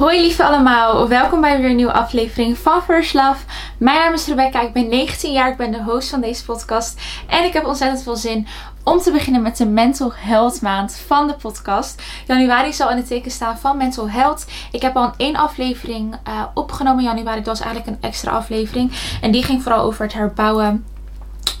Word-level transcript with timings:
Hoi 0.00 0.20
lieve 0.20 0.44
allemaal, 0.44 1.08
welkom 1.08 1.40
bij 1.40 1.60
weer 1.60 1.70
een 1.70 1.76
nieuwe 1.76 1.92
aflevering 1.92 2.58
van 2.58 2.82
First 2.82 3.14
Love. 3.14 3.44
Mijn 3.78 3.98
naam 3.98 4.12
is 4.12 4.26
Rebecca, 4.26 4.60
ik 4.60 4.72
ben 4.72 4.88
19 4.88 5.32
jaar, 5.32 5.50
ik 5.50 5.56
ben 5.56 5.72
de 5.72 5.82
host 5.82 6.08
van 6.08 6.20
deze 6.20 6.44
podcast. 6.44 7.00
En 7.26 7.44
ik 7.44 7.52
heb 7.52 7.66
ontzettend 7.66 8.02
veel 8.02 8.16
zin 8.16 8.46
om 8.84 8.98
te 8.98 9.10
beginnen 9.10 9.42
met 9.42 9.56
de 9.56 9.66
Mental 9.66 10.12
Health 10.14 10.60
maand 10.60 10.96
van 11.06 11.26
de 11.26 11.34
podcast. 11.34 12.02
Januari 12.26 12.72
zal 12.72 12.90
in 12.90 12.96
het 12.96 13.06
teken 13.06 13.30
staan 13.30 13.58
van 13.58 13.76
Mental 13.76 14.10
Health. 14.10 14.46
Ik 14.70 14.82
heb 14.82 14.96
al 14.96 15.12
één 15.16 15.36
aflevering 15.36 16.14
uh, 16.28 16.42
opgenomen 16.54 17.04
in 17.04 17.10
januari, 17.10 17.42
dat 17.42 17.58
was 17.58 17.66
eigenlijk 17.66 17.96
een 17.96 18.08
extra 18.08 18.30
aflevering. 18.30 18.92
En 19.20 19.30
die 19.30 19.44
ging 19.44 19.62
vooral 19.62 19.84
over 19.84 20.04
het 20.04 20.14
herbouwen 20.14 20.84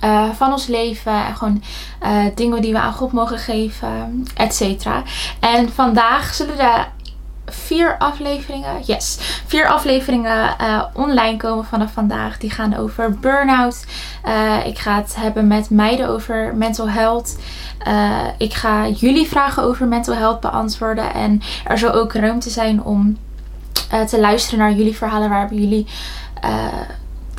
uh, 0.04 0.30
van 0.30 0.52
ons 0.52 0.66
leven. 0.66 1.26
En 1.26 1.36
gewoon 1.36 1.62
uh, 2.02 2.24
dingen 2.34 2.62
die 2.62 2.72
we 2.72 2.78
aan 2.78 2.92
God 2.92 3.12
mogen 3.12 3.38
geven, 3.38 4.26
et 4.36 4.54
cetera. 4.54 5.02
En 5.40 5.72
vandaag 5.72 6.34
zullen 6.34 6.56
we 6.56 6.84
vier 7.52 7.98
afleveringen, 7.98 8.82
yes, 8.82 9.18
vier 9.46 9.68
afleveringen 9.68 10.54
uh, 10.60 10.82
online 10.92 11.36
komen 11.36 11.64
vanaf 11.64 11.92
vandaag. 11.92 12.38
Die 12.38 12.50
gaan 12.50 12.76
over 12.76 13.18
burn-out. 13.18 13.84
Uh, 14.24 14.66
ik 14.66 14.78
ga 14.78 14.96
het 14.96 15.16
hebben 15.16 15.46
met 15.46 15.70
meiden 15.70 16.08
over 16.08 16.56
mental 16.56 16.88
health. 16.88 17.38
Uh, 17.86 18.18
ik 18.38 18.54
ga 18.54 18.88
jullie 18.88 19.28
vragen 19.28 19.62
over 19.62 19.86
mental 19.86 20.14
health 20.14 20.40
beantwoorden. 20.40 21.14
En 21.14 21.42
er 21.64 21.78
zal 21.78 21.92
ook 21.92 22.12
ruimte 22.12 22.50
zijn 22.50 22.82
om 22.82 23.18
te 24.06 24.20
luisteren 24.20 24.58
naar 24.58 24.72
jullie 24.72 24.96
verhalen. 24.96 25.28
Waar 25.28 25.54
jullie 25.54 25.86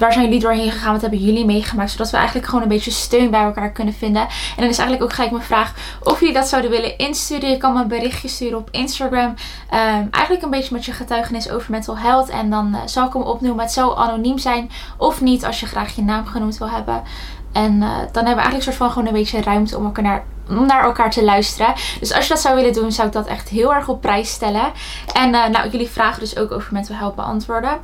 waar 0.02 0.14
zijn 0.14 0.26
jullie 0.26 0.40
doorheen 0.40 0.72
gegaan? 0.72 0.92
Wat 0.92 1.02
hebben 1.02 1.20
jullie 1.20 1.46
meegemaakt? 1.46 1.92
Zodat 1.92 2.10
we 2.10 2.18
eigenlijk 2.18 2.48
gewoon 2.48 2.62
een 2.62 2.70
beetje 2.70 2.92
steun 2.92 3.30
bij 3.30 3.42
elkaar 3.42 3.72
kunnen 3.72 3.94
vinden. 3.94 4.22
En 4.22 4.58
dan 4.58 4.68
is 4.70 4.78
eigenlijk 4.78 5.04
ook 5.04 5.14
gelijk 5.14 5.32
mijn 5.32 5.44
vraag 5.44 5.74
of 6.04 6.20
jullie 6.20 6.36
dat 6.36 6.48
zouden 6.48 6.72
willen 6.72 6.98
insturen. 6.98 7.50
Je 7.50 7.58
kan 7.58 7.74
me 7.74 7.82
een 7.82 7.88
berichtje 7.88 8.28
sturen 8.28 8.58
op 8.58 8.70
Instagram. 8.72 9.30
Um, 9.30 10.08
eigenlijk 10.12 10.42
een 10.42 10.50
beetje 10.50 10.74
met 10.74 10.86
je 10.86 10.92
getuigenis 10.92 11.50
over 11.50 11.72
mental 11.72 11.98
health. 11.98 12.30
En 12.30 12.50
dan 12.50 12.68
uh, 12.74 12.80
zal 12.86 13.08
ik 13.08 13.14
hem 13.14 13.22
opnoemen. 13.22 13.64
Het 13.64 13.74
zou 13.74 13.98
anoniem 13.98 14.38
zijn 14.38 14.72
of 14.98 15.22
niet 15.22 15.46
als 15.46 15.60
je 15.60 15.66
graag 15.66 15.96
je 15.96 16.02
naam 16.02 16.26
genoemd 16.26 16.58
wil 16.58 16.70
hebben. 16.70 17.04
En 17.52 17.74
uh, 17.74 17.98
dan 17.98 18.26
hebben 18.26 18.36
we 18.36 18.42
eigenlijk 18.42 18.64
soort 18.64 18.76
van 18.76 18.92
gewoon 18.92 19.08
een 19.08 19.14
beetje 19.14 19.42
ruimte 19.42 19.78
om 19.78 19.86
elkaar 19.86 20.04
naar, 20.04 20.24
om 20.50 20.66
naar 20.66 20.84
elkaar 20.84 21.12
te 21.12 21.24
luisteren. 21.24 21.74
Dus 22.00 22.14
als 22.14 22.28
je 22.28 22.34
dat 22.34 22.42
zou 22.42 22.56
willen 22.56 22.74
doen, 22.74 22.92
zou 22.92 23.08
ik 23.08 23.14
dat 23.14 23.28
echt 23.28 23.50
heel 23.50 23.74
erg 23.74 23.88
op 23.88 24.02
prijs 24.02 24.32
stellen. 24.32 24.72
En 25.14 25.34
uh, 25.34 25.48
nou, 25.48 25.70
jullie 25.70 25.90
vragen 25.90 26.20
dus 26.20 26.38
ook 26.38 26.52
over 26.52 26.74
mental 26.74 26.96
health 26.96 27.16
beantwoorden. 27.16 27.80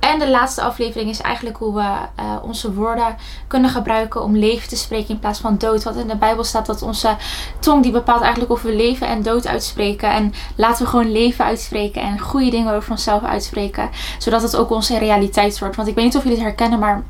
En 0.00 0.18
de 0.18 0.30
laatste 0.30 0.62
aflevering 0.62 1.10
is 1.10 1.20
eigenlijk 1.20 1.56
hoe 1.56 1.74
we 1.74 1.80
uh, 1.80 2.36
onze 2.42 2.72
woorden 2.74 3.16
kunnen 3.46 3.70
gebruiken 3.70 4.22
om 4.22 4.36
leven 4.36 4.68
te 4.68 4.76
spreken 4.76 5.08
in 5.08 5.18
plaats 5.18 5.40
van 5.40 5.58
dood. 5.58 5.82
Want 5.82 5.96
in 5.96 6.08
de 6.08 6.16
Bijbel 6.16 6.44
staat 6.44 6.66
dat 6.66 6.82
onze 6.82 7.16
tong 7.60 7.82
die 7.82 7.92
bepaalt 7.92 8.20
eigenlijk 8.20 8.52
of 8.52 8.62
we 8.62 8.74
leven 8.74 9.06
en 9.06 9.22
dood 9.22 9.46
uitspreken. 9.46 10.10
En 10.10 10.32
laten 10.56 10.84
we 10.84 10.90
gewoon 10.90 11.12
leven 11.12 11.44
uitspreken 11.44 12.02
en 12.02 12.18
goede 12.18 12.50
dingen 12.50 12.74
over 12.74 12.90
onszelf 12.90 13.22
uitspreken. 13.22 13.90
Zodat 14.18 14.42
het 14.42 14.56
ook 14.56 14.70
onze 14.70 14.98
realiteit 14.98 15.58
wordt. 15.58 15.76
Want 15.76 15.88
ik 15.88 15.94
weet 15.94 16.04
niet 16.04 16.16
of 16.16 16.22
jullie 16.22 16.38
het 16.38 16.46
herkennen, 16.46 16.78
maar 16.78 17.02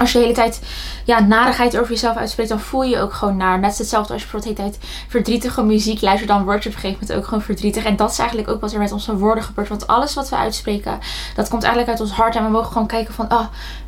als 0.00 0.12
je 0.12 0.18
de 0.18 0.24
hele 0.24 0.36
tijd 0.36 0.60
ja, 1.04 1.20
narigheid 1.20 1.78
over 1.78 1.90
jezelf 1.90 2.16
uitspreekt, 2.16 2.48
dan 2.48 2.60
voel 2.60 2.82
je 2.82 2.90
je 2.90 3.00
ook 3.00 3.12
gewoon 3.12 3.36
naar. 3.36 3.58
Net 3.58 3.78
hetzelfde 3.78 4.12
als 4.12 4.22
je 4.22 4.28
bijvoorbeeld 4.28 4.56
de 4.56 4.62
hele 4.62 4.76
tijd 4.78 4.90
verdrietige 5.08 5.62
muziek 5.62 6.00
luistert, 6.00 6.30
dan 6.30 6.44
word 6.44 6.62
je 6.62 6.68
op 6.68 6.74
een 6.74 6.80
gegeven 6.80 7.00
moment 7.00 7.18
ook 7.18 7.28
gewoon 7.28 7.42
verdrietig. 7.42 7.84
En 7.84 7.96
dat 7.96 8.10
is 8.10 8.18
eigenlijk 8.18 8.48
ook 8.50 8.60
wat 8.60 8.72
er 8.72 8.78
met 8.78 8.92
onze 8.92 9.16
woorden 9.16 9.44
gebeurt. 9.44 9.68
Want 9.68 9.86
alles 9.86 10.14
wat 10.14 10.28
we 10.28 10.36
uitspreken, 10.36 10.98
dat 11.34 11.48
komt 11.48 11.62
eigenlijk 11.62 11.92
uit 11.92 12.00
ons 12.00 12.16
hart. 12.16 12.36
En 12.36 12.44
we 12.44 12.50
mogen 12.50 12.72
gewoon 12.72 12.86
kijken 12.86 13.14
van, 13.14 13.32
oh, 13.32 13.46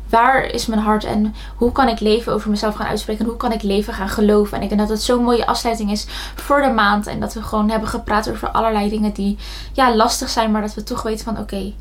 waar 0.09 0.43
is 0.43 0.65
mijn 0.65 0.81
hart 0.81 1.03
en 1.03 1.35
hoe 1.55 1.71
kan 1.71 1.87
ik 1.87 1.99
leven 1.99 2.33
over 2.33 2.49
mezelf 2.49 2.75
gaan 2.75 2.87
uitspreken 2.87 3.23
en 3.23 3.29
hoe 3.29 3.39
kan 3.39 3.51
ik 3.51 3.61
leven 3.61 3.93
gaan 3.93 4.09
geloven. 4.09 4.57
En 4.57 4.63
ik 4.63 4.69
denk 4.69 4.81
dat 4.81 4.89
het 4.89 5.01
zo'n 5.01 5.23
mooie 5.23 5.45
afsluiting 5.45 5.91
is 5.91 6.05
voor 6.35 6.61
de 6.61 6.69
maand 6.69 7.07
en 7.07 7.19
dat 7.19 7.33
we 7.33 7.41
gewoon 7.41 7.69
hebben 7.69 7.89
gepraat 7.89 8.29
over 8.29 8.49
allerlei 8.49 8.89
dingen 8.89 9.13
die 9.13 9.37
ja, 9.71 9.95
lastig 9.95 10.29
zijn, 10.29 10.51
maar 10.51 10.61
dat 10.61 10.73
we 10.73 10.83
toch 10.83 11.01
weten 11.01 11.25
van 11.25 11.37
oké, 11.39 11.73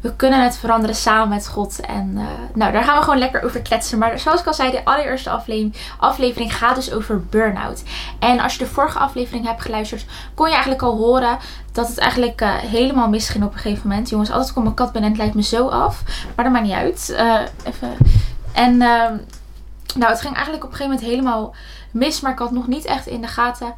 we 0.00 0.16
kunnen 0.16 0.42
het 0.42 0.56
veranderen 0.56 0.96
samen 0.96 1.28
met 1.28 1.48
God. 1.48 1.80
En 1.80 2.10
uh, 2.14 2.26
nou, 2.54 2.72
daar 2.72 2.84
gaan 2.84 2.96
we 2.96 3.04
gewoon 3.04 3.18
lekker 3.18 3.42
over 3.42 3.62
kletsen. 3.62 3.98
Maar 3.98 4.18
zoals 4.18 4.40
ik 4.40 4.46
al 4.46 4.54
zei, 4.54 4.70
de 4.70 4.84
allereerste 4.84 5.30
aflevering, 5.30 5.76
aflevering 5.98 6.56
gaat 6.56 6.74
dus 6.74 6.92
over 6.92 7.24
burn-out. 7.24 7.82
En 8.18 8.40
als 8.40 8.52
je 8.52 8.58
de 8.58 8.70
vorige 8.70 8.98
aflevering 8.98 9.46
hebt 9.46 9.62
geluisterd, 9.62 10.06
kon 10.34 10.46
je 10.46 10.52
eigenlijk 10.52 10.82
al 10.82 10.96
horen 10.96 11.38
dat 11.72 11.88
het 11.88 11.98
eigenlijk 11.98 12.40
uh, 12.40 12.54
helemaal 12.54 13.08
misging 13.08 13.44
op 13.44 13.52
een 13.52 13.58
gegeven 13.58 13.88
moment. 13.88 14.08
Jongens, 14.08 14.30
altijd 14.30 14.52
komt 14.52 14.64
mijn 14.64 14.76
kat 14.76 14.92
binnen 14.92 15.10
en 15.10 15.16
het 15.16 15.24
lijkt 15.24 15.34
me 15.34 15.56
zo 15.56 15.68
af. 15.68 16.02
Maar 16.36 16.44
dat 16.44 16.54
maakt 16.54 16.66
niet 16.66 16.74
uit. 16.74 17.08
Uh, 17.10 17.40
even. 17.64 17.96
En 18.52 18.72
uh, 18.72 19.10
nou, 19.96 20.10
het 20.10 20.20
ging 20.20 20.34
eigenlijk 20.34 20.64
op 20.64 20.70
een 20.70 20.76
gegeven 20.76 20.94
moment 20.94 21.10
helemaal 21.10 21.54
mis. 21.90 22.20
Maar 22.20 22.32
ik 22.32 22.38
had 22.38 22.50
nog 22.50 22.66
niet 22.66 22.84
echt 22.84 23.06
in 23.06 23.20
de 23.20 23.26
gaten 23.26 23.74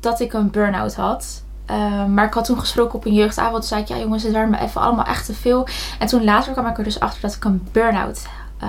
dat 0.00 0.20
ik 0.20 0.32
een 0.32 0.50
burn-out 0.50 0.94
had. 0.94 1.42
Uh, 1.70 2.04
maar 2.04 2.26
ik 2.26 2.34
had 2.34 2.44
toen 2.44 2.58
gesproken 2.58 2.94
op 2.94 3.04
een 3.04 3.14
jeugdavond. 3.14 3.54
Toen 3.54 3.62
zei 3.62 3.80
ik, 3.80 3.88
ja 3.88 3.98
jongens, 3.98 4.22
het 4.22 4.32
waren 4.32 4.50
me 4.50 4.58
even 4.58 4.80
allemaal 4.80 5.04
echt 5.04 5.26
te 5.26 5.34
veel. 5.34 5.66
En 5.98 6.06
toen 6.06 6.24
later 6.24 6.52
kwam 6.52 6.66
ik 6.66 6.78
er 6.78 6.84
dus 6.84 7.00
achter 7.00 7.20
dat 7.20 7.34
ik 7.34 7.44
een 7.44 7.68
burn-out... 7.72 8.26
Uh, 8.62 8.68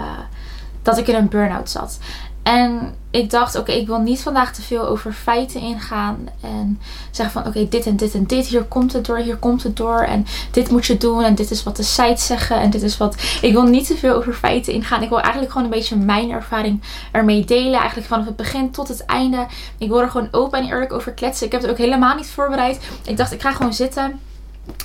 dat 0.82 0.98
ik 0.98 1.08
in 1.08 1.16
een 1.16 1.30
burn-out 1.30 1.70
zat. 1.70 2.00
En 2.44 2.96
ik 3.12 3.30
dacht, 3.30 3.56
oké, 3.56 3.72
ik 3.72 3.88
wil 3.88 4.00
niet 4.00 4.22
vandaag 4.22 4.54
te 4.54 4.62
veel 4.62 4.88
over 4.88 5.14
feiten 5.14 5.62
ingaan. 5.62 6.30
En 6.42 6.80
zeggen 7.12 7.42
van, 7.42 7.48
oké, 7.52 7.68
dit 7.68 7.86
en 7.86 7.96
dit 7.96 8.14
en 8.14 8.26
dit. 8.26 8.48
Hier 8.48 8.64
komt 8.64 8.94
het 8.94 9.06
door, 9.06 9.18
hier 9.18 9.38
komt 9.38 9.64
het 9.64 9.76
door. 9.78 10.00
En 10.00 10.26
dit 10.52 10.72
moet 10.72 10.86
je 10.86 10.98
doen. 10.98 11.24
En 11.24 11.36
dit 11.36 11.52
is 11.52 11.64
wat 11.64 11.76
de 11.76 11.84
sites 11.84 12.26
zeggen. 12.26 12.60
En 12.60 12.70
dit 12.70 12.82
is 12.82 12.98
wat... 12.98 13.16
Ik 13.42 13.52
wil 13.52 13.64
niet 13.64 13.88
te 13.88 13.98
veel 13.98 14.16
over 14.16 14.34
feiten 14.34 14.74
ingaan. 14.74 15.02
Ik 15.02 15.10
wil 15.10 15.20
eigenlijk 15.20 15.52
gewoon 15.52 15.68
een 15.68 15.74
beetje 15.74 15.96
mijn 15.96 16.32
ervaring 16.32 16.82
ermee 17.12 17.46
delen. 17.46 17.80
Eigenlijk 17.80 18.08
vanaf 18.08 18.26
het 18.26 18.36
begin 18.36 18.72
tot 18.72 18.88
het 18.88 19.06
einde. 19.06 19.46
Ik 19.78 19.88
wil 19.88 20.02
er 20.02 20.10
gewoon 20.10 20.28
open 20.32 20.60
en 20.60 20.68
eerlijk 20.68 20.94
over 20.94 21.12
kletsen. 21.12 21.46
Ik 21.46 21.52
heb 21.52 21.62
het 21.62 21.72
ook 21.72 21.78
helemaal 21.78 22.16
niet 22.16 22.30
voorbereid. 22.30 22.80
Ik 23.06 23.18
dacht, 23.18 23.32
ik 23.32 23.42
ga 23.42 23.52
gewoon 23.52 23.74
zitten. 23.74 24.20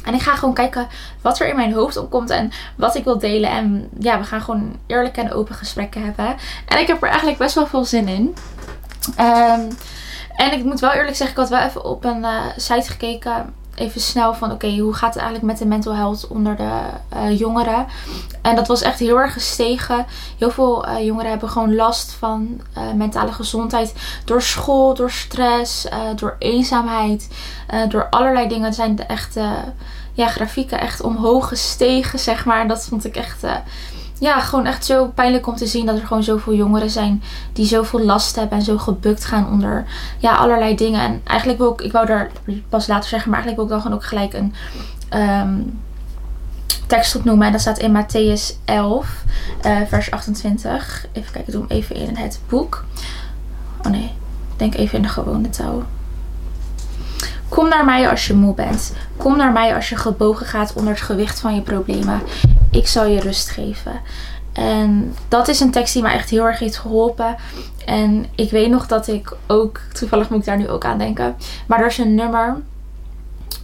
En 0.04 0.14
ik 0.14 0.22
ga 0.22 0.34
gewoon 0.34 0.54
kijken 0.54 0.88
wat 1.22 1.40
er 1.40 1.48
in 1.48 1.56
mijn 1.56 1.72
hoofd 1.72 1.96
opkomt 1.96 2.30
en 2.30 2.52
wat 2.76 2.94
ik 2.94 3.04
wil 3.04 3.18
delen. 3.18 3.50
En 3.50 3.88
ja, 3.98 4.18
we 4.18 4.24
gaan 4.24 4.42
gewoon 4.42 4.76
eerlijke 4.86 5.20
en 5.20 5.32
open 5.32 5.54
gesprekken 5.54 6.04
hebben. 6.04 6.36
En 6.66 6.78
ik 6.78 6.86
heb 6.86 7.02
er 7.02 7.08
eigenlijk 7.08 7.38
best 7.38 7.54
wel 7.54 7.66
veel 7.66 7.84
zin 7.84 8.08
in. 8.08 8.34
Um, 9.20 9.68
en 10.36 10.52
ik 10.52 10.64
moet 10.64 10.80
wel 10.80 10.92
eerlijk 10.92 11.16
zeggen, 11.16 11.36
ik 11.36 11.42
had 11.42 11.58
wel 11.58 11.68
even 11.68 11.84
op 11.84 12.04
een 12.04 12.20
uh, 12.20 12.42
site 12.56 12.90
gekeken 12.90 13.54
even 13.76 14.00
snel 14.00 14.34
van 14.34 14.52
oké, 14.52 14.78
hoe 14.78 14.94
gaat 14.94 15.14
het 15.14 15.22
eigenlijk 15.22 15.52
met 15.52 15.58
de 15.58 15.66
mental 15.66 15.94
health 15.94 16.26
onder 16.26 16.56
de 16.56 16.80
uh, 17.16 17.38
jongeren? 17.38 17.86
En 18.42 18.56
dat 18.56 18.66
was 18.66 18.82
echt 18.82 18.98
heel 18.98 19.18
erg 19.20 19.32
gestegen. 19.32 20.06
Heel 20.38 20.50
veel 20.50 20.88
uh, 20.88 21.04
jongeren 21.04 21.30
hebben 21.30 21.48
gewoon 21.48 21.74
last 21.74 22.12
van 22.12 22.60
uh, 22.78 22.92
mentale 22.92 23.32
gezondheid 23.32 23.94
door 24.24 24.42
school, 24.42 24.94
door 24.94 25.10
stress, 25.10 25.86
door 26.16 26.36
eenzaamheid, 26.38 27.28
door 27.88 28.08
allerlei 28.10 28.48
dingen. 28.48 28.66
Er 28.66 28.74
zijn 28.74 29.06
echt 29.06 29.38
ja, 30.12 30.26
grafieken 30.26 30.80
echt 30.80 31.00
omhoog 31.00 31.48
gestegen, 31.48 32.18
zeg 32.18 32.44
maar. 32.44 32.68
Dat 32.68 32.86
vond 32.86 33.04
ik 33.04 33.16
echt 33.16 33.42
ja, 34.18 34.40
gewoon 34.40 34.66
echt 34.66 34.84
zo 34.84 35.06
pijnlijk 35.06 35.46
om 35.46 35.56
te 35.56 35.66
zien 35.66 35.86
dat 35.86 35.98
er 35.98 36.06
gewoon 36.06 36.22
zoveel 36.22 36.54
jongeren 36.54 36.90
zijn 36.90 37.22
die 37.52 37.66
zoveel 37.66 38.00
last 38.00 38.36
hebben 38.36 38.58
en 38.58 38.64
zo 38.64 38.78
gebukt 38.78 39.24
gaan 39.24 39.48
onder 39.48 39.86
ja, 40.18 40.36
allerlei 40.36 40.76
dingen. 40.76 41.00
En 41.00 41.20
eigenlijk 41.24 41.58
wil 41.58 41.72
ik, 41.72 41.80
ik 41.80 41.92
wou 41.92 42.06
daar 42.06 42.30
pas 42.68 42.86
later 42.86 43.08
zeggen, 43.08 43.30
maar 43.30 43.42
eigenlijk 43.42 43.56
wil 43.56 43.64
ik 43.64 43.70
dan 43.70 43.80
gewoon 43.80 43.96
ook 43.96 44.08
gelijk 44.08 44.32
een 44.32 44.54
um, 45.20 45.80
tekst 46.86 47.16
opnoemen. 47.16 47.46
En 47.46 47.52
dat 47.52 47.60
staat 47.60 47.78
in 47.78 48.04
Matthäus 48.04 48.64
11, 48.64 49.24
uh, 49.66 49.76
vers 49.88 50.10
28. 50.10 51.06
Even 51.12 51.32
kijken, 51.32 51.46
ik 51.46 51.52
doe 51.52 51.64
hem 51.68 51.76
even 51.76 51.96
in 51.96 52.16
het 52.16 52.40
boek. 52.48 52.84
Oh 53.84 53.90
nee, 53.90 54.12
denk 54.56 54.74
even 54.74 54.96
in 54.96 55.02
de 55.02 55.08
gewone 55.08 55.50
taal. 55.50 55.82
Kom 57.48 57.68
naar 57.68 57.84
mij 57.84 58.10
als 58.10 58.26
je 58.26 58.34
moe 58.34 58.54
bent. 58.54 58.92
Kom 59.16 59.36
naar 59.36 59.52
mij 59.52 59.74
als 59.74 59.88
je 59.88 59.96
gebogen 59.96 60.46
gaat 60.46 60.72
onder 60.72 60.92
het 60.92 61.02
gewicht 61.02 61.40
van 61.40 61.54
je 61.54 61.60
problemen. 61.60 62.20
Ik 62.76 62.86
zal 62.86 63.06
je 63.06 63.20
rust 63.20 63.48
geven. 63.48 64.00
En 64.52 65.14
dat 65.28 65.48
is 65.48 65.60
een 65.60 65.70
tekst 65.70 65.92
die 65.92 66.02
mij 66.02 66.14
echt 66.14 66.30
heel 66.30 66.44
erg 66.44 66.58
heeft 66.58 66.76
geholpen. 66.76 67.36
En 67.84 68.26
ik 68.34 68.50
weet 68.50 68.70
nog 68.70 68.86
dat 68.86 69.08
ik 69.08 69.36
ook, 69.46 69.80
toevallig 69.92 70.30
moet 70.30 70.38
ik 70.38 70.44
daar 70.44 70.56
nu 70.56 70.68
ook 70.68 70.84
aan 70.84 70.98
denken. 70.98 71.36
Maar 71.66 71.80
er 71.80 71.86
is 71.86 71.98
een 71.98 72.14
nummer. 72.14 72.56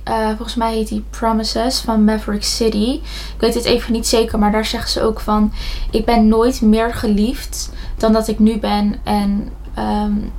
Uh, 0.09 0.27
volgens 0.27 0.55
mij 0.55 0.75
heet 0.75 0.89
die 0.89 1.05
Promises 1.11 1.81
van 1.81 2.05
Maverick 2.05 2.45
City. 2.45 3.01
Ik 3.35 3.41
weet 3.41 3.55
het 3.55 3.65
even 3.65 3.93
niet 3.93 4.07
zeker, 4.07 4.39
maar 4.39 4.53
daar 4.53 4.65
zeggen 4.65 4.91
ze 4.91 5.03
ook 5.03 5.21
van: 5.21 5.53
Ik 5.91 6.05
ben 6.05 6.29
nooit 6.29 6.61
meer 6.61 6.95
geliefd 6.95 7.71
dan 7.97 8.13
dat 8.13 8.29
ik 8.29 8.39
nu 8.39 8.59
ben. 8.59 8.95
En 9.03 9.49
um, 9.79 10.33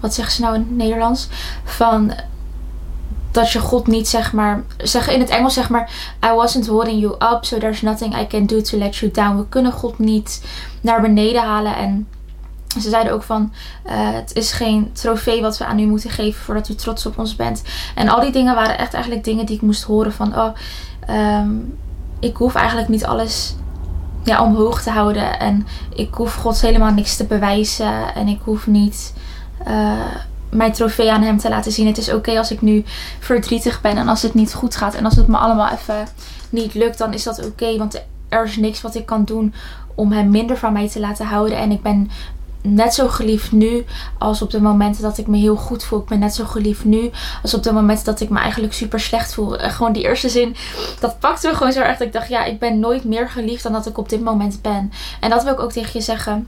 wat 0.00 0.14
zeggen 0.14 0.34
ze 0.34 0.40
nou 0.40 0.54
in 0.54 0.60
het 0.60 0.76
Nederlands? 0.76 1.28
Van 1.64 2.12
dat 3.30 3.50
je 3.50 3.58
God 3.58 3.86
niet 3.86 4.08
zeg 4.08 4.32
maar, 4.32 4.62
zeg 4.76 5.08
in 5.08 5.20
het 5.20 5.28
Engels 5.28 5.54
zeg 5.54 5.68
maar, 5.68 5.90
I 6.24 6.32
wasn't 6.32 6.66
holding 6.66 7.00
you 7.00 7.12
up, 7.12 7.44
so 7.44 7.58
there's 7.58 7.82
nothing 7.82 8.20
I 8.20 8.26
can 8.26 8.46
do 8.46 8.60
to 8.60 8.78
let 8.78 8.96
you 8.96 9.12
down. 9.12 9.36
We 9.36 9.48
kunnen 9.48 9.72
God 9.72 9.98
niet 9.98 10.44
naar 10.80 11.00
beneden 11.00 11.42
halen 11.42 11.76
en 11.76 12.08
ze 12.80 12.88
zeiden 12.88 13.12
ook 13.12 13.22
van, 13.22 13.52
uh, 13.86 13.92
het 13.92 14.34
is 14.34 14.52
geen 14.52 14.92
trofee 14.92 15.42
wat 15.42 15.58
we 15.58 15.64
aan 15.64 15.78
u 15.78 15.86
moeten 15.86 16.10
geven 16.10 16.42
voordat 16.42 16.68
u 16.68 16.74
trots 16.74 17.06
op 17.06 17.18
ons 17.18 17.36
bent. 17.36 17.62
En 17.94 18.08
al 18.08 18.20
die 18.20 18.32
dingen 18.32 18.54
waren 18.54 18.78
echt 18.78 18.92
eigenlijk 18.94 19.24
dingen 19.24 19.46
die 19.46 19.56
ik 19.56 19.62
moest 19.62 19.82
horen 19.82 20.12
van, 20.12 20.38
oh, 20.38 20.50
um, 21.10 21.78
ik 22.20 22.36
hoef 22.36 22.54
eigenlijk 22.54 22.88
niet 22.88 23.04
alles 23.04 23.54
ja, 24.24 24.42
omhoog 24.42 24.82
te 24.82 24.90
houden. 24.90 25.38
En 25.38 25.66
ik 25.94 26.14
hoef 26.14 26.34
God 26.34 26.60
helemaal 26.60 26.92
niks 26.92 27.16
te 27.16 27.24
bewijzen. 27.24 28.14
En 28.14 28.28
ik 28.28 28.40
hoef 28.44 28.66
niet... 28.66 29.14
Uh, 29.68 30.00
mijn 30.50 30.72
trofee 30.72 31.12
aan 31.12 31.22
hem 31.22 31.38
te 31.38 31.48
laten 31.48 31.72
zien. 31.72 31.86
Het 31.86 31.98
is 31.98 32.12
oké 32.12 32.38
als 32.38 32.50
ik 32.50 32.60
nu 32.60 32.84
verdrietig 33.18 33.80
ben 33.80 33.96
en 33.96 34.08
als 34.08 34.22
het 34.22 34.34
niet 34.34 34.54
goed 34.54 34.76
gaat. 34.76 34.94
En 34.94 35.04
als 35.04 35.16
het 35.16 35.26
me 35.26 35.36
allemaal 35.36 35.70
even 35.70 36.08
niet 36.50 36.74
lukt, 36.74 36.98
dan 36.98 37.12
is 37.12 37.22
dat 37.22 37.46
oké. 37.46 37.76
want 37.76 38.02
er 38.28 38.44
is 38.44 38.56
niks 38.56 38.80
wat 38.80 38.94
ik 38.94 39.06
kan 39.06 39.24
doen 39.24 39.54
om 39.94 40.12
hem 40.12 40.30
minder 40.30 40.56
van 40.56 40.72
mij 40.72 40.88
te 40.88 41.00
laten 41.00 41.26
houden. 41.26 41.58
En 41.58 41.70
ik 41.70 41.82
ben 41.82 42.10
net 42.62 42.94
zo 42.94 43.08
geliefd 43.08 43.52
nu 43.52 43.84
als 44.18 44.42
op 44.42 44.50
de 44.50 44.60
momenten 44.60 45.02
dat 45.02 45.18
ik 45.18 45.26
me 45.26 45.36
heel 45.36 45.56
goed 45.56 45.84
voel. 45.84 46.00
Ik 46.00 46.06
ben 46.06 46.18
net 46.18 46.34
zo 46.34 46.44
geliefd 46.44 46.84
nu 46.84 47.10
als 47.42 47.54
op 47.54 47.62
de 47.62 47.72
momenten 47.72 48.04
dat 48.04 48.20
ik 48.20 48.28
me 48.28 48.38
eigenlijk 48.38 48.72
super 48.72 49.00
slecht 49.00 49.34
voel. 49.34 49.58
En 49.58 49.70
gewoon 49.70 49.92
die 49.92 50.02
eerste 50.02 50.28
zin, 50.28 50.56
dat 51.00 51.18
pakte 51.18 51.48
me 51.48 51.54
gewoon 51.54 51.72
zo 51.72 51.80
erg 51.80 51.98
dat 51.98 52.06
ik 52.06 52.12
dacht, 52.12 52.28
ja, 52.28 52.44
ik 52.44 52.58
ben 52.58 52.78
nooit 52.78 53.04
meer 53.04 53.28
geliefd 53.28 53.62
dan 53.62 53.72
dat 53.72 53.86
ik 53.86 53.98
op 53.98 54.08
dit 54.08 54.22
moment 54.22 54.62
ben. 54.62 54.92
En 55.20 55.30
dat 55.30 55.44
wil 55.44 55.52
ik 55.52 55.60
ook 55.60 55.72
tegen 55.72 55.90
je 55.92 56.00
zeggen. 56.00 56.46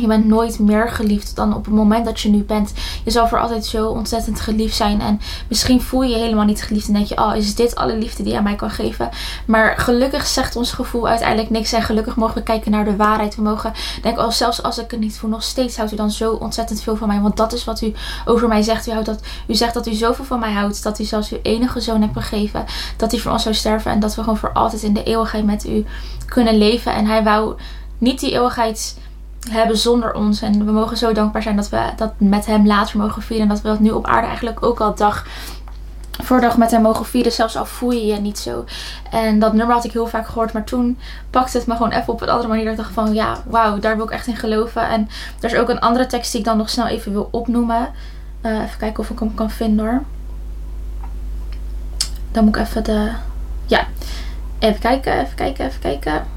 Je 0.00 0.06
bent 0.06 0.26
nooit 0.26 0.58
meer 0.58 0.90
geliefd 0.90 1.36
dan 1.36 1.54
op 1.54 1.64
het 1.64 1.74
moment 1.74 2.04
dat 2.04 2.20
je 2.20 2.28
nu 2.28 2.42
bent. 2.42 2.72
Je 3.04 3.10
zal 3.10 3.28
voor 3.28 3.40
altijd 3.40 3.66
zo 3.66 3.88
ontzettend 3.88 4.40
geliefd 4.40 4.76
zijn. 4.76 5.00
En 5.00 5.20
misschien 5.48 5.80
voel 5.80 6.02
je 6.02 6.08
je 6.08 6.22
helemaal 6.22 6.44
niet 6.44 6.62
geliefd. 6.62 6.86
En 6.86 6.94
denk 6.94 7.06
je, 7.06 7.18
oh, 7.18 7.36
is 7.36 7.54
dit 7.54 7.74
alle 7.74 7.96
liefde 7.96 8.22
die 8.22 8.32
je 8.32 8.38
aan 8.38 8.44
mij 8.44 8.54
kan 8.54 8.70
geven? 8.70 9.08
Maar 9.46 9.78
gelukkig 9.78 10.26
zegt 10.26 10.56
ons 10.56 10.72
gevoel 10.72 11.08
uiteindelijk 11.08 11.50
niks. 11.50 11.72
En 11.72 11.82
gelukkig 11.82 12.16
mogen 12.16 12.34
we 12.34 12.42
kijken 12.42 12.70
naar 12.70 12.84
de 12.84 12.96
waarheid. 12.96 13.36
We 13.36 13.42
mogen 13.42 13.72
denken, 14.02 14.24
oh, 14.24 14.30
zelfs 14.30 14.62
als 14.62 14.78
ik 14.78 14.90
het 14.90 15.00
niet 15.00 15.18
voel, 15.18 15.30
nog 15.30 15.42
steeds 15.42 15.76
houdt 15.76 15.92
u 15.92 15.96
dan 15.96 16.10
zo 16.10 16.32
ontzettend 16.32 16.82
veel 16.82 16.96
van 16.96 17.08
mij. 17.08 17.20
Want 17.20 17.36
dat 17.36 17.52
is 17.52 17.64
wat 17.64 17.80
u 17.80 17.92
over 18.24 18.48
mij 18.48 18.62
zegt. 18.62 18.86
U, 18.86 18.90
houdt 18.90 19.06
dat, 19.06 19.20
u 19.46 19.54
zegt 19.54 19.74
dat 19.74 19.86
u 19.86 19.92
zoveel 19.92 20.24
van 20.24 20.38
mij 20.38 20.52
houdt. 20.52 20.82
Dat 20.82 20.98
u 20.98 21.04
zelfs 21.04 21.30
uw 21.32 21.38
enige 21.42 21.80
zoon 21.80 22.00
hebt 22.00 22.12
gegeven. 22.12 22.64
Dat 22.96 23.10
hij 23.10 23.20
voor 23.20 23.32
ons 23.32 23.42
zou 23.42 23.54
sterven. 23.54 23.90
En 23.90 24.00
dat 24.00 24.14
we 24.14 24.20
gewoon 24.20 24.38
voor 24.38 24.52
altijd 24.52 24.82
in 24.82 24.94
de 24.94 25.02
eeuwigheid 25.02 25.44
met 25.44 25.66
u 25.66 25.84
kunnen 26.26 26.58
leven. 26.58 26.94
En 26.94 27.06
hij 27.06 27.22
wou 27.22 27.54
niet 27.98 28.20
die 28.20 28.32
eeuwigheid 28.32 28.96
hebben 29.50 29.76
zonder 29.78 30.14
ons. 30.14 30.42
En 30.42 30.64
we 30.64 30.72
mogen 30.72 30.96
zo 30.96 31.12
dankbaar 31.12 31.42
zijn 31.42 31.56
dat 31.56 31.68
we 31.68 31.92
dat 31.96 32.12
met 32.18 32.46
hem 32.46 32.66
later 32.66 32.98
mogen 32.98 33.22
vieren. 33.22 33.48
En 33.48 33.54
dat 33.54 33.62
we 33.62 33.68
dat 33.68 33.80
nu 33.80 33.90
op 33.90 34.06
aarde 34.06 34.26
eigenlijk 34.26 34.64
ook 34.64 34.80
al 34.80 34.94
dag 34.94 35.26
voor 36.22 36.40
dag 36.40 36.56
met 36.56 36.70
hem 36.70 36.82
mogen 36.82 37.06
vieren. 37.06 37.32
Zelfs 37.32 37.56
al 37.56 37.66
voel 37.66 37.90
je 37.90 38.06
je 38.06 38.20
niet 38.20 38.38
zo. 38.38 38.64
En 39.10 39.38
dat 39.38 39.52
nummer 39.52 39.74
had 39.74 39.84
ik 39.84 39.92
heel 39.92 40.06
vaak 40.06 40.26
gehoord. 40.26 40.52
Maar 40.52 40.64
toen 40.64 40.98
pakte 41.30 41.58
het 41.58 41.66
me 41.66 41.76
gewoon 41.76 41.92
even 41.92 42.12
op 42.12 42.22
een 42.22 42.28
andere 42.28 42.48
manier. 42.48 42.64
Dat 42.64 42.72
ik 42.72 42.78
dacht 42.78 42.92
van 42.92 43.14
ja, 43.14 43.36
wauw, 43.46 43.78
daar 43.78 43.96
wil 43.96 44.04
ik 44.04 44.10
echt 44.10 44.26
in 44.26 44.36
geloven. 44.36 44.88
En 44.88 45.08
er 45.40 45.52
is 45.52 45.58
ook 45.58 45.68
een 45.68 45.80
andere 45.80 46.06
tekst 46.06 46.30
die 46.30 46.40
ik 46.40 46.46
dan 46.46 46.56
nog 46.56 46.70
snel 46.70 46.86
even 46.86 47.12
wil 47.12 47.28
opnoemen. 47.30 47.88
Uh, 48.42 48.62
even 48.62 48.78
kijken 48.78 49.02
of 49.02 49.10
ik 49.10 49.18
hem 49.18 49.34
kan 49.34 49.50
vinden 49.50 49.86
hoor. 49.86 50.02
Dan 52.32 52.44
moet 52.44 52.56
ik 52.56 52.62
even 52.62 52.84
de... 52.84 53.10
Ja, 53.66 53.86
even 54.58 54.80
kijken, 54.80 55.20
even 55.20 55.34
kijken, 55.34 55.66
even 55.66 55.80
kijken. 55.80 56.33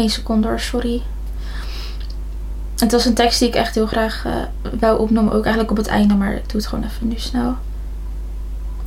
Eén 0.00 0.10
seconde 0.10 0.58
sorry. 0.58 1.02
Het 2.78 2.92
was 2.92 3.04
een 3.04 3.14
tekst 3.14 3.38
die 3.38 3.48
ik 3.48 3.54
echt 3.54 3.74
heel 3.74 3.86
graag 3.86 4.24
uh, 4.26 4.34
wou 4.80 5.00
opnoemen. 5.00 5.32
Ook 5.32 5.44
eigenlijk 5.44 5.70
op 5.70 5.76
het 5.76 5.86
einde, 5.86 6.14
maar 6.14 6.32
ik 6.32 6.48
doe 6.48 6.60
het 6.60 6.66
gewoon 6.66 6.84
even 6.84 7.08
nu 7.08 7.18
snel. 7.18 7.56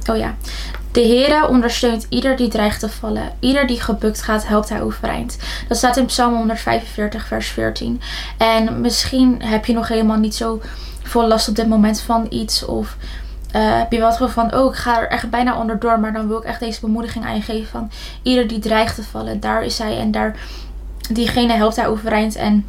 Oh 0.06 0.18
ja. 0.18 0.36
De 0.92 1.02
Heere 1.02 1.48
ondersteunt 1.48 2.06
ieder 2.10 2.36
die 2.36 2.48
dreigt 2.48 2.80
te 2.80 2.90
vallen. 2.90 3.32
Ieder 3.40 3.68
die 3.68 3.82
gebukt 3.82 4.22
gaat, 4.22 4.48
helpt 4.48 4.70
hij 4.70 4.82
overeind. 4.82 5.38
Dat 5.68 5.78
staat 5.78 5.98
in 5.98 6.06
Psalm 6.06 6.36
145, 6.36 7.28
vers 7.28 7.48
14. 7.48 8.02
En 8.38 8.82
misschien 8.82 9.42
heb 9.42 9.66
je 9.66 9.74
nog 9.74 9.88
helemaal 9.88 10.18
niet 10.18 10.36
zo 10.36 10.62
veel 11.04 11.28
last 11.28 11.48
op 11.48 11.56
dit 11.56 11.68
moment 11.68 12.02
van 12.02 12.26
iets. 12.30 12.66
Of 12.66 12.98
uh, 13.56 13.78
heb 13.78 13.92
je 13.92 14.02
gevoel 14.02 14.28
van, 14.28 14.56
oh, 14.56 14.74
ik 14.74 14.80
ga 14.80 15.00
er 15.00 15.10
echt 15.10 15.30
bijna 15.30 15.60
onderdoor. 15.60 16.00
Maar 16.00 16.14
dan 16.14 16.28
wil 16.28 16.38
ik 16.38 16.44
echt 16.44 16.60
deze 16.60 16.80
bemoediging 16.80 17.26
aan 17.26 17.36
je 17.36 17.42
geven 17.42 17.68
van, 17.68 17.92
ieder 18.22 18.48
die 18.48 18.60
dreigt 18.60 18.96
te 18.96 19.04
vallen, 19.04 19.40
daar 19.40 19.64
is 19.64 19.78
hij. 19.78 19.98
En 20.00 20.12
daar, 20.12 20.36
diegene 21.12 21.54
helpt 21.54 21.76
hij 21.76 21.88
overeind. 21.88 22.36
En 22.36 22.66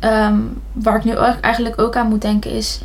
um, 0.00 0.62
waar 0.72 0.96
ik 0.96 1.04
nu 1.04 1.12
eigenlijk 1.40 1.80
ook 1.80 1.96
aan 1.96 2.08
moet 2.08 2.22
denken 2.22 2.50
is 2.50 2.80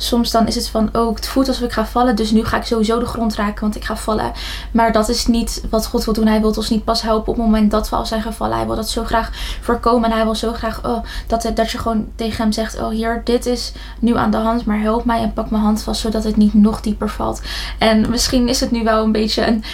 soms 0.00 0.30
dan 0.30 0.46
is 0.46 0.54
het 0.54 0.68
van, 0.68 0.88
oh, 0.92 1.14
het 1.14 1.28
voelt 1.28 1.48
alsof 1.48 1.64
ik 1.64 1.72
ga 1.72 1.86
vallen. 1.86 2.16
Dus 2.16 2.30
nu 2.30 2.44
ga 2.44 2.56
ik 2.56 2.64
sowieso 2.64 2.98
de 2.98 3.06
grond 3.06 3.34
raken, 3.34 3.60
want 3.60 3.76
ik 3.76 3.84
ga 3.84 3.96
vallen. 3.96 4.32
Maar 4.72 4.92
dat 4.92 5.08
is 5.08 5.26
niet 5.26 5.64
wat 5.70 5.86
God 5.86 6.04
wil 6.04 6.14
doen. 6.14 6.26
Hij 6.26 6.40
wil 6.40 6.50
ons 6.50 6.70
niet 6.70 6.84
pas 6.84 7.02
helpen 7.02 7.28
op 7.28 7.36
het 7.36 7.44
moment 7.44 7.70
dat 7.70 7.88
we 7.88 7.96
al 7.96 8.06
zijn 8.06 8.22
gevallen. 8.22 8.56
Hij 8.56 8.66
wil 8.66 8.76
dat 8.76 8.90
zo 8.90 9.04
graag 9.04 9.30
voorkomen. 9.60 10.10
En 10.10 10.16
hij 10.16 10.24
wil 10.24 10.34
zo 10.34 10.52
graag 10.52 10.84
oh, 10.84 11.04
dat, 11.26 11.50
dat 11.54 11.70
je 11.70 11.78
gewoon 11.78 12.08
tegen 12.14 12.42
hem 12.42 12.52
zegt, 12.52 12.80
oh 12.80 12.88
hier, 12.88 13.20
dit 13.24 13.46
is 13.46 13.72
nu 13.98 14.16
aan 14.16 14.30
de 14.30 14.36
hand. 14.36 14.64
Maar 14.64 14.80
help 14.80 15.04
mij 15.04 15.22
en 15.22 15.32
pak 15.32 15.50
mijn 15.50 15.62
hand 15.62 15.82
vast, 15.82 16.00
zodat 16.00 16.24
het 16.24 16.36
niet 16.36 16.54
nog 16.54 16.80
dieper 16.80 17.08
valt. 17.08 17.40
En 17.78 18.10
misschien 18.10 18.48
is 18.48 18.60
het 18.60 18.70
nu 18.70 18.84
wel 18.84 19.04
een 19.04 19.12
beetje 19.12 19.46
een 19.46 19.64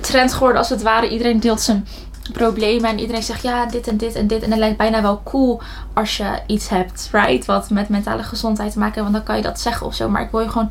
trend 0.00 0.32
geworden 0.32 0.58
als 0.58 0.68
het 0.68 0.82
ware. 0.82 1.08
Iedereen 1.08 1.40
deelt 1.40 1.60
zijn 1.60 1.86
problemen. 2.32 2.90
En 2.90 2.98
iedereen 2.98 3.22
zegt 3.22 3.42
ja, 3.42 3.66
dit 3.66 3.88
en 3.88 3.96
dit 3.96 4.14
en 4.14 4.26
dit. 4.26 4.42
En 4.42 4.50
het 4.50 4.58
lijkt 4.58 4.76
bijna 4.76 5.02
wel 5.02 5.20
cool 5.24 5.60
als 5.94 6.16
je 6.16 6.40
iets 6.46 6.68
hebt, 6.68 7.08
right? 7.12 7.44
Wat 7.44 7.70
met 7.70 7.88
mentale 7.88 8.22
gezondheid 8.22 8.72
te 8.72 8.78
maken 8.78 8.94
heeft. 8.94 9.12
Want 9.12 9.16
dan 9.16 9.34
kan 9.34 9.36
je 9.36 9.50
dat 9.50 9.60
zeggen 9.60 9.86
of 9.86 9.94
zo. 9.94 10.08
Maar 10.08 10.22
ik 10.22 10.30
wil 10.30 10.40
je 10.40 10.50
gewoon 10.50 10.70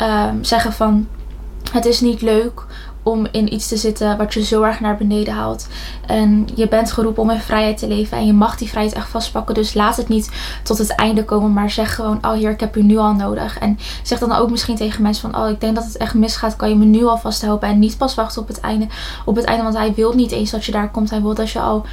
um, 0.00 0.44
zeggen 0.44 0.72
van... 0.72 1.08
Het 1.72 1.84
is 1.84 2.00
niet 2.00 2.20
leuk 2.20 2.64
om 3.02 3.26
in 3.30 3.52
iets 3.54 3.68
te 3.68 3.76
zitten 3.76 4.16
wat 4.16 4.34
je 4.34 4.44
zo 4.44 4.62
erg 4.62 4.80
naar 4.80 4.96
beneden 4.96 5.34
haalt. 5.34 5.66
En 6.06 6.48
je 6.54 6.68
bent 6.68 6.92
geroepen 6.92 7.22
om 7.22 7.30
in 7.30 7.40
vrijheid 7.40 7.78
te 7.78 7.88
leven. 7.88 8.18
En 8.18 8.26
je 8.26 8.32
mag 8.32 8.56
die 8.56 8.68
vrijheid 8.68 8.94
echt 8.94 9.08
vastpakken. 9.08 9.54
Dus 9.54 9.74
laat 9.74 9.96
het 9.96 10.08
niet 10.08 10.30
tot 10.62 10.78
het 10.78 10.94
einde 10.94 11.24
komen. 11.24 11.52
Maar 11.52 11.70
zeg 11.70 11.94
gewoon, 11.94 12.18
oh 12.24 12.32
hier, 12.32 12.50
ik 12.50 12.60
heb 12.60 12.76
u 12.76 12.82
nu 12.82 12.96
al 12.96 13.12
nodig. 13.12 13.58
En 13.58 13.78
zeg 14.02 14.18
dan 14.18 14.32
ook 14.32 14.50
misschien 14.50 14.76
tegen 14.76 15.02
mensen 15.02 15.30
van, 15.30 15.42
oh 15.42 15.50
ik 15.50 15.60
denk 15.60 15.74
dat 15.74 15.84
het 15.84 15.96
echt 15.96 16.14
misgaat. 16.14 16.56
Kan 16.56 16.68
je 16.68 16.76
me 16.76 16.84
nu 16.84 17.04
al 17.04 17.18
vasthelpen. 17.18 17.68
En 17.68 17.78
niet 17.78 17.98
pas 17.98 18.14
wachten 18.14 18.42
op 18.42 18.48
het 18.48 18.60
einde. 18.60 18.86
Op 19.24 19.36
het 19.36 19.44
einde, 19.44 19.62
want 19.62 19.76
hij 19.76 19.94
wil 19.94 20.12
niet 20.12 20.32
eens 20.32 20.50
dat 20.50 20.64
je 20.64 20.72
daar 20.72 20.90
komt. 20.90 21.10
Hij 21.10 21.22
wil 21.22 21.34
dat 21.34 21.50
je 21.50 21.60
al 21.60 21.86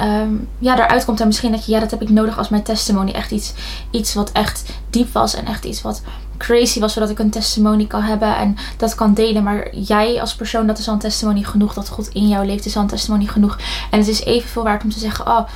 um, 0.00 0.48
ja, 0.58 0.78
eruit 0.78 1.04
komt. 1.04 1.20
En 1.20 1.26
misschien 1.26 1.52
dat 1.52 1.66
je, 1.66 1.72
ja, 1.72 1.80
dat 1.80 1.90
heb 1.90 2.02
ik 2.02 2.10
nodig 2.10 2.38
als 2.38 2.48
mijn 2.48 2.62
testimony. 2.62 3.10
Echt 3.10 3.30
iets, 3.30 3.52
iets 3.90 4.14
wat 4.14 4.32
echt 4.32 4.72
diep 4.90 5.12
was. 5.12 5.34
En 5.34 5.46
echt 5.46 5.64
iets 5.64 5.82
wat 5.82 6.02
crazy 6.36 6.80
was. 6.80 6.92
Zodat 6.92 7.10
ik 7.10 7.18
een 7.18 7.30
testimony 7.30 7.86
kan 7.86 8.02
hebben 8.02 8.36
en 8.36 8.56
dat 8.76 8.94
kan 8.94 9.14
delen. 9.14 9.42
Maar 9.42 9.76
jij 9.76 10.20
als 10.20 10.34
persoon, 10.34 10.66
dat 10.66 10.78
is 10.78 10.88
al 10.88 10.94
een 10.94 11.00
testimony 11.00 11.42
genoeg. 11.42 11.74
Dat 11.74 11.88
God 11.88 12.08
in 12.08 12.28
jou 12.28 12.46
leeft, 12.46 12.66
is 12.66 12.76
al 12.76 12.82
een 12.82 12.88
testimony 12.88 13.26
genoeg. 13.26 13.58
En 13.90 13.98
het 13.98 14.08
is 14.08 14.24
evenveel 14.24 14.62
waard 14.62 14.82
om 14.82 14.90
te 14.90 14.98
zeggen, 14.98 15.26
oh 15.26 15.48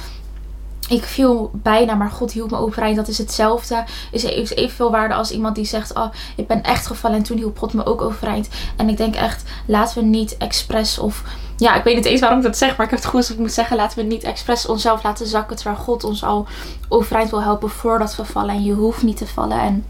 ik 0.89 1.05
viel 1.05 1.51
bijna, 1.55 1.95
maar 1.95 2.11
God 2.11 2.33
hielp 2.33 2.51
me 2.51 2.57
overeind. 2.57 2.97
Dat 2.97 3.09
is 3.09 3.19
hetzelfde. 3.19 3.85
Is 4.11 4.25
evenveel 4.25 4.91
waarde 4.91 5.15
als 5.15 5.31
iemand 5.31 5.55
die 5.55 5.65
zegt: 5.65 5.95
Oh, 5.95 6.13
ik 6.37 6.47
ben 6.47 6.63
echt 6.63 6.87
gevallen 6.87 7.17
en 7.17 7.23
toen 7.23 7.37
hielp 7.37 7.59
God 7.59 7.73
me 7.73 7.87
ook 7.87 8.03
overeind. 8.03 8.49
En 8.77 8.89
ik 8.89 8.97
denk 8.97 9.15
echt, 9.15 9.43
laten 9.67 9.99
we 9.99 10.05
niet 10.05 10.37
expres 10.37 10.99
of. 10.99 11.23
Ja, 11.59 11.75
ik 11.75 11.85
weet 11.85 11.95
niet 11.95 12.05
eens 12.05 12.21
waarom 12.21 12.39
ik 12.39 12.45
dat 12.45 12.57
zeg, 12.57 12.77
maar 12.77 12.87
ik 12.87 12.91
heb 12.91 13.01
het 13.01 13.09
goed 13.09 13.21
als 13.21 13.31
ik 13.31 13.39
moet 13.39 13.53
zeggen. 13.53 13.77
Laten 13.77 13.99
we 13.99 14.05
niet 14.05 14.23
expres 14.23 14.67
onszelf 14.67 15.03
laten 15.03 15.27
zakken. 15.27 15.57
Terwijl 15.57 15.77
God 15.77 16.05
ons 16.05 16.25
al 16.25 16.47
overeind 16.89 17.31
wil 17.31 17.43
helpen 17.43 17.71
voordat 17.71 18.17
we 18.17 18.25
vallen. 18.25 18.55
En 18.55 18.65
je 18.65 18.73
hoeft 18.73 19.03
niet 19.03 19.17
te 19.17 19.27
vallen. 19.27 19.61
En 19.61 19.85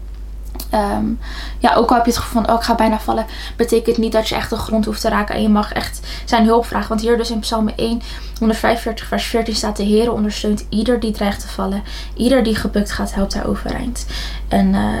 Um, 0.73 1.19
ja, 1.59 1.73
ook 1.75 1.89
al 1.89 1.95
heb 1.95 2.05
je 2.05 2.11
het 2.11 2.19
gevoel 2.19 2.41
van, 2.41 2.51
oh, 2.51 2.57
ik 2.57 2.65
ga 2.65 2.75
bijna 2.75 2.99
vallen, 2.99 3.25
betekent 3.55 3.97
niet 3.97 4.11
dat 4.11 4.27
je 4.27 4.35
echt 4.35 4.49
de 4.49 4.55
grond 4.55 4.85
hoeft 4.85 5.01
te 5.01 5.09
raken. 5.09 5.35
En 5.35 5.41
je 5.41 5.49
mag 5.49 5.73
echt 5.73 5.99
zijn 6.25 6.45
hulp 6.45 6.65
vragen. 6.65 6.89
Want 6.89 7.01
hier 7.01 7.17
dus 7.17 7.31
in 7.31 7.39
Psalm 7.39 7.69
1, 7.75 8.01
145 8.39 9.07
vers 9.07 9.25
14 9.25 9.55
staat, 9.55 9.77
de 9.77 9.83
Heer 9.83 10.11
ondersteunt 10.11 10.65
ieder 10.69 10.99
die 10.99 11.11
dreigt 11.11 11.41
te 11.41 11.47
vallen. 11.47 11.83
Ieder 12.15 12.43
die 12.43 12.55
gebukt 12.55 12.91
gaat, 12.91 13.13
helpt 13.13 13.33
hij 13.33 13.45
overeind. 13.45 14.05
En 14.47 14.73
uh, 14.73 14.93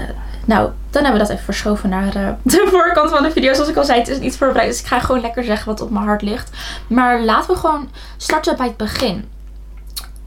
nou, 0.49 0.71
dan 0.89 1.03
hebben 1.03 1.21
we 1.21 1.27
dat 1.27 1.29
even 1.29 1.43
verschoven 1.43 1.89
naar 1.89 2.15
uh, 2.15 2.29
de 2.43 2.67
voorkant 2.69 3.09
van 3.09 3.23
de 3.23 3.31
video. 3.31 3.53
Zoals 3.53 3.69
ik 3.69 3.75
al 3.75 3.83
zei, 3.83 3.99
het 3.99 4.07
is 4.07 4.19
niet 4.19 4.37
voorbereid. 4.37 4.69
Dus 4.69 4.79
ik 4.79 4.85
ga 4.85 4.99
gewoon 4.99 5.21
lekker 5.21 5.43
zeggen 5.43 5.67
wat 5.67 5.81
op 5.81 5.89
mijn 5.89 6.05
hart 6.05 6.21
ligt. 6.21 6.49
Maar 6.87 7.21
laten 7.21 7.53
we 7.53 7.59
gewoon 7.59 7.89
starten 8.17 8.57
bij 8.57 8.67
het 8.67 8.77
begin. 8.77 9.29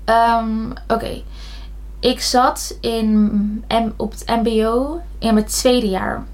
Um, 0.04 0.72
Oké. 0.88 1.22
Ik 2.00 2.20
zat 2.20 2.76
in, 2.80 3.64
op 3.96 4.12
het 4.12 4.24
MBO 4.26 5.00
in 5.18 5.34
mijn 5.34 5.46
tweede 5.46 5.88
jaar. 5.88 6.24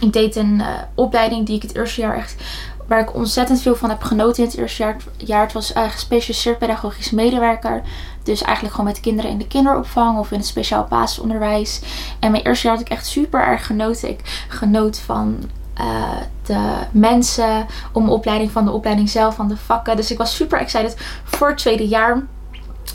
Ik 0.00 0.12
deed 0.12 0.36
een 0.36 0.54
uh, 0.58 0.68
opleiding 0.94 1.46
die 1.46 1.56
ik 1.56 1.62
het 1.62 1.74
eerste 1.74 2.00
jaar 2.00 2.16
echt. 2.16 2.36
Waar 2.86 3.00
ik 3.00 3.14
ontzettend 3.14 3.62
veel 3.62 3.76
van 3.76 3.88
heb 3.88 4.02
genoten 4.02 4.42
in 4.42 4.48
het 4.48 4.58
eerste 4.58 4.96
jaar. 5.16 5.42
het 5.42 5.52
was 5.52 5.72
eigenlijk 5.72 5.92
gespecialiseerd 5.92 6.58
pedagogisch 6.58 7.10
medewerker. 7.10 7.82
Dus 8.22 8.42
eigenlijk 8.42 8.74
gewoon 8.74 8.90
met 8.90 9.00
kinderen 9.00 9.30
in 9.30 9.38
de 9.38 9.46
kinderopvang 9.46 10.18
of 10.18 10.30
in 10.30 10.38
het 10.38 10.46
speciaal 10.46 10.86
basisonderwijs. 10.88 11.80
En 12.18 12.30
mijn 12.30 12.42
eerste 12.42 12.66
jaar 12.66 12.76
had 12.76 12.86
ik 12.86 12.92
echt 12.92 13.06
super 13.06 13.40
erg 13.40 13.66
genoten. 13.66 14.08
Ik 14.08 14.46
genoot 14.48 14.98
van 14.98 15.50
uh, 15.80 16.20
de 16.46 16.74
mensen, 16.90 17.66
om 17.92 18.10
opleiding 18.10 18.50
van 18.50 18.64
de 18.64 18.70
opleiding 18.70 19.10
zelf, 19.10 19.34
van 19.34 19.48
de 19.48 19.56
vakken. 19.56 19.96
Dus 19.96 20.10
ik 20.10 20.18
was 20.18 20.34
super 20.34 20.58
excited 20.58 20.96
voor 21.24 21.48
het 21.48 21.58
tweede 21.58 21.88
jaar. 21.88 22.22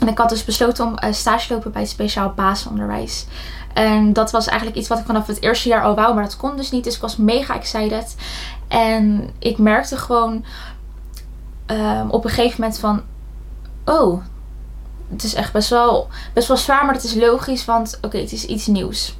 En 0.00 0.08
ik 0.08 0.18
had 0.18 0.28
dus 0.28 0.44
besloten 0.44 0.84
om 0.84 0.92
uh, 1.04 1.12
stage 1.12 1.46
te 1.46 1.54
lopen 1.54 1.72
bij 1.72 1.80
het 1.80 1.90
speciaal 1.90 2.32
basisonderwijs. 2.36 3.26
En 3.72 4.12
dat 4.12 4.30
was 4.30 4.46
eigenlijk 4.46 4.78
iets 4.78 4.88
wat 4.88 4.98
ik 4.98 5.06
vanaf 5.06 5.26
het 5.26 5.42
eerste 5.42 5.68
jaar 5.68 5.82
al 5.82 5.94
wou, 5.94 6.14
maar 6.14 6.22
dat 6.22 6.36
kon 6.36 6.56
dus 6.56 6.70
niet. 6.70 6.84
Dus 6.84 6.94
ik 6.94 7.00
was 7.00 7.16
mega 7.16 7.54
excited. 7.54 8.16
En 8.68 9.30
ik 9.38 9.58
merkte 9.58 9.96
gewoon 9.96 10.44
um, 11.66 12.10
op 12.10 12.24
een 12.24 12.30
gegeven 12.30 12.60
moment 12.60 12.78
van... 12.78 13.02
Oh, 13.84 14.22
het 15.10 15.22
is 15.22 15.34
echt 15.34 15.52
best 15.52 15.70
wel, 15.70 16.08
best 16.32 16.48
wel 16.48 16.56
zwaar, 16.56 16.84
maar 16.84 16.94
het 16.94 17.04
is 17.04 17.14
logisch, 17.14 17.64
want 17.64 17.98
oké, 18.00 18.18
het 18.18 18.32
is 18.32 18.44
iets 18.44 18.66
nieuws. 18.66 19.16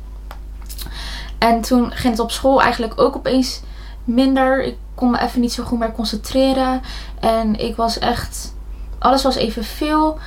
En 1.38 1.60
toen 1.60 1.92
ging 1.92 2.12
het 2.12 2.22
op 2.22 2.30
school 2.30 2.62
eigenlijk 2.62 3.00
ook 3.00 3.16
opeens 3.16 3.60
minder. 4.04 4.62
Ik 4.62 4.76
kon 4.94 5.10
me 5.10 5.20
even 5.20 5.40
niet 5.40 5.52
zo 5.52 5.64
goed 5.64 5.78
meer 5.78 5.92
concentreren. 5.92 6.82
En 7.20 7.56
ik 7.56 7.76
was 7.76 7.98
echt 7.98 8.54
alles 8.98 9.22
was 9.22 9.36
even 9.36 9.64
veel. 9.64 10.18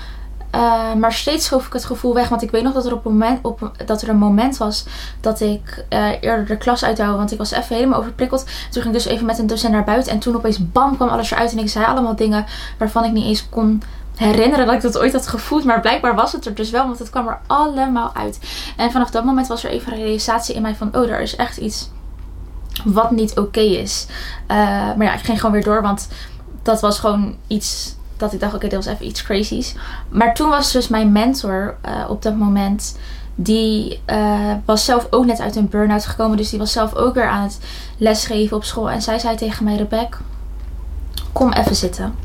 Uh, 0.56 0.94
maar 0.94 1.14
steeds 1.14 1.46
schoof 1.46 1.66
ik 1.66 1.74
het 1.74 1.86
gevoel 1.86 2.14
weg. 2.14 2.30
Want 2.30 2.42
ik 2.42 2.52
weet 2.52 2.64
nog 2.64 2.74
dat 2.74 2.86
er, 2.86 2.94
op 2.94 3.04
moment, 3.04 3.40
op, 3.42 3.72
dat 3.86 4.02
er 4.02 4.10
een 4.10 4.18
moment 4.18 4.58
was 4.58 4.86
dat 5.22 5.40
ik 5.42 5.86
uh, 5.90 6.10
eerder 6.22 6.46
de 6.46 6.58
klas 6.58 6.84
uithouden. 6.84 7.18
Want 7.18 7.32
ik 7.32 7.38
was 7.38 7.52
even 7.52 7.76
helemaal 7.76 8.00
overprikkeld. 8.00 8.46
Toen 8.46 8.82
ging 8.82 8.86
ik 8.86 9.04
dus 9.04 9.06
even 9.06 9.26
met 9.26 9.40
een 9.40 9.48
docent 9.48 9.74
naar 9.74 9.84
buiten. 9.84 10.12
En 10.12 10.20
toen 10.20 10.36
opeens 10.36 10.72
bam 10.72 10.96
kwam 10.96 11.10
alles 11.10 11.32
eruit. 11.32 11.52
En 11.52 11.60
ik 11.60 11.70
zei 11.70 11.86
allemaal 11.86 12.16
dingen 12.16 12.46
waarvan 12.78 13.04
ik 13.04 13.12
niet 13.12 13.26
eens 13.26 13.50
kon 13.50 13.82
herinneren 14.16 14.66
dat 14.66 14.76
ik 14.76 14.82
dat 14.82 14.98
ooit 14.98 15.14
had 15.14 15.28
gevoeld. 15.28 15.64
Maar 15.64 15.82
blijkbaar 15.82 16.16
was 16.16 16.32
het 16.32 16.46
er 16.46 16.56
dus 16.56 16.70
wel. 16.70 16.86
Want 16.86 17.00
het 17.00 17.10
kwam 17.10 17.28
er 17.28 17.40
allemaal 17.48 18.12
uit. 18.14 18.40
En 18.78 18.92
vanaf 18.92 19.10
dat 19.12 19.26
moment 19.26 19.48
was 19.48 19.64
er 19.64 19.70
even 19.70 19.92
een 19.92 20.00
realisatie 20.00 20.56
in 20.56 20.62
mij 20.62 20.76
van... 20.76 20.96
Oh, 20.96 21.10
er 21.10 21.22
is 21.22 21.36
echt 21.36 21.58
iets 21.58 21.90
wat 22.84 23.12
niet 23.12 23.38
oké 23.38 23.60
is. 23.60 24.08
Uh, 24.48 24.58
maar 24.96 25.04
ja, 25.04 25.14
ik 25.14 25.26
ging 25.26 25.38
gewoon 25.40 25.56
weer 25.56 25.64
door. 25.64 25.82
Want 25.82 26.08
dat 26.64 26.82
was 26.82 27.00
gewoon 27.00 27.36
iets 27.48 27.95
dat 28.18 28.34
ik 28.34 28.40
dacht, 28.40 28.54
oké, 28.54 28.68
dit 28.68 28.86
was 28.86 28.94
even 28.94 29.06
iets 29.06 29.24
crazy's. 29.24 29.76
Maar 30.10 30.34
toen 30.34 30.50
was 30.50 30.72
dus 30.72 30.88
mijn 30.88 31.12
mentor 31.12 31.76
uh, 31.86 32.10
op 32.10 32.22
dat 32.22 32.36
moment. 32.36 32.98
Die 33.36 34.02
uh, 34.08 34.52
was 34.66 34.86
zelf 34.86 35.08
ook 35.10 35.26
net 35.26 35.40
uit 35.40 35.56
een 35.56 35.70
burn-out 35.70 36.06
gekomen. 36.06 36.38
Dus 36.38 36.50
die 36.50 36.60
was 36.60 36.72
zelf 36.72 36.94
ook 36.94 37.14
weer 37.14 37.28
aan 37.28 37.44
het 37.44 37.60
lesgeven 37.98 38.58
op 38.58 38.64
school. 38.64 38.90
En 38.90 39.02
zij 39.02 39.20
zei 39.20 39.36
tegen 39.36 39.64
mij, 39.64 39.76
Rebecca, 39.76 40.18
kom 41.32 41.52
even 41.52 41.76
zitten. 41.76 42.16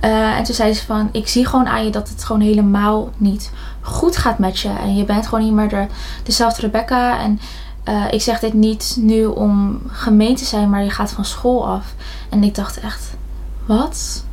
Uh, 0.00 0.36
en 0.36 0.44
toen 0.44 0.54
zei 0.54 0.74
ze 0.74 0.84
van, 0.84 1.08
ik 1.12 1.28
zie 1.28 1.46
gewoon 1.46 1.66
aan 1.66 1.84
je 1.84 1.90
dat 1.90 2.08
het 2.08 2.24
gewoon 2.24 2.42
helemaal 2.42 3.10
niet 3.16 3.50
goed 3.80 4.16
gaat 4.16 4.38
met 4.38 4.58
je. 4.58 4.68
En 4.68 4.96
je 4.96 5.04
bent 5.04 5.26
gewoon 5.26 5.44
niet 5.44 5.52
meer 5.52 5.68
de, 5.68 5.86
dezelfde 6.22 6.60
Rebecca. 6.60 7.18
En 7.18 7.40
ik 8.10 8.22
zeg 8.22 8.40
dit 8.40 8.52
niet 8.52 8.96
nu 8.98 9.24
om 9.24 9.82
gemeen 9.86 10.36
te 10.36 10.44
zijn, 10.44 10.70
maar 10.70 10.84
je 10.84 10.90
gaat 10.90 11.12
van 11.12 11.24
school 11.24 11.68
af. 11.68 11.94
En 12.30 12.44
ik 12.44 12.54
dacht 12.54 12.80
echt, 12.80 13.14
wat? 13.66 14.24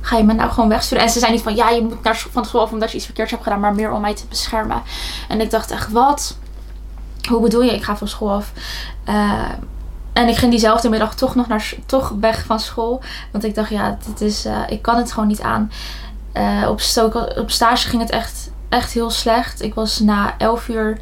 Ga 0.00 0.16
je 0.16 0.24
me 0.24 0.32
nou 0.32 0.50
gewoon 0.50 0.68
wegsturen? 0.68 1.04
En 1.04 1.10
ze 1.10 1.18
zei 1.18 1.32
niet 1.32 1.42
van, 1.42 1.54
ja, 1.54 1.70
je 1.70 1.82
moet 1.82 2.02
naar 2.02 2.26
van 2.30 2.44
school 2.44 2.60
af 2.60 2.72
omdat 2.72 2.90
je 2.90 2.96
iets 2.96 3.06
verkeerds 3.06 3.30
hebt 3.30 3.42
gedaan, 3.42 3.60
maar 3.60 3.74
meer 3.74 3.92
om 3.92 4.00
mij 4.00 4.14
te 4.14 4.26
beschermen. 4.28 4.82
En 5.28 5.40
ik 5.40 5.50
dacht 5.50 5.70
echt, 5.70 5.92
wat? 5.92 6.36
Hoe 7.28 7.40
bedoel 7.40 7.62
je, 7.62 7.74
ik 7.74 7.82
ga 7.82 7.96
van 7.96 8.08
school 8.08 8.30
af? 8.30 8.52
Uh, 9.08 9.48
en 10.12 10.28
ik 10.28 10.36
ging 10.36 10.50
diezelfde 10.50 10.88
middag 10.88 11.14
toch 11.14 11.34
nog 11.34 11.48
naar, 11.48 11.74
toch 11.86 12.12
weg 12.20 12.44
van 12.44 12.60
school. 12.60 13.02
Want 13.32 13.44
ik 13.44 13.54
dacht, 13.54 13.70
ja, 13.70 13.98
dit 14.06 14.20
is, 14.20 14.46
uh, 14.46 14.58
ik 14.68 14.82
kan 14.82 14.96
het 14.96 15.12
gewoon 15.12 15.28
niet 15.28 15.40
aan. 15.40 15.72
Uh, 16.34 16.68
op, 16.68 16.80
op 17.36 17.50
stage 17.50 17.88
ging 17.88 18.02
het 18.02 18.10
echt, 18.10 18.50
echt 18.68 18.92
heel 18.92 19.10
slecht. 19.10 19.62
Ik 19.62 19.74
was 19.74 19.98
na 19.98 20.34
11 20.38 20.68
uur 20.68 20.98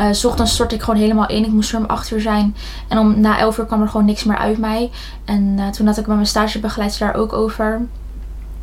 uh, 0.00 0.24
ochtends 0.24 0.52
stortte 0.52 0.74
ik 0.74 0.82
gewoon 0.82 1.00
helemaal 1.00 1.28
in. 1.28 1.44
Ik 1.44 1.52
moest 1.52 1.72
er 1.72 1.78
om 1.78 1.84
8 1.84 2.10
uur 2.10 2.20
zijn. 2.20 2.56
En 2.88 2.98
om, 2.98 3.20
na 3.20 3.38
11 3.38 3.58
uur 3.58 3.64
kwam 3.66 3.82
er 3.82 3.88
gewoon 3.88 4.06
niks 4.06 4.24
meer 4.24 4.36
uit 4.36 4.58
mij. 4.58 4.90
En 5.24 5.42
uh, 5.58 5.68
toen 5.68 5.86
had 5.86 5.98
ik 5.98 6.06
met 6.06 6.14
mijn 6.14 6.28
stagebegeleidster 6.28 7.06
daar 7.06 7.16
ook 7.16 7.32
over. 7.32 7.80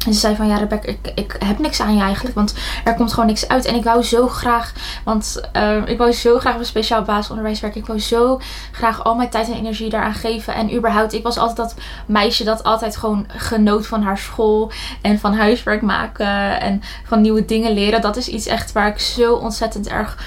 En 0.05 0.13
ze 0.13 0.19
zei 0.19 0.35
van 0.35 0.47
ja 0.47 0.57
Rebecca, 0.57 0.87
ik, 0.87 1.11
ik 1.15 1.35
heb 1.45 1.59
niks 1.59 1.81
aan 1.81 1.95
je 1.95 2.01
eigenlijk. 2.01 2.35
Want 2.35 2.53
er 2.83 2.95
komt 2.95 3.13
gewoon 3.13 3.25
niks 3.25 3.47
uit. 3.47 3.65
En 3.65 3.75
ik 3.75 3.83
wou 3.83 4.03
zo 4.03 4.27
graag, 4.27 4.73
want 5.03 5.41
uh, 5.55 5.87
ik 5.87 5.97
wou 5.97 6.11
zo 6.11 6.39
graag 6.39 6.53
op 6.53 6.59
een 6.59 6.65
speciaal 6.65 7.01
basisonderwijs 7.01 7.59
werken. 7.59 7.81
Ik 7.81 7.87
wou 7.87 7.99
zo 7.99 8.41
graag 8.71 9.03
al 9.03 9.15
mijn 9.15 9.29
tijd 9.29 9.47
en 9.47 9.53
energie 9.53 9.89
daaraan 9.89 10.13
geven. 10.13 10.53
En 10.53 10.75
überhaupt, 10.75 11.13
ik 11.13 11.23
was 11.23 11.37
altijd 11.37 11.57
dat 11.57 11.75
meisje 12.05 12.43
dat 12.43 12.63
altijd 12.63 12.97
gewoon 12.97 13.25
genoot 13.27 13.87
van 13.87 14.03
haar 14.03 14.17
school. 14.17 14.71
En 15.01 15.19
van 15.19 15.33
huiswerk 15.33 15.81
maken. 15.81 16.61
En 16.61 16.81
van 17.05 17.21
nieuwe 17.21 17.45
dingen 17.45 17.71
leren. 17.71 18.01
Dat 18.01 18.17
is 18.17 18.27
iets 18.27 18.45
echt 18.45 18.71
waar 18.71 18.87
ik 18.87 18.99
zo 18.99 19.33
ontzettend 19.33 19.87
erg 19.87 20.17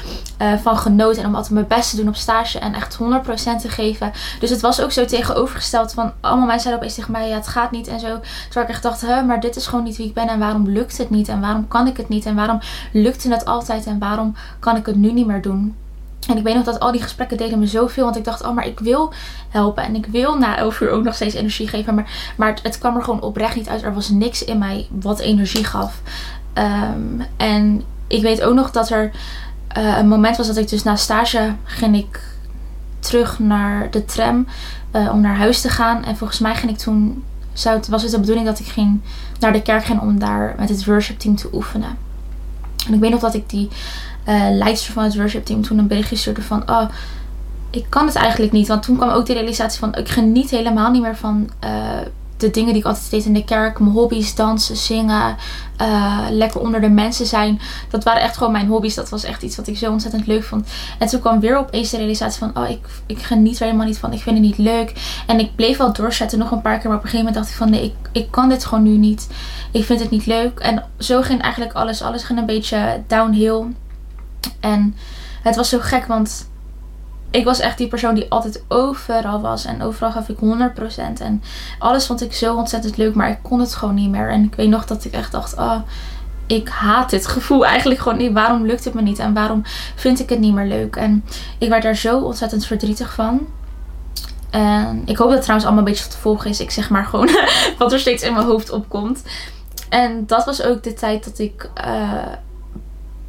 uh, 0.43 0.53
van 0.63 0.79
genoot. 0.79 1.17
En 1.17 1.27
om 1.27 1.35
altijd 1.35 1.55
mijn 1.55 1.67
best 1.67 1.91
te 1.91 1.97
doen 1.97 2.09
op 2.09 2.17
stage. 2.17 2.59
En 2.59 2.75
echt 2.75 2.99
100% 2.99 3.01
te 3.61 3.69
geven. 3.69 4.13
Dus 4.41 4.51
het 4.51 4.61
was 4.61 4.81
ook 4.81 4.93
zo 4.93 5.05
tegenovergesteld 5.05 5.93
van 5.93 6.13
allemaal 6.21 6.47
mensen 6.47 6.63
zeiden 6.63 6.83
opeens 6.83 6.95
tegen 6.95 7.13
mij. 7.13 7.29
Ja 7.29 7.35
het 7.35 7.49
gaat 7.49 7.71
niet 7.71 7.87
en 7.87 8.01
zo. 8.01 8.21
Terwijl 8.45 8.67
ik 8.67 8.73
echt 8.73 8.83
dacht, 8.83 9.01
hè, 9.01 9.23
maar 9.23 9.41
dit 9.41 9.57
is 9.57 9.64
gewoon 9.67 9.85
niet 9.85 9.97
wie 9.97 10.07
ik 10.07 10.15
ben 10.15 10.29
en 10.29 10.39
waarom 10.39 10.69
lukt 10.69 10.99
het 10.99 11.11
niet 11.11 11.29
en 11.29 11.41
waarom 11.41 11.69
kan 11.69 11.87
ik 11.87 11.97
het 11.97 12.09
niet 12.09 12.27
en 12.27 12.35
waarom 12.35 12.59
lukte 12.93 13.31
het 13.31 13.45
altijd 13.45 13.87
en 13.87 13.99
waarom 13.99 14.35
kan 14.59 14.77
ik 14.77 14.87
het 14.87 14.97
nu 14.97 15.13
niet 15.13 15.27
meer 15.27 15.43
doen. 15.43 15.75
En 16.29 16.37
ik 16.37 16.43
weet 16.43 16.55
nog 16.55 16.65
dat 16.65 16.81
al 16.81 16.93
die 16.93 17.03
gesprekken 17.03 17.37
deden 17.37 17.59
me 17.59 17.67
zoveel. 17.67 18.05
Want 18.05 18.17
ik 18.17 18.25
dacht, 18.25 18.45
oh, 18.45 18.55
maar 18.55 18.67
ik 18.67 18.81
wil 18.81 19.13
helpen. 19.49 19.85
En 19.85 19.95
ik 19.95 20.07
wil 20.07 20.39
na 20.39 20.57
elf 20.57 20.81
uur 20.81 20.91
ook 20.91 21.05
nog 21.05 21.15
steeds 21.15 21.35
energie 21.35 21.69
geven. 21.69 21.95
Maar, 21.95 22.33
maar 22.37 22.59
het, 22.63 22.79
kwam 22.79 22.97
er 22.97 23.03
gewoon 23.03 23.23
oprecht 23.23 23.57
niet 23.57 23.69
uit. 23.69 23.83
Er 23.83 23.95
was 23.95 24.09
niks 24.09 24.45
in 24.45 24.59
mij 24.59 24.87
wat 24.91 25.19
energie 25.19 25.65
gaf. 25.65 26.01
Um, 26.55 27.23
en 27.37 27.83
ik 28.07 28.23
weet 28.23 28.43
ook 28.43 28.55
nog 28.55 28.71
dat 28.71 28.91
er 28.91 29.11
uh, 29.79 29.99
een 29.99 30.09
moment 30.09 30.37
was 30.37 30.47
dat 30.47 30.57
ik 30.57 30.69
dus 30.69 30.83
na 30.83 30.97
stage 30.97 31.55
ging 31.65 31.97
ik 31.97 32.21
terug 32.99 33.39
naar 33.39 33.91
de 33.91 34.05
tram. 34.05 34.47
Uh, 34.93 35.11
om 35.13 35.21
naar 35.21 35.37
huis 35.37 35.61
te 35.61 35.69
gaan. 35.69 36.05
En 36.05 36.17
volgens 36.17 36.39
mij 36.39 36.55
ging 36.55 36.73
ik 36.73 36.79
toen 36.79 37.25
zou 37.55 37.77
het, 37.77 37.89
was 37.89 38.03
het 38.03 38.11
de 38.11 38.21
bedoeling 38.21 38.47
dat 38.47 38.59
ik 38.59 38.67
ging 38.67 39.01
naar 39.39 39.53
de 39.53 39.63
kerk 39.63 39.85
ging 39.85 40.01
om 40.01 40.19
daar 40.19 40.55
met 40.59 40.69
het 40.69 40.85
worship 40.85 41.19
team 41.19 41.37
te 41.37 41.49
oefenen. 41.53 41.99
En 42.87 42.95
ik 42.95 43.01
weet 43.01 43.11
nog 43.11 43.21
dat 43.21 43.35
ik 43.35 43.51
die 43.51 43.69
uh, 44.29 44.47
leidster 44.51 44.93
van 44.93 45.05
het 45.05 45.17
worship 45.17 45.45
team 45.45 45.63
toen 45.63 45.79
een 45.79 45.87
berichtje 45.87 46.17
stuurde 46.17 46.43
van... 46.43 46.71
Oh, 46.71 46.89
ik 47.71 47.87
kan 47.89 48.07
het 48.07 48.15
eigenlijk 48.15 48.53
niet. 48.53 48.69
Want 48.69 48.83
toen 48.83 48.97
kwam 48.97 49.09
ook 49.09 49.27
de 49.27 49.33
realisatie 49.33 49.79
van... 49.79 49.95
Ik 49.95 50.09
geniet 50.09 50.51
helemaal 50.51 50.91
niet 50.91 51.03
meer 51.03 51.17
van... 51.17 51.51
Uh, 51.65 51.71
de 52.45 52.51
dingen 52.51 52.73
die 52.73 52.83
ik 52.83 52.89
altijd 52.89 53.11
deed 53.11 53.25
in 53.25 53.33
de 53.33 53.45
kerk. 53.45 53.79
Mijn 53.79 53.93
hobby's, 53.93 54.35
dansen, 54.35 54.77
zingen. 54.77 55.37
Uh, 55.81 56.27
lekker 56.31 56.61
onder 56.61 56.81
de 56.81 56.89
mensen 56.89 57.27
zijn. 57.27 57.61
Dat 57.89 58.05
waren 58.05 58.23
echt 58.23 58.37
gewoon 58.37 58.53
mijn 58.53 58.67
hobby's. 58.67 58.95
Dat 58.95 59.09
was 59.09 59.25
echt 59.25 59.43
iets 59.43 59.57
wat 59.57 59.67
ik 59.67 59.77
zo 59.77 59.91
ontzettend 59.91 60.27
leuk 60.27 60.45
vond. 60.45 60.69
En 60.99 61.09
toen 61.09 61.21
kwam 61.21 61.41
weer 61.41 61.59
opeens 61.59 61.91
de 61.91 61.97
realisatie 61.97 62.39
van... 62.39 62.63
Oh, 62.63 62.71
ik, 62.71 62.87
ik 63.07 63.19
geniet 63.19 63.59
er 63.59 63.65
helemaal 63.65 63.87
niet 63.87 63.99
van. 63.99 64.13
Ik 64.13 64.21
vind 64.21 64.37
het 64.37 64.45
niet 64.47 64.59
leuk. 64.59 65.23
En 65.27 65.39
ik 65.39 65.57
bleef 65.57 65.77
wel 65.77 65.93
doorzetten 65.93 66.39
nog 66.39 66.51
een 66.51 66.63
paar 66.63 66.79
keer. 66.79 66.89
Maar 66.89 66.99
op 66.99 67.05
een 67.05 67.11
gegeven 67.11 67.27
moment 67.27 67.35
dacht 67.35 67.49
ik 67.49 67.57
van... 67.57 67.71
Nee, 67.71 67.85
ik, 67.85 68.23
ik 68.23 68.31
kan 68.31 68.49
dit 68.49 68.65
gewoon 68.65 68.85
nu 68.85 68.97
niet. 68.97 69.29
Ik 69.73 69.85
vind 69.85 70.01
het 70.01 70.11
niet 70.11 70.27
leuk. 70.27 70.59
En 70.59 70.85
zo 70.99 71.23
ging 71.23 71.43
eigenlijk 71.43 71.73
alles. 71.73 72.03
Alles 72.03 72.25
ging 72.25 72.39
een 72.39 72.47
beetje 72.47 73.03
downhill. 73.07 73.65
En 74.61 74.97
het 75.43 75.57
was 75.57 75.69
zo 75.69 75.79
gek, 75.81 76.07
want 76.07 76.49
ik 77.35 77.45
was 77.45 77.61
echt 77.61 77.79
die 77.79 77.89
persoon 77.89 78.15
die 78.15 78.31
altijd 78.31 78.65
overal 78.69 79.41
was. 79.41 79.65
En 79.65 79.83
overal 79.83 80.13
gaf 80.13 80.29
ik 80.29 80.37
100%. 80.37 81.23
En 81.23 81.43
alles 81.79 82.07
vond 82.07 82.23
ik 82.23 82.33
zo 82.33 82.55
ontzettend 82.55 82.97
leuk, 82.97 83.15
maar 83.15 83.31
ik 83.31 83.39
kon 83.43 83.61
het 83.61 83.75
gewoon 83.75 83.95
niet 83.95 84.11
meer. 84.11 84.31
En 84.31 84.45
ik 84.45 84.55
weet 84.55 84.69
nog 84.69 84.87
dat 84.87 85.05
ik 85.05 85.13
echt 85.13 85.33
dacht, 85.33 85.57
oh, 85.57 85.77
ik 86.47 86.69
haat 86.69 87.11
dit 87.11 87.27
gevoel 87.27 87.67
eigenlijk 87.75 88.01
gewoon 88.01 88.19
niet. 88.19 88.33
Waarom 88.33 88.67
lukt 88.67 88.85
het 88.85 88.95
me 88.95 89.03
niet? 89.03 89.19
En 89.19 89.35
waarom 89.35 89.63
vind 89.95 90.21
ik 90.21 90.29
het 90.29 90.39
niet 90.39 90.55
meer 90.55 90.67
leuk? 90.67 90.97
En 90.97 91.25
ik 91.59 91.69
werd 91.69 91.83
daar 91.83 91.97
zo 91.97 92.19
ontzettend 92.19 92.67
verdrietig 92.67 93.15
van. 93.15 93.47
En 94.51 95.03
ik 95.05 95.17
hoop 95.17 95.27
dat 95.27 95.35
het 95.35 95.43
trouwens 95.43 95.67
allemaal 95.67 95.87
een 95.87 95.93
beetje 95.93 96.11
te 96.11 96.19
volgen 96.19 96.51
is. 96.51 96.61
Ik 96.61 96.71
zeg 96.71 96.91
maar 96.91 97.05
gewoon 97.05 97.31
wat 97.79 97.93
er 97.93 97.99
steeds 97.99 98.23
in 98.23 98.33
mijn 98.33 98.47
hoofd 98.47 98.71
opkomt. 98.71 99.23
En 99.89 100.27
dat 100.27 100.45
was 100.45 100.63
ook 100.63 100.83
de 100.83 100.95
tijd 100.95 101.25
dat 101.25 101.39
ik... 101.39 101.71
Uh, 101.87 102.13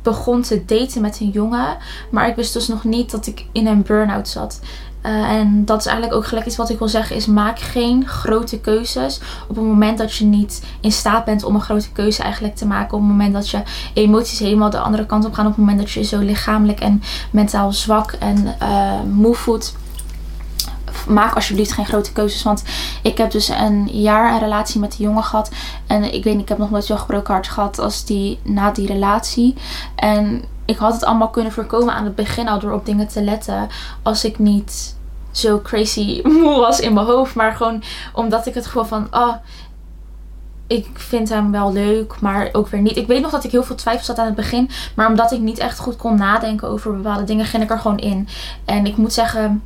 begon 0.06 0.42
te 0.42 0.66
daten 0.66 1.02
met 1.02 1.20
een 1.20 1.30
jongen. 1.30 1.78
Maar 2.12 2.28
ik 2.28 2.36
wist 2.36 2.54
dus 2.54 2.68
nog 2.68 2.84
niet 2.84 3.12
dat 3.12 3.28
ik 3.28 3.46
in 3.52 3.68
een 3.68 3.82
burn-out 3.82 4.28
zat. 4.28 4.60
Uh, 5.06 5.30
en 5.30 5.66
dat 5.66 5.80
is 5.80 5.86
eigenlijk 5.86 6.18
ook 6.18 6.26
gelijk 6.26 6.46
iets 6.46 6.56
wat 6.56 6.70
ik 6.70 6.80
wil 6.80 6.88
zeggen 6.88 7.16
is 7.16 7.26
maak 7.26 7.60
geen 7.60 8.08
grote 8.08 8.60
keuzes 8.60 9.20
op 9.48 9.56
het 9.56 9.66
moment 9.66 9.98
dat 9.98 10.16
je 10.16 10.26
niet 10.26 10.64
in 10.80 10.92
staat 10.92 11.26
bent 11.26 11.44
om 11.44 11.56
een 11.56 11.62
grote 11.62 11.92
keuze 11.92 12.24
eigenlijk 12.24 12.56
te 12.56 12.66
maken. 12.66 12.94
Op 12.94 13.00
het 13.00 13.10
moment 13.10 13.34
dat 13.34 13.50
je 13.50 13.62
emoties 13.94 14.40
helemaal 14.40 14.70
de 14.70 14.80
andere 14.80 15.06
kant 15.06 15.26
op 15.26 15.34
gaan. 15.34 15.46
Op 15.46 15.52
het 15.52 15.60
moment 15.60 15.80
dat 15.80 15.92
je 15.92 16.04
zo 16.04 16.20
lichamelijk 16.20 16.80
en 16.80 17.02
mentaal 17.32 17.74
zwak 17.74 18.12
en 18.12 18.56
uh, 18.62 19.02
moe 19.14 19.36
voelt 19.36 19.76
maak 21.08 21.36
alsjeblieft 21.36 21.72
geen 21.72 21.86
grote 21.86 22.12
keuzes. 22.12 22.44
Want 22.44 22.64
ik 23.02 23.18
heb 23.18 23.32
dus 23.32 23.50
een 23.50 23.88
jaar 23.88 24.34
een 24.34 24.40
relatie 24.40 24.80
met 24.80 24.92
die 24.92 25.06
jongen 25.06 25.24
gehad. 25.24 25.52
En 25.88 26.14
ik 26.14 26.24
weet 26.24 26.34
niet, 26.34 26.44
ik 26.44 26.50
heb 26.50 26.58
nog 26.58 26.72
nooit 26.72 26.86
zo'n 26.86 26.98
gebroken 26.98 27.34
hart 27.34 27.48
gehad 27.48 27.80
als 27.80 28.06
die 28.06 28.40
na 28.44 28.72
die 28.72 28.88
relatie. 28.88 29.56
En 29.96 30.44
ik 30.66 30.78
had 30.78 30.94
het 30.94 31.04
allemaal 31.04 31.30
kunnen 31.30 31.52
voorkomen 31.52 31.94
aan 31.94 32.06
het 32.06 32.16
begin 32.16 32.48
al 32.48 32.60
door 32.60 32.72
op 32.72 32.86
dingen 32.86 33.08
te 33.08 33.24
letten. 33.24 33.68
Als 34.02 34.26
ik 34.26 34.40
niet 34.40 34.96
zo 35.32 35.62
crazy 35.62 36.22
moe 36.42 36.60
was 36.60 36.80
in 36.80 36.94
mijn 36.94 37.06
hoofd. 37.06 37.36
Maar 37.36 37.56
gewoon 37.56 37.84
omdat 38.14 38.46
ik 38.46 38.54
het 38.54 38.66
gewoon 38.66 38.88
van, 38.88 39.08
oh, 39.12 39.34
ik 40.68 40.88
vind 40.94 41.30
hem 41.30 41.52
wel 41.52 41.74
leuk, 41.74 42.20
maar 42.22 42.50
ook 42.52 42.68
weer 42.68 42.82
niet. 42.82 42.98
Ik 42.98 43.08
weet 43.08 43.22
nog 43.22 43.32
dat 43.32 43.44
ik 43.44 43.52
heel 43.52 43.64
veel 43.64 43.76
twijfels 43.76 44.08
had 44.08 44.18
aan 44.18 44.26
het 44.26 44.36
begin. 44.36 44.70
Maar 44.96 45.08
omdat 45.08 45.32
ik 45.32 45.40
niet 45.40 45.58
echt 45.58 45.80
goed 45.80 45.96
kon 45.96 46.16
nadenken 46.16 46.68
over 46.68 46.96
bepaalde 46.96 47.24
dingen, 47.24 47.46
ging 47.46 47.64
ik 47.64 47.70
er 47.70 47.80
gewoon 47.80 47.98
in. 47.98 48.28
En 48.66 48.86
ik 48.86 48.98
moet 48.98 49.14
zeggen, 49.14 49.64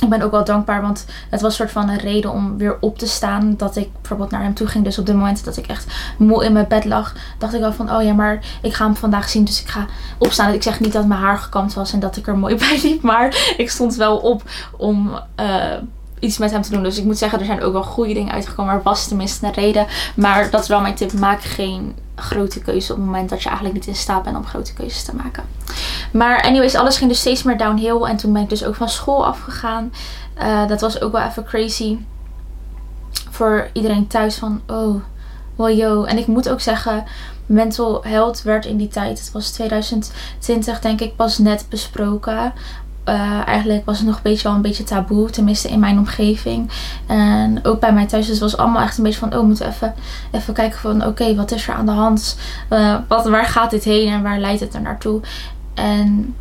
ik 0.00 0.08
ben 0.08 0.22
ook 0.22 0.30
wel 0.30 0.44
dankbaar, 0.44 0.82
want 0.82 1.06
het 1.30 1.40
was 1.40 1.50
een 1.50 1.56
soort 1.56 1.70
van 1.70 1.88
een 1.88 1.98
reden 1.98 2.32
om 2.32 2.58
weer 2.58 2.76
op 2.80 2.98
te 2.98 3.06
staan. 3.06 3.54
Dat 3.56 3.76
ik 3.76 3.92
bijvoorbeeld 3.92 4.30
naar 4.30 4.42
hem 4.42 4.54
toe 4.54 4.66
ging. 4.66 4.84
Dus 4.84 4.98
op 4.98 5.06
de 5.06 5.14
momenten 5.14 5.44
dat 5.44 5.56
ik 5.56 5.66
echt 5.66 5.86
moe 6.18 6.44
in 6.44 6.52
mijn 6.52 6.68
bed 6.68 6.84
lag, 6.84 7.14
dacht 7.38 7.54
ik 7.54 7.60
wel 7.60 7.72
van, 7.72 7.92
oh 7.92 8.02
ja, 8.02 8.12
maar 8.12 8.44
ik 8.62 8.74
ga 8.74 8.84
hem 8.84 8.96
vandaag 8.96 9.28
zien. 9.28 9.44
Dus 9.44 9.60
ik 9.60 9.68
ga 9.68 9.86
opstaan. 10.18 10.52
Ik 10.52 10.62
zeg 10.62 10.80
niet 10.80 10.92
dat 10.92 11.06
mijn 11.06 11.20
haar 11.20 11.38
gekamd 11.38 11.74
was 11.74 11.92
en 11.92 12.00
dat 12.00 12.16
ik 12.16 12.26
er 12.26 12.38
mooi 12.38 12.56
bij 12.68 12.80
liep. 12.82 13.02
Maar 13.02 13.54
ik 13.56 13.70
stond 13.70 13.94
wel 13.94 14.16
op 14.18 14.42
om... 14.76 15.20
Uh, 15.40 15.74
iets 16.20 16.38
met 16.38 16.50
hem 16.50 16.62
te 16.62 16.70
doen. 16.70 16.82
Dus 16.82 16.98
ik 16.98 17.04
moet 17.04 17.18
zeggen, 17.18 17.38
er 17.38 17.44
zijn 17.44 17.62
ook 17.62 17.72
wel 17.72 17.82
goede 17.82 18.14
dingen 18.14 18.32
uitgekomen. 18.32 18.74
Er 18.74 18.82
was 18.82 19.08
tenminste 19.08 19.46
een 19.46 19.52
reden. 19.52 19.86
Maar 20.16 20.50
dat 20.50 20.62
is 20.62 20.68
wel 20.68 20.80
mijn 20.80 20.94
tip. 20.94 21.12
Maak 21.12 21.42
geen 21.42 21.94
grote 22.14 22.60
keuze 22.60 22.92
op 22.92 22.98
het 22.98 23.06
moment 23.06 23.30
dat 23.30 23.42
je 23.42 23.48
eigenlijk 23.48 23.78
niet 23.78 23.86
in 23.86 23.94
staat 23.94 24.22
bent 24.22 24.36
om 24.36 24.46
grote 24.46 24.72
keuzes 24.74 25.02
te 25.02 25.14
maken. 25.16 25.44
Maar 26.12 26.42
anyways, 26.42 26.74
alles 26.74 26.96
ging 26.96 27.10
dus 27.10 27.20
steeds 27.20 27.42
meer 27.42 27.58
downhill. 27.58 28.02
En 28.02 28.16
toen 28.16 28.32
ben 28.32 28.42
ik 28.42 28.48
dus 28.48 28.64
ook 28.64 28.74
van 28.74 28.88
school 28.88 29.26
afgegaan. 29.26 29.92
Uh, 30.42 30.66
dat 30.66 30.80
was 30.80 31.00
ook 31.00 31.12
wel 31.12 31.22
even 31.22 31.44
crazy. 31.44 31.98
Voor 33.30 33.70
iedereen 33.72 34.06
thuis 34.06 34.36
van, 34.36 34.62
oh, 34.66 35.02
well 35.56 35.74
yo. 35.76 36.04
En 36.04 36.18
ik 36.18 36.26
moet 36.26 36.48
ook 36.48 36.60
zeggen, 36.60 37.04
mental 37.46 38.04
health 38.04 38.42
werd 38.42 38.64
in 38.64 38.76
die 38.76 38.88
tijd, 38.88 39.18
het 39.18 39.32
was 39.32 39.50
2020 39.50 40.80
denk 40.80 41.00
ik, 41.00 41.16
pas 41.16 41.38
net 41.38 41.66
besproken. 41.68 42.52
Uh, 43.10 43.46
eigenlijk 43.46 43.84
was 43.84 43.98
het 43.98 44.06
nog 44.06 44.16
een 44.16 44.22
beetje 44.22 44.48
wel 44.48 44.56
een 44.56 44.62
beetje 44.62 44.84
taboe, 44.84 45.30
tenminste 45.30 45.68
in 45.68 45.80
mijn 45.80 45.98
omgeving. 45.98 46.70
En 47.06 47.64
ook 47.64 47.80
bij 47.80 47.92
mij 47.92 48.06
thuis. 48.06 48.26
Dus 48.26 48.40
was 48.40 48.56
allemaal 48.56 48.82
echt 48.82 48.98
een 48.98 49.04
beetje 49.04 49.18
van, 49.18 49.32
oh, 49.32 49.40
we 49.40 49.46
moeten 49.46 49.68
even, 49.68 49.94
even 50.30 50.54
kijken 50.54 50.78
van, 50.78 51.06
oké, 51.06 51.34
wat 51.34 51.50
is 51.50 51.68
er 51.68 51.74
aan 51.74 51.86
de 51.86 51.92
hand? 51.92 52.38
Uh, 52.70 52.96
wat, 53.08 53.28
waar 53.28 53.44
gaat 53.44 53.70
dit 53.70 53.84
heen 53.84 54.08
en 54.12 54.22
waar 54.22 54.38
leidt 54.38 54.60
het 54.60 54.74
er 54.74 54.80
naartoe? 54.80 55.20
En 55.74 56.34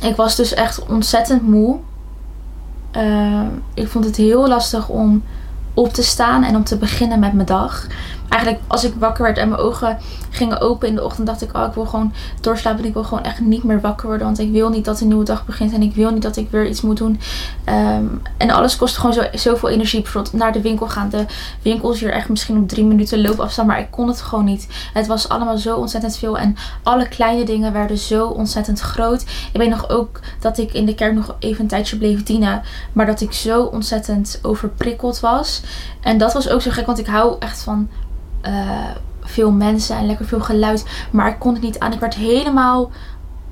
ik 0.00 0.16
was 0.16 0.36
dus 0.36 0.54
echt 0.54 0.86
ontzettend 0.86 1.42
moe. 1.42 1.76
Uh, 2.96 3.40
ik 3.74 3.88
vond 3.88 4.04
het 4.04 4.16
heel 4.16 4.48
lastig 4.48 4.88
om 4.88 5.22
op 5.74 5.92
te 5.92 6.02
staan 6.02 6.44
en 6.44 6.56
om 6.56 6.64
te 6.64 6.76
beginnen 6.76 7.18
met 7.18 7.32
mijn 7.32 7.46
dag 7.46 7.86
eigenlijk 8.34 8.62
als 8.66 8.84
ik 8.84 8.94
wakker 8.98 9.24
werd 9.24 9.38
en 9.38 9.48
mijn 9.48 9.60
ogen 9.60 9.98
gingen 10.30 10.60
open 10.60 10.88
in 10.88 10.94
de 10.94 11.04
ochtend, 11.04 11.26
dacht 11.26 11.42
ik, 11.42 11.56
oh, 11.56 11.66
ik 11.66 11.74
wil 11.74 11.86
gewoon 11.86 12.12
doorslapen. 12.40 12.80
En 12.80 12.86
ik 12.86 12.92
wil 12.92 13.04
gewoon 13.04 13.24
echt 13.24 13.40
niet 13.40 13.62
meer 13.62 13.80
wakker 13.80 14.06
worden. 14.06 14.26
Want 14.26 14.38
ik 14.38 14.52
wil 14.52 14.68
niet 14.68 14.84
dat 14.84 15.00
een 15.00 15.06
nieuwe 15.08 15.24
dag 15.24 15.46
begint. 15.46 15.72
En 15.72 15.82
ik 15.82 15.94
wil 15.94 16.10
niet 16.10 16.22
dat 16.22 16.36
ik 16.36 16.50
weer 16.50 16.66
iets 16.66 16.80
moet 16.80 16.96
doen. 16.96 17.20
Ehm, 17.64 18.04
en 18.36 18.50
alles 18.50 18.76
kost 18.76 18.96
gewoon 18.96 19.12
zo, 19.12 19.22
zoveel 19.32 19.68
energie. 19.68 20.02
Bijvoorbeeld 20.02 20.34
naar 20.34 20.52
de 20.52 20.60
winkel 20.60 20.88
gaan. 20.88 21.08
De 21.08 21.24
winkels 21.62 22.00
hier 22.00 22.12
echt 22.12 22.28
misschien 22.28 22.56
op 22.58 22.68
drie 22.68 22.84
minuten 22.84 23.20
loopafstand. 23.20 23.68
Maar 23.68 23.78
ik 23.78 23.90
kon 23.90 24.08
het 24.08 24.20
gewoon 24.20 24.44
niet. 24.44 24.68
Het 24.92 25.06
was 25.06 25.28
allemaal 25.28 25.58
zo 25.58 25.76
ontzettend 25.76 26.16
veel. 26.16 26.38
En 26.38 26.56
alle 26.82 27.08
kleine 27.08 27.44
dingen 27.44 27.72
werden 27.72 27.98
zo 27.98 28.26
ontzettend 28.26 28.80
groot. 28.80 29.22
Ik 29.52 29.60
weet 29.60 29.70
nog 29.70 29.88
ook 29.88 30.20
dat 30.40 30.58
ik 30.58 30.72
in 30.72 30.86
de 30.86 30.94
kerk 30.94 31.14
nog 31.14 31.36
even 31.38 31.60
een 31.60 31.68
tijdje 31.68 31.96
bleef 31.96 32.22
dienen. 32.22 32.62
Maar 32.92 33.06
dat 33.06 33.20
ik 33.20 33.32
zo 33.32 33.62
ontzettend 33.62 34.38
overprikkeld 34.42 35.20
was. 35.20 35.62
En 36.00 36.18
dat 36.18 36.32
was 36.32 36.48
ook 36.48 36.62
zo 36.62 36.70
gek. 36.70 36.86
Want 36.86 36.98
ik 36.98 37.06
hou 37.06 37.36
echt 37.38 37.62
van 37.62 37.88
uh, 38.46 38.90
veel 39.20 39.50
mensen 39.50 39.96
en 39.96 40.06
lekker 40.06 40.26
veel 40.26 40.40
geluid. 40.40 40.84
Maar 41.10 41.28
ik 41.28 41.38
kon 41.38 41.52
het 41.52 41.62
niet 41.62 41.78
aan. 41.78 41.92
Ik 41.92 42.00
werd 42.00 42.14
helemaal 42.14 42.90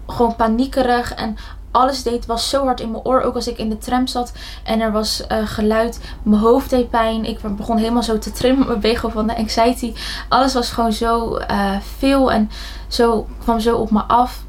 gewoon 0.06 0.37
paniekerig. 0.37 1.14
En 1.14 1.37
alles 1.70 2.02
deed 2.02 2.26
was 2.26 2.49
zo 2.49 2.64
hard 2.64 2.80
in 2.80 2.90
mijn 2.90 3.04
oor. 3.04 3.20
Ook 3.20 3.34
als 3.34 3.49
ik 3.49 3.58
in 3.58 3.68
de 3.68 3.78
tram 3.78 4.06
zat 4.06 4.32
en 4.64 4.80
er 4.80 4.92
was 4.92 5.25
uh, 5.32 5.38
geluid. 5.44 6.00
Mijn 6.22 6.40
hoofd 6.40 6.70
deed 6.70 6.90
pijn. 6.90 7.25
Ik 7.25 7.56
begon 7.56 7.76
helemaal 7.76 8.02
zo 8.02 8.18
te 8.18 8.32
trimmen 8.32 8.66
mijn 8.66 8.80
been 8.80 8.96
van 8.96 9.26
de 9.26 9.37
anxiety. 9.37 9.94
Alles 10.28 10.54
was 10.54 10.70
gewoon 10.70 10.92
zo 10.92 11.38
uh, 11.38 11.76
veel 11.96 12.32
en 12.32 12.50
zo 12.88 13.26
kwam 13.38 13.61
zo 13.61 13.76
op 13.76 13.90
me 13.90 14.02
af. 14.02 14.42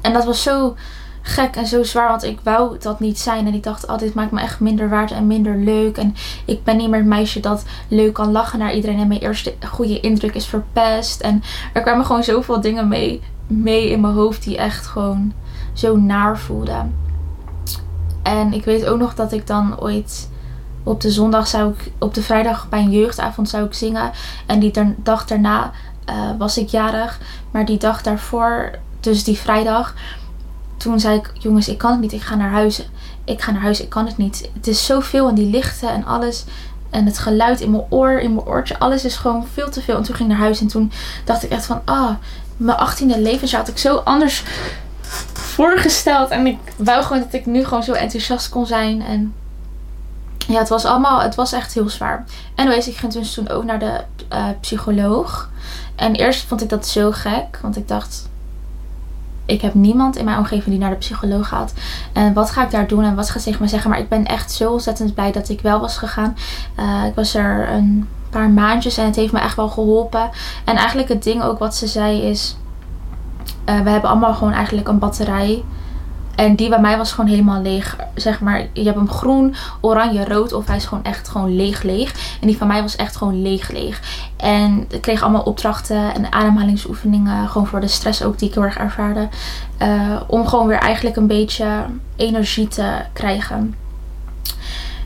En 0.00 0.12
dat 0.12 0.24
was 0.24 0.42
zo 0.42 0.76
gek 1.22 1.56
en 1.56 1.66
zo 1.66 1.82
zwaar. 1.82 2.08
Want 2.08 2.22
ik 2.22 2.38
wou 2.42 2.78
dat 2.78 3.00
niet 3.00 3.18
zijn. 3.18 3.46
En 3.46 3.54
ik 3.54 3.62
dacht, 3.62 3.86
oh, 3.86 3.98
dit 3.98 4.14
maakt 4.14 4.30
me 4.30 4.40
echt 4.40 4.60
minder 4.60 4.88
waard 4.88 5.10
en 5.10 5.26
minder 5.26 5.56
leuk. 5.56 5.96
En 5.96 6.14
ik 6.44 6.64
ben 6.64 6.76
niet 6.76 6.88
meer 6.88 6.98
het 6.98 7.08
meisje 7.08 7.40
dat 7.40 7.64
leuk 7.88 8.12
kan 8.12 8.32
lachen 8.32 8.58
naar 8.58 8.74
iedereen. 8.74 8.98
En 8.98 9.08
mijn 9.08 9.20
eerste 9.20 9.54
goede 9.66 10.00
indruk 10.00 10.34
is 10.34 10.46
verpest. 10.46 11.20
En 11.20 11.42
er 11.72 11.82
kwamen 11.82 12.06
gewoon 12.06 12.24
zoveel 12.24 12.60
dingen 12.60 12.88
mee, 12.88 13.20
mee 13.46 13.90
in 13.90 14.00
mijn 14.00 14.14
hoofd 14.14 14.42
die 14.42 14.56
echt 14.56 14.86
gewoon 14.86 15.32
zo 15.72 15.96
naar 15.96 16.38
voelden. 16.38 16.94
En 18.22 18.52
ik 18.52 18.64
weet 18.64 18.86
ook 18.86 18.98
nog 18.98 19.14
dat 19.14 19.32
ik 19.32 19.46
dan 19.46 19.80
ooit 19.80 20.30
op 20.82 21.00
de 21.00 21.10
zondag 21.10 21.46
zou 21.46 21.72
ik, 21.72 21.92
op 21.98 22.14
de 22.14 22.22
vrijdag 22.22 22.68
bij 22.68 22.80
een 22.80 22.90
jeugdavond 22.90 23.48
zou 23.48 23.64
ik 23.64 23.74
zingen. 23.74 24.10
En 24.46 24.58
die 24.58 24.94
dag 24.96 25.26
daarna 25.26 25.70
uh, 26.08 26.30
was 26.38 26.58
ik 26.58 26.68
jarig. 26.68 27.20
Maar 27.50 27.64
die 27.64 27.78
dag 27.78 28.02
daarvoor, 28.02 28.70
dus 29.00 29.24
die 29.24 29.38
vrijdag, 29.38 29.94
toen 30.82 31.00
zei 31.00 31.16
ik, 31.16 31.30
jongens, 31.38 31.68
ik 31.68 31.78
kan 31.78 31.90
het 31.90 32.00
niet. 32.00 32.12
Ik 32.12 32.22
ga 32.22 32.34
naar 32.34 32.50
huis. 32.50 32.86
Ik 33.24 33.42
ga 33.42 33.50
naar 33.50 33.62
huis. 33.62 33.80
Ik 33.80 33.88
kan 33.88 34.06
het 34.06 34.16
niet. 34.16 34.50
Het 34.54 34.66
is 34.66 34.86
zoveel 34.86 35.28
en 35.28 35.34
die 35.34 35.50
lichten 35.50 35.88
en 35.88 36.04
alles. 36.04 36.44
En 36.90 37.06
het 37.06 37.18
geluid 37.18 37.60
in 37.60 37.70
mijn 37.70 37.84
oor, 37.88 38.10
in 38.10 38.34
mijn 38.34 38.46
oortje. 38.46 38.78
Alles 38.78 39.04
is 39.04 39.16
gewoon 39.16 39.46
veel 39.52 39.70
te 39.70 39.82
veel. 39.82 39.96
En 39.96 40.02
toen 40.02 40.14
ging 40.14 40.30
ik 40.30 40.36
naar 40.36 40.44
huis. 40.44 40.60
En 40.60 40.66
toen 40.66 40.92
dacht 41.24 41.42
ik 41.42 41.50
echt 41.50 41.66
van, 41.66 41.82
ah, 41.84 42.10
mijn 42.56 42.78
18e 42.78 43.18
levensjaar 43.18 43.60
had 43.60 43.70
ik 43.70 43.78
zo 43.78 43.96
anders 43.96 44.44
voorgesteld. 45.32 46.30
En 46.30 46.46
ik 46.46 46.58
wou 46.76 47.02
gewoon 47.02 47.22
dat 47.22 47.32
ik 47.32 47.46
nu 47.46 47.64
gewoon 47.64 47.82
zo 47.82 47.92
enthousiast 47.92 48.48
kon 48.48 48.66
zijn. 48.66 49.02
En 49.02 49.34
ja, 50.38 50.58
het 50.58 50.68
was 50.68 50.84
allemaal, 50.84 51.20
het 51.20 51.34
was 51.34 51.52
echt 51.52 51.74
heel 51.74 51.88
zwaar. 51.88 52.24
Wees, 52.54 52.88
ik 52.88 52.96
ging 52.96 53.12
dus 53.12 53.34
toen 53.34 53.48
ook 53.48 53.64
naar 53.64 53.78
de 53.78 54.00
uh, 54.32 54.46
psycholoog. 54.60 55.50
En 55.96 56.14
eerst 56.14 56.44
vond 56.44 56.62
ik 56.62 56.68
dat 56.68 56.86
zo 56.86 57.10
gek. 57.10 57.58
Want 57.62 57.76
ik 57.76 57.88
dacht, 57.88 58.28
ik 59.52 59.60
heb 59.60 59.74
niemand 59.74 60.16
in 60.16 60.24
mijn 60.24 60.38
omgeving 60.38 60.66
die 60.66 60.78
naar 60.78 60.90
de 60.90 60.96
psycholoog 60.96 61.48
gaat. 61.48 61.72
En 62.12 62.32
wat 62.32 62.50
ga 62.50 62.64
ik 62.64 62.70
daar 62.70 62.86
doen 62.86 63.04
en 63.04 63.14
wat 63.14 63.30
gaat 63.30 63.42
ze 63.42 63.56
me 63.60 63.68
zeggen? 63.68 63.90
Maar 63.90 63.98
ik 63.98 64.08
ben 64.08 64.24
echt 64.24 64.52
zo 64.52 64.72
ontzettend 64.72 65.14
blij 65.14 65.32
dat 65.32 65.48
ik 65.48 65.60
wel 65.60 65.80
was 65.80 65.96
gegaan. 65.96 66.36
Uh, 66.78 67.04
ik 67.06 67.14
was 67.14 67.34
er 67.34 67.68
een 67.68 68.08
paar 68.30 68.50
maandjes 68.50 68.96
en 68.96 69.04
het 69.04 69.16
heeft 69.16 69.32
me 69.32 69.40
echt 69.40 69.56
wel 69.56 69.68
geholpen. 69.68 70.30
En 70.64 70.76
eigenlijk 70.76 71.08
het 71.08 71.22
ding 71.22 71.42
ook 71.42 71.58
wat 71.58 71.74
ze 71.74 71.86
zei 71.86 72.22
is... 72.22 72.56
Uh, 73.68 73.80
we 73.80 73.90
hebben 73.90 74.10
allemaal 74.10 74.34
gewoon 74.34 74.52
eigenlijk 74.52 74.88
een 74.88 74.98
batterij 74.98 75.64
en 76.42 76.54
die 76.54 76.68
bij 76.68 76.80
mij 76.80 76.96
was 76.96 77.12
gewoon 77.12 77.30
helemaal 77.30 77.62
leeg. 77.62 77.96
Zeg 78.14 78.40
maar, 78.40 78.66
je 78.72 78.84
hebt 78.84 78.96
hem 78.96 79.10
groen, 79.10 79.54
oranje, 79.80 80.24
rood. 80.24 80.52
Of 80.52 80.66
hij 80.66 80.76
is 80.76 80.84
gewoon 80.84 81.04
echt 81.04 81.28
gewoon 81.28 81.56
leeg, 81.56 81.82
leeg. 81.82 82.36
En 82.40 82.46
die 82.46 82.56
van 82.56 82.66
mij 82.66 82.82
was 82.82 82.96
echt 82.96 83.16
gewoon 83.16 83.42
leeg, 83.42 83.70
leeg. 83.70 84.00
En 84.36 84.84
ik 84.88 85.00
kreeg 85.00 85.22
allemaal 85.22 85.42
opdrachten 85.42 86.14
en 86.14 86.32
ademhalingsoefeningen. 86.32 87.48
Gewoon 87.48 87.66
voor 87.66 87.80
de 87.80 87.88
stress 87.88 88.22
ook 88.22 88.38
die 88.38 88.48
ik 88.48 88.54
heel 88.54 88.62
erg 88.62 88.76
ervaarde. 88.76 89.28
Uh, 89.82 90.20
om 90.26 90.46
gewoon 90.46 90.66
weer 90.66 90.78
eigenlijk 90.78 91.16
een 91.16 91.26
beetje 91.26 91.66
energie 92.16 92.68
te 92.68 92.94
krijgen. 93.12 93.74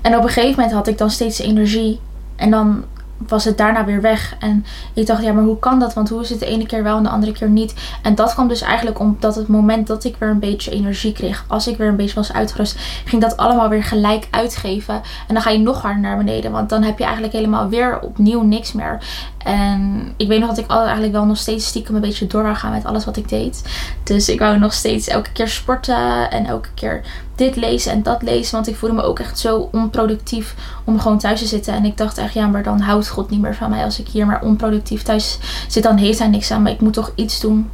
En 0.02 0.16
op 0.16 0.22
een 0.22 0.28
gegeven 0.28 0.54
moment 0.56 0.72
had 0.72 0.86
ik 0.86 0.98
dan 0.98 1.10
steeds 1.10 1.38
energie. 1.38 2.00
En 2.36 2.50
dan 2.50 2.84
was 3.28 3.44
het 3.44 3.58
daarna 3.58 3.84
weer 3.84 4.00
weg. 4.00 4.36
En 4.38 4.64
ik 4.94 5.06
dacht, 5.06 5.22
ja, 5.22 5.32
maar 5.32 5.44
hoe 5.44 5.58
kan 5.58 5.80
dat? 5.80 5.94
Want 5.94 6.08
hoe 6.08 6.22
is 6.22 6.30
het 6.30 6.40
de 6.40 6.46
ene 6.46 6.66
keer 6.66 6.82
wel 6.82 6.96
en 6.96 7.02
de 7.02 7.08
andere 7.08 7.32
keer 7.32 7.48
niet? 7.48 7.74
En 8.02 8.14
dat 8.14 8.34
kwam 8.34 8.48
dus 8.48 8.60
eigenlijk 8.60 8.98
omdat 8.98 9.34
het 9.34 9.48
moment 9.48 9.86
dat 9.86 10.04
ik 10.04 10.16
weer 10.18 10.28
een 10.28 10.38
beetje 10.38 10.70
energie 10.70 11.12
kreeg, 11.12 11.44
als 11.48 11.68
ik 11.68 11.76
weer 11.76 11.88
een 11.88 11.96
beetje 11.96 12.14
was 12.14 12.32
uitgerust, 12.32 12.78
ging 13.04 13.22
dat 13.22 13.36
allemaal 13.36 13.68
weer 13.68 13.84
gelijk 13.84 14.28
uitgeven. 14.30 14.94
En 14.94 15.34
dan 15.34 15.42
ga 15.42 15.50
je 15.50 15.58
nog 15.58 15.82
harder 15.82 16.00
naar 16.00 16.16
beneden, 16.16 16.50
want 16.50 16.68
dan 16.68 16.82
heb 16.82 16.98
je 16.98 17.04
eigenlijk 17.04 17.32
helemaal 17.32 17.68
weer 17.68 18.00
opnieuw 18.00 18.42
niks 18.42 18.72
meer. 18.72 18.98
En 19.38 20.12
ik 20.16 20.28
weet 20.28 20.40
nog 20.40 20.48
dat 20.48 20.58
ik 20.58 20.70
eigenlijk 20.70 21.12
wel 21.12 21.24
nog 21.24 21.36
steeds 21.36 21.66
stiekem 21.66 21.94
een 21.94 22.00
beetje 22.00 22.26
door 22.26 22.56
gaan 22.56 22.72
met 22.72 22.84
alles 22.84 23.04
wat 23.04 23.16
ik 23.16 23.28
deed. 23.28 23.62
Dus 24.02 24.28
ik 24.28 24.38
wou 24.38 24.58
nog 24.58 24.72
steeds 24.72 25.08
elke 25.08 25.32
keer 25.32 25.48
sporten 25.48 26.30
en 26.30 26.46
elke 26.46 26.68
keer 26.74 27.02
dit 27.36 27.56
lezen 27.56 27.92
en 27.92 28.02
dat 28.02 28.22
lezen. 28.22 28.54
Want 28.54 28.68
ik 28.68 28.76
voelde 28.76 28.94
me 28.94 29.02
ook 29.02 29.18
echt 29.18 29.38
zo 29.38 29.68
onproductief 29.72 30.54
om 30.84 31.00
gewoon 31.00 31.18
thuis 31.18 31.40
te 31.40 31.46
zitten. 31.46 31.74
En 31.74 31.84
ik 31.84 31.96
dacht 31.96 32.18
echt, 32.18 32.34
ja, 32.34 32.46
maar 32.46 32.62
dan 32.62 32.80
houdt 32.80 33.08
God 33.08 33.30
niet 33.30 33.40
meer 33.40 33.54
van 33.54 33.70
mij. 33.70 33.84
Als 33.84 34.00
ik 34.00 34.08
hier 34.08 34.26
maar 34.26 34.42
onproductief 34.42 35.02
thuis 35.02 35.38
zit, 35.68 35.82
dan 35.82 35.96
heeft 35.96 36.18
hij 36.18 36.28
niks 36.28 36.50
aan. 36.50 36.62
Maar 36.62 36.72
ik 36.72 36.80
moet 36.80 36.92
toch 36.92 37.12
iets 37.14 37.40
doen. 37.40 37.70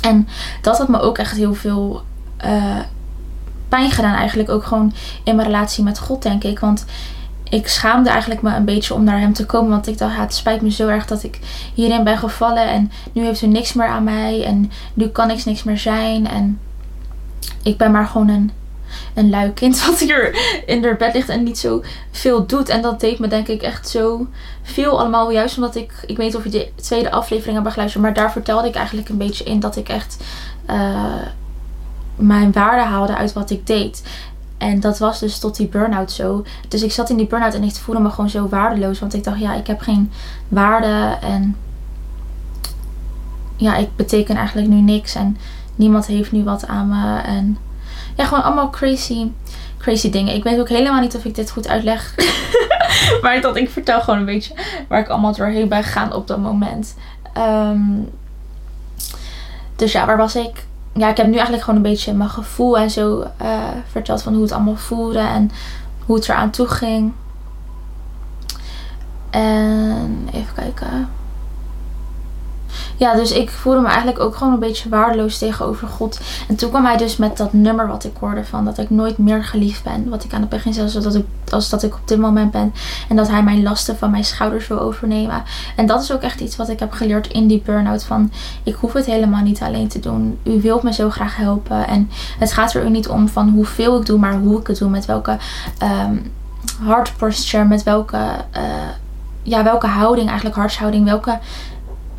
En 0.00 0.28
dat 0.62 0.78
had 0.78 0.88
me 0.88 1.00
ook 1.00 1.18
echt 1.18 1.36
heel 1.36 1.54
veel 1.54 2.02
uh, 2.44 2.78
pijn 3.68 3.90
gedaan 3.90 4.14
eigenlijk. 4.14 4.48
Ook 4.48 4.64
gewoon 4.64 4.92
in 5.24 5.36
mijn 5.36 5.48
relatie 5.48 5.84
met 5.84 5.98
God, 5.98 6.22
denk 6.22 6.44
ik. 6.44 6.58
Want 6.58 6.84
ik 7.50 7.68
schaamde 7.68 8.10
eigenlijk 8.10 8.42
me 8.42 8.54
een 8.54 8.64
beetje 8.64 8.94
om 8.94 9.04
naar 9.04 9.20
hem 9.20 9.32
te 9.32 9.46
komen. 9.46 9.70
Want 9.70 9.86
ik 9.86 9.98
dacht, 9.98 10.16
het 10.16 10.34
spijt 10.34 10.62
me 10.62 10.70
zo 10.70 10.88
erg 10.88 11.06
dat 11.06 11.22
ik 11.22 11.38
hierin 11.74 12.04
ben 12.04 12.18
gevallen. 12.18 12.68
En 12.68 12.92
nu 13.12 13.24
heeft 13.24 13.40
er 13.40 13.48
niks 13.48 13.72
meer 13.72 13.86
aan 13.86 14.04
mij. 14.04 14.44
En 14.44 14.70
nu 14.94 15.08
kan 15.08 15.30
ik 15.30 15.44
niks 15.44 15.62
meer 15.62 15.78
zijn. 15.78 16.28
En 16.28 16.60
ik 17.62 17.76
ben 17.76 17.90
maar 17.90 18.06
gewoon 18.06 18.28
een, 18.28 18.50
een 19.14 19.30
lui 19.30 19.52
kind 19.52 19.80
wat 19.86 19.98
hier 19.98 20.38
in 20.66 20.82
de 20.82 20.94
bed 20.98 21.14
ligt 21.14 21.28
en 21.28 21.42
niet 21.42 21.58
zo 21.58 21.82
veel 22.10 22.46
doet. 22.46 22.68
En 22.68 22.82
dat 22.82 23.00
deed 23.00 23.18
me 23.18 23.28
denk 23.28 23.48
ik 23.48 23.62
echt 23.62 23.88
zo 23.88 24.26
veel 24.62 24.98
allemaal. 25.00 25.32
Juist 25.32 25.56
omdat 25.56 25.76
ik, 25.76 25.92
ik 26.06 26.16
weet 26.16 26.34
of 26.34 26.44
je 26.44 26.50
de 26.50 26.70
tweede 26.74 27.10
aflevering 27.10 27.56
hebt 27.56 27.72
geluisterd. 27.72 28.04
Maar 28.04 28.14
daar 28.14 28.32
vertelde 28.32 28.68
ik 28.68 28.74
eigenlijk 28.74 29.08
een 29.08 29.16
beetje 29.16 29.44
in 29.44 29.60
dat 29.60 29.76
ik 29.76 29.88
echt... 29.88 30.24
Uh, 30.70 31.04
mijn 32.16 32.52
waarde 32.52 32.82
haalde 32.82 33.16
uit 33.16 33.32
wat 33.32 33.50
ik 33.50 33.66
deed. 33.66 34.02
En 34.58 34.80
dat 34.80 34.98
was 34.98 35.18
dus 35.18 35.38
tot 35.38 35.56
die 35.56 35.68
burn-out 35.68 36.12
zo. 36.12 36.44
Dus 36.68 36.82
ik 36.82 36.92
zat 36.92 37.10
in 37.10 37.16
die 37.16 37.26
burn-out 37.26 37.54
en 37.54 37.62
ik 37.62 37.74
voelde 37.74 38.00
me 38.00 38.10
gewoon 38.10 38.30
zo 38.30 38.48
waardeloos. 38.48 38.98
Want 38.98 39.14
ik 39.14 39.24
dacht, 39.24 39.40
ja, 39.40 39.54
ik 39.54 39.66
heb 39.66 39.80
geen 39.80 40.12
waarde. 40.48 41.18
En 41.20 41.56
ja, 43.56 43.76
ik 43.76 43.96
beteken 43.96 44.36
eigenlijk 44.36 44.68
nu 44.68 44.80
niks. 44.80 45.14
En 45.14 45.36
niemand 45.76 46.06
heeft 46.06 46.32
nu 46.32 46.44
wat 46.44 46.66
aan 46.66 46.88
me. 46.88 47.18
En 47.18 47.58
ja, 48.20 48.26
gewoon 48.26 48.44
allemaal 48.44 48.70
crazy, 48.70 49.30
crazy 49.78 50.10
dingen. 50.10 50.34
Ik 50.34 50.42
weet 50.42 50.60
ook 50.60 50.68
helemaal 50.68 51.00
niet 51.00 51.16
of 51.16 51.24
ik 51.24 51.34
dit 51.34 51.50
goed 51.50 51.68
uitleg. 51.68 52.14
maar 53.22 53.36
ik 53.36 53.42
dacht, 53.42 53.56
ik 53.56 53.70
vertel 53.70 54.00
gewoon 54.00 54.18
een 54.18 54.24
beetje 54.24 54.54
waar 54.88 55.00
ik 55.00 55.08
allemaal 55.08 55.34
doorheen 55.34 55.68
ben 55.68 55.82
gegaan 55.82 56.12
op 56.12 56.26
dat 56.26 56.38
moment. 56.38 56.94
Um, 57.38 58.10
dus 59.76 59.92
ja, 59.92 60.06
waar 60.06 60.16
was 60.16 60.36
ik? 60.36 60.68
ja, 60.92 61.08
ik 61.08 61.16
heb 61.16 61.26
nu 61.26 61.32
eigenlijk 61.32 61.62
gewoon 61.62 61.76
een 61.76 61.90
beetje 61.90 62.12
mijn 62.12 62.30
gevoel 62.30 62.78
en 62.78 62.90
zo 62.90 63.24
uh, 63.42 63.58
verteld 63.90 64.22
van 64.22 64.32
hoe 64.32 64.42
het 64.42 64.52
allemaal 64.52 64.76
voelde 64.76 65.18
en 65.18 65.50
hoe 66.06 66.16
het 66.16 66.28
eraan 66.28 66.50
toe 66.50 66.66
ging. 66.66 67.12
En 69.30 70.28
even 70.32 70.54
kijken. 70.54 71.08
Ja, 72.96 73.14
dus 73.14 73.32
ik 73.32 73.50
voelde 73.50 73.80
me 73.80 73.86
eigenlijk 73.86 74.20
ook 74.20 74.36
gewoon 74.36 74.52
een 74.52 74.58
beetje 74.58 74.88
waardeloos 74.88 75.38
tegenover 75.38 75.88
God. 75.88 76.20
En 76.48 76.56
toen 76.56 76.68
kwam 76.68 76.84
hij 76.84 76.96
dus 76.96 77.16
met 77.16 77.36
dat 77.36 77.52
nummer 77.52 77.88
wat 77.88 78.04
ik 78.04 78.16
hoorde 78.20 78.44
van 78.44 78.64
dat 78.64 78.78
ik 78.78 78.90
nooit 78.90 79.18
meer 79.18 79.44
geliefd 79.44 79.82
ben. 79.82 80.08
Wat 80.08 80.24
ik 80.24 80.32
aan 80.32 80.40
het 80.40 80.48
begin 80.48 80.72
zei, 80.72 80.88
zodat 80.88 81.14
ik, 81.14 81.24
als 81.50 81.68
dat 81.68 81.82
ik 81.82 81.94
op 81.94 82.08
dit 82.08 82.18
moment 82.18 82.50
ben. 82.50 82.74
En 83.08 83.16
dat 83.16 83.28
hij 83.28 83.42
mijn 83.42 83.62
lasten 83.62 83.98
van 83.98 84.10
mijn 84.10 84.24
schouders 84.24 84.68
wil 84.68 84.80
overnemen. 84.80 85.42
En 85.76 85.86
dat 85.86 86.02
is 86.02 86.12
ook 86.12 86.22
echt 86.22 86.40
iets 86.40 86.56
wat 86.56 86.68
ik 86.68 86.78
heb 86.78 86.92
geleerd 86.92 87.26
in 87.26 87.46
die 87.46 87.62
burn-out. 87.64 88.04
Van 88.04 88.32
ik 88.62 88.74
hoef 88.74 88.92
het 88.92 89.06
helemaal 89.06 89.42
niet 89.42 89.60
alleen 89.60 89.88
te 89.88 90.00
doen. 90.00 90.38
U 90.42 90.60
wilt 90.60 90.82
me 90.82 90.92
zo 90.92 91.10
graag 91.10 91.36
helpen. 91.36 91.86
En 91.86 92.10
het 92.38 92.52
gaat 92.52 92.74
er 92.74 92.84
ook 92.84 92.90
niet 92.90 93.08
om 93.08 93.28
van 93.28 93.48
hoeveel 93.48 94.00
ik 94.00 94.06
doe, 94.06 94.18
maar 94.18 94.34
hoe 94.34 94.60
ik 94.60 94.66
het 94.66 94.78
doe. 94.78 94.90
Met 94.90 95.06
welke 95.06 95.38
um, 95.82 96.32
heart 96.82 97.12
posture, 97.16 97.64
met 97.64 97.82
welke... 97.82 98.18
Uh, 98.56 98.62
ja, 99.42 99.64
welke 99.64 99.86
houding, 99.86 100.26
eigenlijk 100.26 100.56
hartshouding, 100.56 101.04
welke 101.04 101.38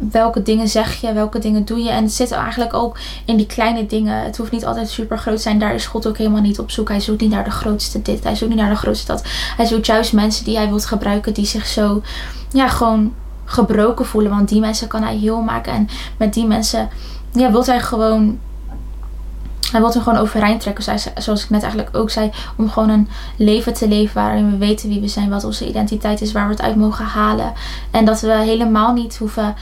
welke 0.09 0.41
dingen 0.41 0.67
zeg 0.67 1.01
je, 1.01 1.13
welke 1.13 1.39
dingen 1.39 1.65
doe 1.65 1.83
je. 1.83 1.89
En 1.89 2.03
het 2.03 2.13
zit 2.13 2.31
eigenlijk 2.31 2.73
ook 2.73 2.97
in 3.25 3.37
die 3.37 3.45
kleine 3.45 3.85
dingen. 3.85 4.23
Het 4.23 4.37
hoeft 4.37 4.51
niet 4.51 4.65
altijd 4.65 4.89
super 4.89 5.17
groot 5.17 5.35
te 5.35 5.41
zijn. 5.41 5.59
Daar 5.59 5.73
is 5.73 5.85
God 5.85 6.07
ook 6.07 6.17
helemaal 6.17 6.41
niet 6.41 6.59
op 6.59 6.71
zoek. 6.71 6.89
Hij 6.89 6.99
zoekt 6.99 7.21
niet 7.21 7.29
naar 7.29 7.43
de 7.43 7.51
grootste 7.51 8.01
dit. 8.01 8.23
Hij 8.23 8.35
zoekt 8.35 8.51
niet 8.51 8.59
naar 8.61 8.69
de 8.69 8.75
grootste 8.75 9.11
dat. 9.11 9.23
Hij 9.57 9.65
zoekt 9.65 9.85
juist 9.85 10.13
mensen 10.13 10.45
die 10.45 10.57
hij 10.57 10.69
wilt 10.69 10.85
gebruiken. 10.85 11.33
Die 11.33 11.45
zich 11.45 11.67
zo, 11.67 12.01
ja, 12.51 12.67
gewoon 12.67 13.13
gebroken 13.45 14.05
voelen. 14.05 14.31
Want 14.31 14.49
die 14.49 14.59
mensen 14.59 14.87
kan 14.87 15.03
hij 15.03 15.15
heel 15.15 15.41
maken. 15.41 15.73
En 15.73 15.89
met 16.17 16.33
die 16.33 16.45
mensen, 16.45 16.89
ja, 17.31 17.51
wil 17.51 17.65
hij 17.65 17.79
gewoon 17.79 18.39
hij 19.71 19.79
wil 19.79 19.93
er 19.93 20.01
gewoon 20.01 20.19
overeind 20.19 20.61
trekken. 20.61 20.99
Zoals 21.17 21.43
ik 21.43 21.49
net 21.49 21.63
eigenlijk 21.63 21.97
ook 21.97 22.09
zei. 22.09 22.31
Om 22.57 22.69
gewoon 22.69 22.89
een 22.89 23.07
leven 23.37 23.73
te 23.73 23.87
leven 23.87 24.13
waarin 24.13 24.51
we 24.51 24.57
weten 24.57 24.89
wie 24.89 25.01
we 25.01 25.07
zijn. 25.07 25.29
Wat 25.29 25.43
onze 25.43 25.67
identiteit 25.67 26.21
is. 26.21 26.31
Waar 26.31 26.45
we 26.47 26.53
het 26.53 26.61
uit 26.61 26.75
mogen 26.75 27.05
halen. 27.05 27.53
En 27.91 28.05
dat 28.05 28.21
we 28.21 28.33
helemaal 28.33 28.93
niet 28.93 29.17
hoeven 29.17 29.55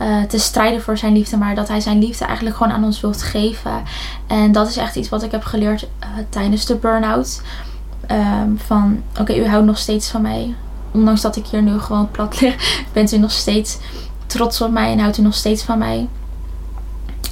uh, 0.00 0.22
te 0.22 0.38
strijden 0.38 0.82
voor 0.82 0.98
zijn 0.98 1.12
liefde, 1.12 1.36
maar 1.36 1.54
dat 1.54 1.68
hij 1.68 1.80
zijn 1.80 1.98
liefde 1.98 2.24
eigenlijk 2.24 2.56
gewoon 2.56 2.72
aan 2.72 2.84
ons 2.84 3.00
wilt 3.00 3.22
geven. 3.22 3.82
En 4.26 4.52
dat 4.52 4.68
is 4.68 4.76
echt 4.76 4.96
iets 4.96 5.08
wat 5.08 5.22
ik 5.22 5.30
heb 5.30 5.44
geleerd 5.44 5.82
uh, 5.82 6.06
tijdens 6.28 6.66
de 6.66 6.76
burn-out. 6.76 7.42
Um, 8.10 8.58
van 8.58 9.02
oké, 9.20 9.34
u 9.34 9.46
houdt 9.46 9.66
nog 9.66 9.78
steeds 9.78 10.08
van 10.08 10.22
mij. 10.22 10.54
Ondanks 10.92 11.20
dat 11.20 11.36
ik 11.36 11.46
hier 11.46 11.62
nu 11.62 11.78
gewoon 11.78 12.10
plat 12.10 12.40
lig, 12.40 12.54
bent 12.92 13.12
u 13.12 13.18
nog 13.18 13.30
steeds 13.30 13.78
trots 14.26 14.60
op 14.60 14.70
mij 14.70 14.92
en 14.92 14.98
houdt 14.98 15.18
u 15.18 15.22
nog 15.22 15.34
steeds 15.34 15.62
van 15.62 15.78
mij. 15.78 16.08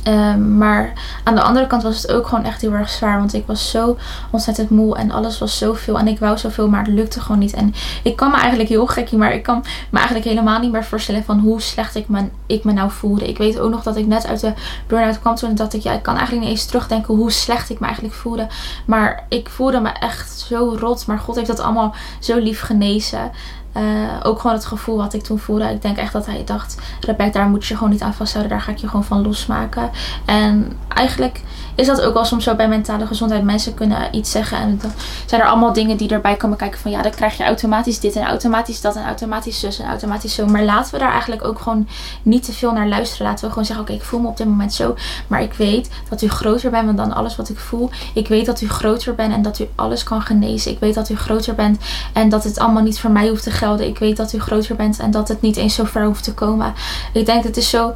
Ehm, 0.02 0.56
maar 0.58 0.92
aan 1.24 1.34
de 1.34 1.42
andere 1.42 1.66
kant 1.66 1.82
was 1.82 2.02
het 2.02 2.12
ook 2.12 2.26
gewoon 2.26 2.44
echt 2.44 2.60
heel 2.60 2.72
erg 2.72 2.88
zwaar. 2.88 3.18
Want 3.18 3.34
ik 3.34 3.46
was 3.46 3.70
zo 3.70 3.96
ontzettend 4.30 4.70
moe 4.70 4.96
en 4.96 5.10
alles 5.10 5.38
was 5.38 5.58
zoveel. 5.58 5.98
En 5.98 6.08
ik 6.08 6.18
wou 6.18 6.38
zoveel, 6.38 6.68
maar 6.68 6.84
het 6.84 6.94
lukte 6.94 7.20
gewoon 7.20 7.38
niet. 7.38 7.54
En 7.54 7.74
ik 8.02 8.16
kan 8.16 8.30
me 8.30 8.36
eigenlijk 8.36 8.68
heel 8.68 8.86
gekkie, 8.86 9.18
maar 9.18 9.34
ik 9.34 9.42
kan 9.42 9.64
me 9.90 9.96
eigenlijk 9.96 10.28
helemaal 10.28 10.60
niet 10.60 10.72
meer 10.72 10.84
voorstellen 10.84 11.24
van 11.24 11.38
hoe 11.38 11.60
slecht 11.60 11.94
ik 11.94 12.08
me, 12.08 12.28
ik 12.46 12.64
me 12.64 12.72
nou 12.72 12.90
voelde. 12.90 13.28
Ik 13.28 13.38
weet 13.38 13.58
ook 13.58 13.70
nog 13.70 13.82
dat 13.82 13.96
ik 13.96 14.06
net 14.06 14.26
uit 14.26 14.40
de 14.40 14.52
burn-out 14.86 15.20
kwam 15.20 15.34
toen 15.34 15.54
dacht 15.54 15.74
ik, 15.74 15.82
ja, 15.82 15.92
ik 15.92 16.02
kan 16.02 16.16
eigenlijk 16.16 16.46
niet 16.46 16.56
eens 16.56 16.66
terugdenken 16.66 17.14
hoe 17.14 17.30
slecht 17.30 17.70
ik 17.70 17.80
me 17.80 17.84
eigenlijk 17.86 18.14
voelde. 18.14 18.46
Maar 18.86 19.24
ik 19.28 19.48
voelde 19.48 19.80
me 19.80 19.88
echt 19.88 20.38
zo 20.38 20.76
rot. 20.78 21.06
Maar 21.06 21.18
God 21.18 21.36
heeft 21.36 21.46
dat 21.46 21.60
allemaal 21.60 21.94
zo 22.20 22.38
lief 22.38 22.60
genezen. 22.60 23.30
Uh, 23.76 23.82
ook 24.22 24.40
gewoon 24.40 24.56
het 24.56 24.66
gevoel 24.66 24.96
wat 24.96 25.14
ik 25.14 25.22
toen 25.22 25.38
voelde. 25.38 25.64
Ik 25.64 25.82
denk 25.82 25.96
echt 25.96 26.12
dat 26.12 26.26
hij 26.26 26.42
dacht: 26.44 26.76
Rebecca, 27.00 27.32
daar 27.32 27.48
moet 27.48 27.66
je 27.66 27.74
gewoon 27.74 27.90
niet 27.90 28.02
aan 28.02 28.14
vasthouden. 28.14 28.52
Daar 28.52 28.62
ga 28.62 28.72
ik 28.72 28.78
je 28.78 28.86
gewoon 28.86 29.04
van 29.04 29.22
losmaken. 29.22 29.90
En 30.24 30.72
eigenlijk 30.88 31.42
is 31.74 31.86
dat 31.86 32.00
ook 32.00 32.14
wel 32.14 32.24
soms 32.24 32.44
zo 32.44 32.54
bij 32.54 32.68
mentale 32.68 33.06
gezondheid. 33.06 33.44
Mensen 33.44 33.74
kunnen 33.74 34.14
iets 34.14 34.30
zeggen 34.30 34.58
en 34.58 34.78
dan 34.82 34.90
zijn 35.26 35.40
er 35.40 35.46
allemaal 35.46 35.72
dingen 35.72 35.96
die 35.96 36.08
erbij 36.08 36.36
komen 36.36 36.56
kijken 36.56 36.80
van 36.80 36.90
ja, 36.90 37.02
dan 37.02 37.10
krijg 37.10 37.36
je 37.36 37.44
automatisch 37.44 38.00
dit 38.00 38.16
en 38.16 38.26
automatisch 38.26 38.80
dat 38.80 38.96
en 38.96 39.04
automatisch 39.04 39.60
zus 39.60 39.78
en 39.78 39.88
automatisch 39.88 40.34
zo. 40.34 40.46
Maar 40.46 40.64
laten 40.64 40.92
we 40.92 40.98
daar 40.98 41.12
eigenlijk 41.12 41.44
ook 41.44 41.58
gewoon 41.58 41.88
niet 42.22 42.44
te 42.44 42.52
veel 42.52 42.72
naar 42.72 42.88
luisteren. 42.88 43.26
Laten 43.26 43.44
we 43.44 43.50
gewoon 43.50 43.64
zeggen, 43.64 43.84
oké, 43.84 43.94
ik 43.94 44.02
voel 44.02 44.20
me 44.20 44.28
op 44.28 44.36
dit 44.36 44.46
moment 44.46 44.72
zo. 44.72 44.94
Maar 45.26 45.42
ik 45.42 45.52
weet 45.52 45.90
dat 46.08 46.22
u 46.22 46.28
groter 46.28 46.70
bent 46.70 46.96
dan 46.96 47.12
alles 47.12 47.36
wat 47.36 47.48
ik 47.48 47.58
voel. 47.58 47.90
Ik 48.14 48.28
weet 48.28 48.46
dat 48.46 48.60
u 48.60 48.68
groter 48.68 49.14
bent 49.14 49.32
en 49.32 49.42
dat 49.42 49.58
u 49.58 49.68
alles 49.74 50.04
kan 50.04 50.22
genezen. 50.22 50.70
Ik 50.70 50.78
weet 50.78 50.94
dat 50.94 51.08
u 51.08 51.16
groter 51.16 51.54
bent 51.54 51.80
en 52.12 52.28
dat 52.28 52.44
het 52.44 52.58
allemaal 52.58 52.82
niet 52.82 53.00
voor 53.00 53.10
mij 53.10 53.28
hoeft 53.28 53.42
te 53.42 53.50
Ik 53.62 53.98
weet 53.98 54.16
dat 54.16 54.32
u 54.32 54.40
groter 54.40 54.76
bent 54.76 54.98
en 54.98 55.10
dat 55.10 55.28
het 55.28 55.40
niet 55.40 55.56
eens 55.56 55.74
zo 55.74 55.84
ver 55.84 56.04
hoeft 56.04 56.24
te 56.24 56.34
komen. 56.34 56.74
Ik 57.12 57.26
denk 57.26 57.38
dat 57.38 57.46
het 57.46 57.56
is 57.56 57.70
zo 57.70 57.94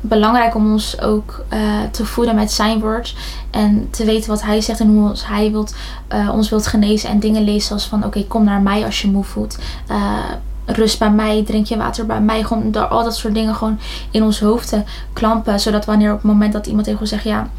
belangrijk 0.00 0.54
om 0.54 0.72
ons 0.72 1.00
ook 1.00 1.44
uh, 1.52 1.58
te 1.90 2.04
voeden 2.04 2.34
met 2.34 2.52
zijn 2.52 2.80
woord. 2.80 3.14
En 3.50 3.88
te 3.90 4.04
weten 4.04 4.30
wat 4.30 4.42
hij 4.42 4.60
zegt 4.60 4.80
en 4.80 4.88
hoe 4.88 5.12
hij 5.24 5.50
wilt, 5.50 5.74
uh, 6.12 6.30
ons 6.32 6.48
wilt 6.48 6.66
genezen. 6.66 7.10
En 7.10 7.20
dingen 7.20 7.44
lezen 7.44 7.66
zoals 7.66 7.86
van 7.86 8.04
oké, 8.04 8.24
kom 8.24 8.44
naar 8.44 8.60
mij 8.60 8.84
als 8.84 9.02
je 9.02 9.10
moe 9.10 9.24
voelt. 9.24 9.58
Uh, 9.90 10.18
rust 10.64 10.98
bij 10.98 11.10
mij, 11.10 11.42
drink 11.44 11.66
je 11.66 11.76
water 11.76 12.06
bij 12.06 12.20
mij. 12.20 12.42
Gewoon 12.42 12.70
door 12.70 12.86
al 12.86 13.04
dat 13.04 13.16
soort 13.16 13.34
dingen 13.34 13.54
gewoon 13.54 13.78
in 14.10 14.22
ons 14.22 14.40
hoofd 14.40 14.68
te 14.68 14.82
klampen. 15.12 15.60
Zodat 15.60 15.84
wanneer 15.84 16.10
op 16.10 16.22
het 16.22 16.32
moment 16.32 16.52
dat 16.52 16.66
iemand 16.66 16.84
tegen 16.84 17.00
ons 17.00 17.10
zegt 17.10 17.24
ja 17.24 17.50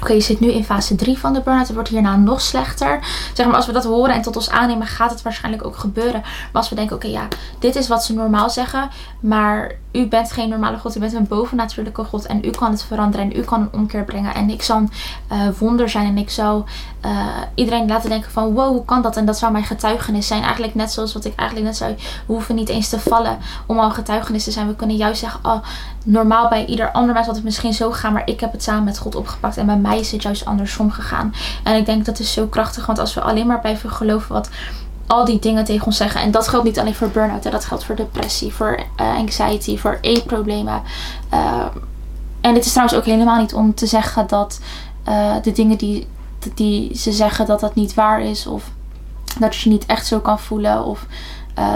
Oké, 0.00 0.12
je 0.12 0.20
zit 0.20 0.40
nu 0.40 0.52
in 0.52 0.64
fase 0.64 0.94
3 0.94 1.18
van 1.18 1.32
de 1.32 1.40
burn-out. 1.40 1.66
Het 1.66 1.74
wordt 1.74 1.88
hierna 1.90 2.16
nog 2.16 2.40
slechter. 2.40 3.00
Zeg 3.34 3.46
maar, 3.46 3.54
als 3.54 3.66
we 3.66 3.72
dat 3.72 3.84
horen 3.84 4.14
en 4.14 4.22
tot 4.22 4.36
ons 4.36 4.50
aannemen, 4.50 4.86
gaat 4.86 5.10
het 5.10 5.22
waarschijnlijk 5.22 5.66
ook 5.66 5.76
gebeuren. 5.76 6.20
Maar 6.20 6.50
als 6.52 6.68
we 6.68 6.74
denken, 6.74 6.96
oké, 6.96 7.06
ja, 7.06 7.28
dit 7.58 7.76
is 7.76 7.88
wat 7.88 8.04
ze 8.04 8.14
normaal 8.14 8.50
zeggen. 8.50 8.88
Maar 9.20 9.72
u 9.92 10.06
bent 10.06 10.32
geen 10.32 10.48
normale 10.48 10.78
God. 10.78 10.96
U 10.96 11.00
bent 11.00 11.12
een 11.12 11.26
bovennatuurlijke 11.26 12.04
God. 12.04 12.26
En 12.26 12.44
u 12.44 12.50
kan 12.50 12.70
het 12.70 12.82
veranderen. 12.82 13.30
En 13.30 13.38
u 13.38 13.42
kan 13.42 13.60
een 13.60 13.72
omkeer 13.72 14.04
brengen. 14.04 14.34
En 14.34 14.50
ik 14.50 14.62
zal 14.62 14.82
uh, 15.32 15.38
wonder 15.58 15.88
zijn. 15.88 16.06
En 16.06 16.18
ik 16.18 16.30
zal 16.30 16.64
uh, 17.04 17.26
iedereen 17.54 17.88
laten 17.88 18.10
denken 18.10 18.30
van, 18.30 18.54
wow, 18.54 18.68
hoe 18.68 18.84
kan 18.84 19.02
dat? 19.02 19.16
En 19.16 19.26
dat 19.26 19.38
zou 19.38 19.52
mijn 19.52 19.64
getuigenis 19.64 20.26
zijn. 20.26 20.42
Eigenlijk 20.42 20.74
net 20.74 20.92
zoals 20.92 21.12
wat 21.12 21.24
ik 21.24 21.34
eigenlijk 21.34 21.68
net 21.68 21.76
zei. 21.76 21.94
We 22.26 22.32
hoeven 22.32 22.54
niet 22.54 22.68
eens 22.68 22.88
te 22.88 23.00
vallen 23.00 23.38
om 23.66 23.78
al 23.78 23.90
getuigenis 23.90 24.44
te 24.44 24.50
zijn. 24.50 24.66
We 24.66 24.76
kunnen 24.76 24.96
juist 24.96 25.20
zeggen, 25.20 25.40
oh, 25.42 25.64
normaal 26.10 26.48
bij 26.48 26.64
ieder 26.64 26.90
ander 26.92 27.14
mens 27.14 27.26
had 27.26 27.34
het 27.34 27.44
misschien 27.44 27.74
zo 27.74 27.90
gaan. 27.90 28.12
Maar 28.12 28.28
ik 28.28 28.40
heb 28.40 28.52
het 28.52 28.62
samen 28.62 28.84
met 28.84 28.98
God 28.98 29.14
opgepakt. 29.14 29.56
En 29.56 29.66
bij 29.66 29.76
mij 29.76 29.98
is 29.98 30.12
het 30.12 30.22
juist 30.22 30.44
andersom 30.44 30.90
gegaan. 30.90 31.34
En 31.62 31.76
ik 31.76 31.86
denk 31.86 32.04
dat 32.04 32.18
is 32.18 32.32
zo 32.32 32.46
krachtig. 32.46 32.86
Want 32.86 32.98
als 32.98 33.14
we 33.14 33.20
alleen 33.20 33.46
maar 33.46 33.60
blijven 33.60 33.90
geloven 33.90 34.32
wat 34.32 34.50
al 35.06 35.24
die 35.24 35.38
dingen 35.38 35.64
tegen 35.64 35.86
ons 35.86 35.96
zeggen. 35.96 36.20
En 36.20 36.30
dat 36.30 36.48
geldt 36.48 36.64
niet 36.64 36.78
alleen 36.78 36.94
voor 36.94 37.08
burn-out. 37.08 37.42
Dat 37.50 37.64
geldt 37.64 37.84
voor 37.84 37.96
depressie, 37.96 38.52
voor 38.52 38.78
uh, 39.00 39.16
anxiety, 39.16 39.78
voor 39.78 39.98
eetproblemen. 40.00 40.82
Uh, 41.34 41.64
en 42.40 42.54
het 42.54 42.64
is 42.64 42.70
trouwens 42.72 42.98
ook 42.98 43.04
helemaal 43.04 43.40
niet 43.40 43.54
om 43.54 43.74
te 43.74 43.86
zeggen 43.86 44.26
dat 44.26 44.60
uh, 45.08 45.34
de 45.42 45.52
dingen 45.52 45.78
die, 45.78 46.06
die 46.54 46.96
ze 46.96 47.12
zeggen 47.12 47.46
dat 47.46 47.60
dat 47.60 47.74
niet 47.74 47.94
waar 47.94 48.20
is. 48.20 48.46
Of 48.46 48.70
dat 49.38 49.56
je 49.56 49.68
je 49.68 49.74
niet 49.74 49.86
echt 49.86 50.06
zo 50.06 50.20
kan 50.20 50.38
voelen. 50.38 50.84
Of 50.84 51.06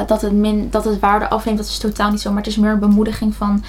dat, 0.07 0.21
het 0.21 0.33
min, 0.33 0.71
dat 0.71 0.85
het 0.85 1.01
waarde 1.01 1.29
afneemt. 1.29 1.59
Dat 1.59 1.67
is 1.67 1.79
totaal 1.79 2.11
niet 2.11 2.21
zo. 2.21 2.29
Maar 2.29 2.39
het 2.39 2.47
is 2.47 2.57
meer 2.57 2.71
een 2.71 2.79
bemoediging 2.79 3.35
van, 3.35 3.65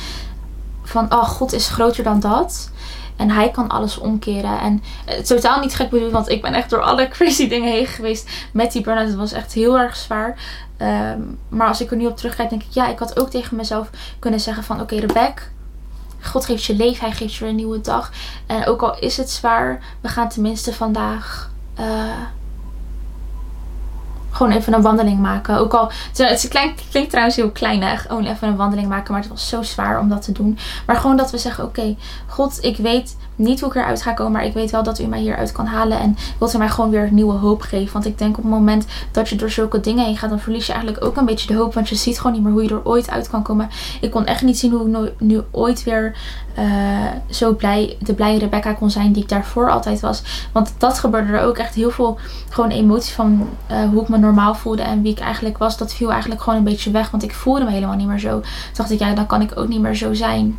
van 0.83 1.13
oh, 1.13 1.23
God 1.23 1.53
is 1.53 1.69
groter 1.69 2.03
dan 2.03 2.19
dat. 2.19 2.71
En 3.15 3.29
hij 3.29 3.51
kan 3.51 3.69
alles 3.69 3.97
omkeren. 3.97 4.59
En 4.59 4.83
het 5.05 5.19
is 5.19 5.27
totaal 5.27 5.59
niet 5.59 5.75
gek 5.75 5.89
bedoeld, 5.89 6.11
want 6.11 6.29
ik 6.29 6.41
ben 6.41 6.53
echt 6.53 6.69
door 6.69 6.81
alle 6.81 7.07
crazy 7.07 7.47
dingen 7.47 7.71
heen 7.71 7.87
geweest 7.87 8.29
met 8.53 8.71
die 8.71 8.81
burn-out. 8.81 9.07
Het 9.07 9.15
was 9.15 9.31
echt 9.31 9.53
heel 9.53 9.79
erg 9.79 9.95
zwaar. 9.95 10.35
Um, 10.77 11.39
maar 11.49 11.67
als 11.67 11.81
ik 11.81 11.91
er 11.91 11.97
nu 11.97 12.05
op 12.05 12.17
terugkijk, 12.17 12.49
denk 12.49 12.63
ik, 12.63 12.71
ja, 12.71 12.87
ik 12.87 12.99
had 12.99 13.19
ook 13.19 13.29
tegen 13.29 13.55
mezelf 13.55 13.89
kunnen 14.19 14.39
zeggen 14.39 14.63
van, 14.63 14.81
oké, 14.81 14.93
okay, 14.93 15.07
Rebecca. 15.07 15.43
God 16.21 16.45
geeft 16.45 16.63
je 16.63 16.75
leven, 16.75 17.05
hij 17.05 17.15
geeft 17.15 17.33
je 17.33 17.47
een 17.47 17.55
nieuwe 17.55 17.81
dag. 17.81 18.11
En 18.45 18.65
ook 18.65 18.81
al 18.81 18.99
is 18.99 19.17
het 19.17 19.29
zwaar, 19.29 19.79
we 20.01 20.07
gaan 20.07 20.29
tenminste 20.29 20.73
vandaag 20.73 21.51
uh, 21.79 21.85
gewoon 24.33 24.51
even 24.51 24.73
een 24.73 24.81
wandeling 24.81 25.19
maken. 25.19 25.57
Ook 25.57 25.73
al, 25.73 25.91
het 26.17 26.47
klinkt, 26.89 27.09
trouwens 27.09 27.35
heel 27.35 27.51
klein, 27.51 27.97
gewoon 27.97 28.25
even 28.25 28.47
een 28.47 28.55
wandeling 28.55 28.87
maken. 28.87 29.13
Maar 29.13 29.21
het 29.21 29.31
was 29.31 29.49
zo 29.49 29.61
zwaar 29.61 29.99
om 29.99 30.09
dat 30.09 30.21
te 30.21 30.31
doen. 30.31 30.57
Maar 30.85 30.95
gewoon 30.95 31.17
dat 31.17 31.31
we 31.31 31.37
zeggen, 31.37 31.63
oké, 31.63 31.95
God, 32.27 32.57
ik 32.61 32.77
weet 32.77 33.17
niet 33.35 33.59
hoe 33.59 33.69
ik 33.69 33.75
eruit 33.75 34.01
ga 34.01 34.11
komen. 34.11 34.31
Maar 34.31 34.45
ik 34.45 34.53
weet 34.53 34.71
wel 34.71 34.83
dat 34.83 34.99
u 34.99 35.05
mij 35.05 35.19
hieruit 35.19 35.51
kan 35.51 35.65
halen. 35.65 35.99
En 35.99 36.17
wilt 36.37 36.53
u 36.53 36.57
mij 36.57 36.69
gewoon 36.69 36.89
weer 36.89 37.11
nieuwe 37.11 37.33
hoop 37.33 37.61
geven. 37.61 37.93
Want 37.93 38.05
ik 38.05 38.17
denk 38.17 38.37
op 38.37 38.43
het 38.43 38.51
moment 38.51 38.85
dat 39.11 39.29
je 39.29 39.35
door 39.35 39.49
zulke 39.49 39.79
dingen 39.79 40.05
heen 40.05 40.17
gaat, 40.17 40.29
dan 40.29 40.39
verlies 40.39 40.65
je 40.65 40.73
eigenlijk 40.73 41.05
ook 41.05 41.17
een 41.17 41.25
beetje 41.25 41.47
de 41.47 41.55
hoop. 41.55 41.73
Want 41.73 41.89
je 41.89 41.95
ziet 41.95 42.17
gewoon 42.17 42.33
niet 42.33 42.43
meer 42.43 42.51
hoe 42.51 42.63
je 42.63 42.69
er 42.69 42.85
ooit 42.85 43.09
uit 43.09 43.29
kan 43.29 43.43
komen. 43.43 43.69
Ik 44.01 44.11
kon 44.11 44.25
echt 44.25 44.41
niet 44.41 44.57
zien 44.57 44.71
hoe 44.71 45.05
ik 45.05 45.13
nu 45.19 45.41
ooit 45.51 45.83
weer 45.83 46.15
uh, 46.59 46.65
zo 47.29 47.55
blij, 47.55 47.97
de 47.99 48.13
blije 48.13 48.39
Rebecca 48.39 48.73
kon 48.73 48.91
zijn 48.91 49.11
die 49.11 49.23
ik 49.23 49.29
daarvoor 49.29 49.71
altijd 49.71 49.99
was. 49.99 50.47
Want 50.51 50.73
dat 50.77 50.99
gebeurde 50.99 51.33
er 51.33 51.43
ook 51.43 51.57
echt 51.57 51.75
heel 51.75 51.91
veel 51.91 52.17
gewoon 52.49 52.69
emoties 52.69 53.13
van 53.13 53.49
uh, 53.71 53.89
hoe 53.89 54.01
ik 54.01 54.07
me 54.07 54.17
normaal 54.17 54.55
voelde 54.55 54.81
en 54.81 55.01
wie 55.01 55.11
ik 55.11 55.19
eigenlijk 55.19 55.57
was. 55.57 55.77
Dat 55.77 55.93
viel 55.93 56.11
eigenlijk 56.11 56.41
gewoon 56.41 56.59
een 56.59 56.65
beetje 56.65 56.91
weg. 56.91 57.11
Want 57.11 57.23
ik 57.23 57.33
voelde 57.33 57.63
me 57.63 57.71
helemaal 57.71 57.95
niet 57.95 58.07
meer 58.07 58.19
zo. 58.19 58.39
Toen 58.39 58.43
dacht 58.73 58.91
ik, 58.91 58.99
ja, 58.99 59.13
dan 59.13 59.25
kan 59.25 59.41
ik 59.41 59.57
ook 59.57 59.67
niet 59.67 59.81
meer 59.81 59.95
zo 59.95 60.13
zijn. 60.13 60.57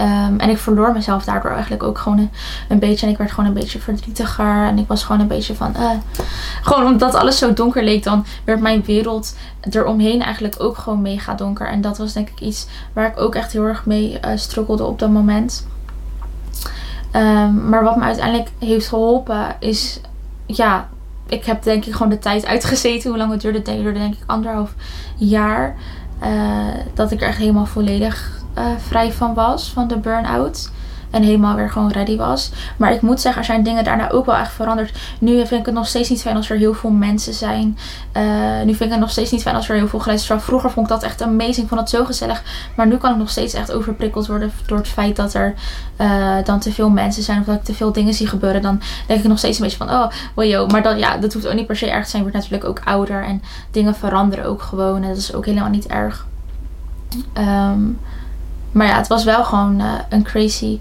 Um, 0.00 0.38
en 0.38 0.50
ik 0.50 0.58
verloor 0.58 0.92
mezelf 0.92 1.24
daardoor 1.24 1.50
eigenlijk 1.50 1.82
ook 1.82 1.98
gewoon 1.98 2.30
een, 2.68 2.78
beetje. 2.78 3.06
En 3.06 3.12
ik 3.12 3.18
werd 3.18 3.30
gewoon 3.30 3.46
een 3.46 3.54
beetje 3.54 3.78
verdrietiger. 3.78 4.66
En 4.66 4.78
ik 4.78 4.88
was 4.88 5.04
gewoon 5.04 5.20
een 5.20 5.26
beetje 5.26 5.54
van. 5.54 5.74
Uh, 5.78 5.90
gewoon 6.62 6.86
omdat 6.86 7.14
alles 7.14 7.38
zo 7.38 7.52
donker 7.52 7.84
leek, 7.84 8.02
dan 8.02 8.24
werd 8.44 8.60
mijn 8.60 8.82
wereld 8.84 9.36
eromheen 9.70 10.22
eigenlijk 10.22 10.54
ook 10.58 10.76
gewoon 10.76 11.02
mega 11.02 11.34
donker. 11.34 11.68
En 11.68 11.80
dat 11.80 11.98
was 11.98 12.12
denk 12.12 12.28
ik 12.28 12.40
iets 12.40 12.66
waar 12.92 13.06
ik 13.06 13.20
ook 13.20 13.34
echt 13.34 13.52
heel 13.52 13.64
erg 13.64 13.86
mee 13.86 14.18
uh, 14.24 14.30
struggelde 14.34 14.84
op 14.84 14.98
dat 14.98 15.10
moment. 15.10 15.66
Um, 17.16 17.68
maar 17.68 17.84
wat 17.84 17.96
me 17.96 18.02
uiteindelijk 18.02 18.50
heeft 18.58 18.88
geholpen 18.88 19.56
is. 19.58 20.00
Ja, 20.46 20.88
ik 21.26 21.44
heb 21.44 21.62
denk 21.62 21.84
ik 21.84 21.92
gewoon 21.92 22.08
de 22.08 22.18
tijd 22.18 22.46
uitgezeten. 22.46 23.10
Hoe 23.10 23.18
lang 23.18 23.30
het 23.30 23.40
duurde? 23.40 23.58
Het 23.58 23.66
duurde 23.66 23.98
denk 23.98 24.14
ik 24.14 24.22
anderhalf 24.26 24.74
jaar. 25.16 25.76
Uh, 26.22 26.66
dat 26.94 27.10
ik 27.10 27.20
er 27.20 27.28
echt 27.28 27.38
helemaal 27.38 27.66
volledig 27.66 28.39
vrij 28.88 29.12
van 29.12 29.34
was, 29.34 29.70
van 29.70 29.88
de 29.88 29.98
burn-out. 29.98 30.70
En 31.10 31.22
helemaal 31.22 31.56
weer 31.56 31.70
gewoon 31.70 31.90
ready 31.90 32.16
was. 32.16 32.50
Maar 32.76 32.92
ik 32.92 33.00
moet 33.00 33.20
zeggen, 33.20 33.40
er 33.40 33.46
zijn 33.46 33.62
dingen 33.62 33.84
daarna 33.84 34.10
ook 34.10 34.26
wel 34.26 34.34
echt 34.34 34.52
veranderd. 34.52 34.98
Nu 35.18 35.36
vind 35.36 35.60
ik 35.60 35.66
het 35.66 35.74
nog 35.74 35.86
steeds 35.86 36.08
niet 36.08 36.20
fijn 36.20 36.36
als 36.36 36.50
er 36.50 36.56
heel 36.56 36.74
veel 36.74 36.90
mensen 36.90 37.34
zijn. 37.34 37.78
Uh, 38.16 38.22
nu 38.58 38.74
vind 38.74 38.80
ik 38.80 38.90
het 38.90 38.98
nog 38.98 39.10
steeds 39.10 39.30
niet 39.30 39.42
fijn 39.42 39.56
als 39.56 39.68
er 39.68 39.76
heel 39.76 39.88
veel 39.88 39.98
geluid 39.98 40.20
is. 40.20 40.32
Vroeger 40.36 40.70
vond 40.70 40.86
ik 40.86 40.92
dat 40.92 41.02
echt 41.02 41.22
amazing. 41.22 41.56
Ik 41.56 41.68
vond 41.68 41.80
dat 41.80 41.90
zo 41.90 42.04
gezellig. 42.04 42.42
Maar 42.76 42.86
nu 42.86 42.96
kan 42.96 43.10
ik 43.10 43.16
nog 43.16 43.30
steeds 43.30 43.54
echt 43.54 43.72
overprikkeld 43.72 44.26
worden 44.26 44.52
door 44.66 44.78
het 44.78 44.88
feit 44.88 45.16
dat 45.16 45.34
er 45.34 45.54
uh, 46.00 46.34
dan 46.44 46.58
te 46.58 46.72
veel 46.72 46.90
mensen 46.90 47.22
zijn. 47.22 47.40
Of 47.40 47.46
dat 47.46 47.54
ik 47.54 47.64
te 47.64 47.74
veel 47.74 47.92
dingen 47.92 48.14
zie 48.14 48.26
gebeuren. 48.26 48.62
Dan 48.62 48.80
denk 49.06 49.20
ik 49.20 49.28
nog 49.28 49.38
steeds 49.38 49.58
een 49.58 49.64
beetje 49.64 49.84
van, 49.84 49.90
oh, 49.90 50.10
wow, 50.34 50.70
Maar 50.70 50.82
dan, 50.82 50.98
ja, 50.98 51.16
dat 51.16 51.32
hoeft 51.32 51.46
ook 51.46 51.54
niet 51.54 51.66
per 51.66 51.76
se 51.76 51.90
erg 51.90 52.04
te 52.04 52.10
zijn. 52.10 52.24
Je 52.24 52.30
wordt 52.30 52.44
natuurlijk 52.44 52.78
ook 52.78 52.88
ouder. 52.88 53.24
En 53.24 53.42
dingen 53.70 53.94
veranderen 53.94 54.44
ook 54.44 54.62
gewoon. 54.62 55.02
En 55.02 55.08
dat 55.08 55.16
is 55.16 55.34
ook 55.34 55.46
helemaal 55.46 55.70
niet 55.70 55.86
erg. 55.86 56.26
Um, 57.38 57.98
maar 58.72 58.86
ja, 58.86 58.96
het 58.96 59.06
was 59.06 59.24
wel 59.24 59.44
gewoon 59.44 59.80
uh, 59.80 59.92
een 60.08 60.22
crazy 60.22 60.78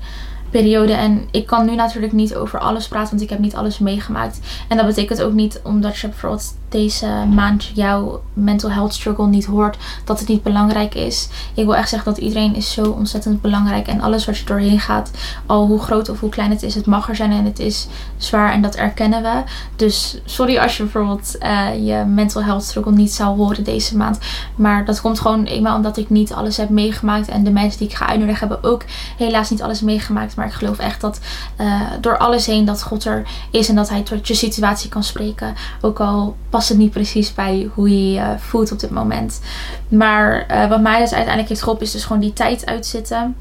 periode. 0.49 0.93
En 0.93 1.27
ik 1.31 1.45
kan 1.45 1.65
nu 1.65 1.75
natuurlijk 1.75 2.13
niet 2.13 2.35
over 2.35 2.59
alles 2.59 2.87
praten, 2.87 3.09
want 3.09 3.21
ik 3.21 3.29
heb 3.29 3.39
niet 3.39 3.55
alles 3.55 3.79
meegemaakt. 3.79 4.39
En 4.67 4.77
dat 4.77 4.85
betekent 4.85 5.21
ook 5.21 5.33
niet 5.33 5.61
omdat 5.63 5.97
je 5.97 6.07
bijvoorbeeld 6.07 6.53
deze 6.69 7.07
maand 7.33 7.71
jouw 7.73 8.21
mental 8.33 8.71
health 8.71 8.93
struggle 8.93 9.27
niet 9.27 9.45
hoort, 9.45 9.77
dat 10.05 10.19
het 10.19 10.27
niet 10.27 10.43
belangrijk 10.43 10.95
is. 10.95 11.29
Ik 11.53 11.65
wil 11.65 11.75
echt 11.75 11.89
zeggen 11.89 12.13
dat 12.13 12.23
iedereen 12.23 12.55
is 12.55 12.73
zo 12.73 12.89
ontzettend 12.89 13.41
belangrijk. 13.41 13.87
En 13.87 14.01
alles 14.01 14.25
wat 14.25 14.37
je 14.37 14.45
doorheen 14.45 14.79
gaat, 14.79 15.11
al 15.45 15.65
hoe 15.65 15.79
groot 15.79 16.09
of 16.09 16.19
hoe 16.19 16.29
klein 16.29 16.49
het 16.49 16.63
is, 16.63 16.75
het 16.75 16.85
mag 16.85 17.09
er 17.09 17.15
zijn 17.15 17.31
en 17.31 17.45
het 17.45 17.59
is 17.59 17.87
zwaar 18.17 18.51
en 18.51 18.61
dat 18.61 18.75
erkennen 18.75 19.21
we. 19.21 19.43
Dus 19.75 20.21
sorry 20.25 20.57
als 20.57 20.77
je 20.77 20.83
bijvoorbeeld 20.83 21.35
uh, 21.39 21.87
je 21.87 22.03
mental 22.05 22.43
health 22.43 22.63
struggle 22.63 22.91
niet 22.91 23.11
zou 23.11 23.37
horen 23.37 23.63
deze 23.63 23.97
maand. 23.97 24.19
Maar 24.55 24.85
dat 24.85 25.01
komt 25.01 25.19
gewoon 25.19 25.43
eenmaal 25.43 25.75
omdat 25.75 25.97
ik 25.97 26.09
niet 26.09 26.33
alles 26.33 26.57
heb 26.57 26.69
meegemaakt. 26.69 27.27
En 27.27 27.43
de 27.43 27.51
mensen 27.51 27.79
die 27.79 27.87
ik 27.87 27.95
ga 27.95 28.07
uitnodigen 28.07 28.47
hebben 28.47 28.69
ook 28.69 28.83
helaas 29.17 29.49
niet 29.49 29.61
alles 29.61 29.81
meegemaakt. 29.81 30.35
Maar 30.39 30.47
ik 30.47 30.53
geloof 30.53 30.79
echt 30.79 31.01
dat 31.01 31.19
uh, 31.61 31.81
door 32.01 32.17
alles 32.17 32.45
heen 32.45 32.65
dat 32.65 32.83
God 32.83 33.05
er 33.05 33.27
is 33.51 33.69
en 33.69 33.75
dat 33.75 33.89
hij 33.89 34.01
tot 34.01 34.27
je 34.27 34.33
situatie 34.33 34.89
kan 34.89 35.03
spreken. 35.03 35.55
Ook 35.81 35.99
al 35.99 36.35
past 36.49 36.69
het 36.69 36.77
niet 36.77 36.91
precies 36.91 37.33
bij 37.33 37.69
hoe 37.73 37.89
je 37.89 38.11
je 38.11 38.35
voelt 38.37 38.71
op 38.71 38.79
dit 38.79 38.89
moment. 38.89 39.39
Maar 39.87 40.45
uh, 40.51 40.69
wat 40.69 40.81
mij 40.81 40.99
dus 40.99 41.11
uiteindelijk 41.11 41.49
heeft 41.49 41.61
geholpen 41.61 41.85
is 41.85 41.91
dus 41.91 42.03
gewoon 42.03 42.21
die 42.21 42.33
tijd 42.33 42.65
uitzitten. 42.65 43.35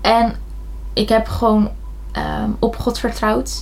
En 0.00 0.34
ik 0.92 1.08
heb 1.08 1.28
gewoon 1.28 1.70
um, 2.16 2.56
op 2.58 2.76
God 2.76 2.98
vertrouwd 2.98 3.60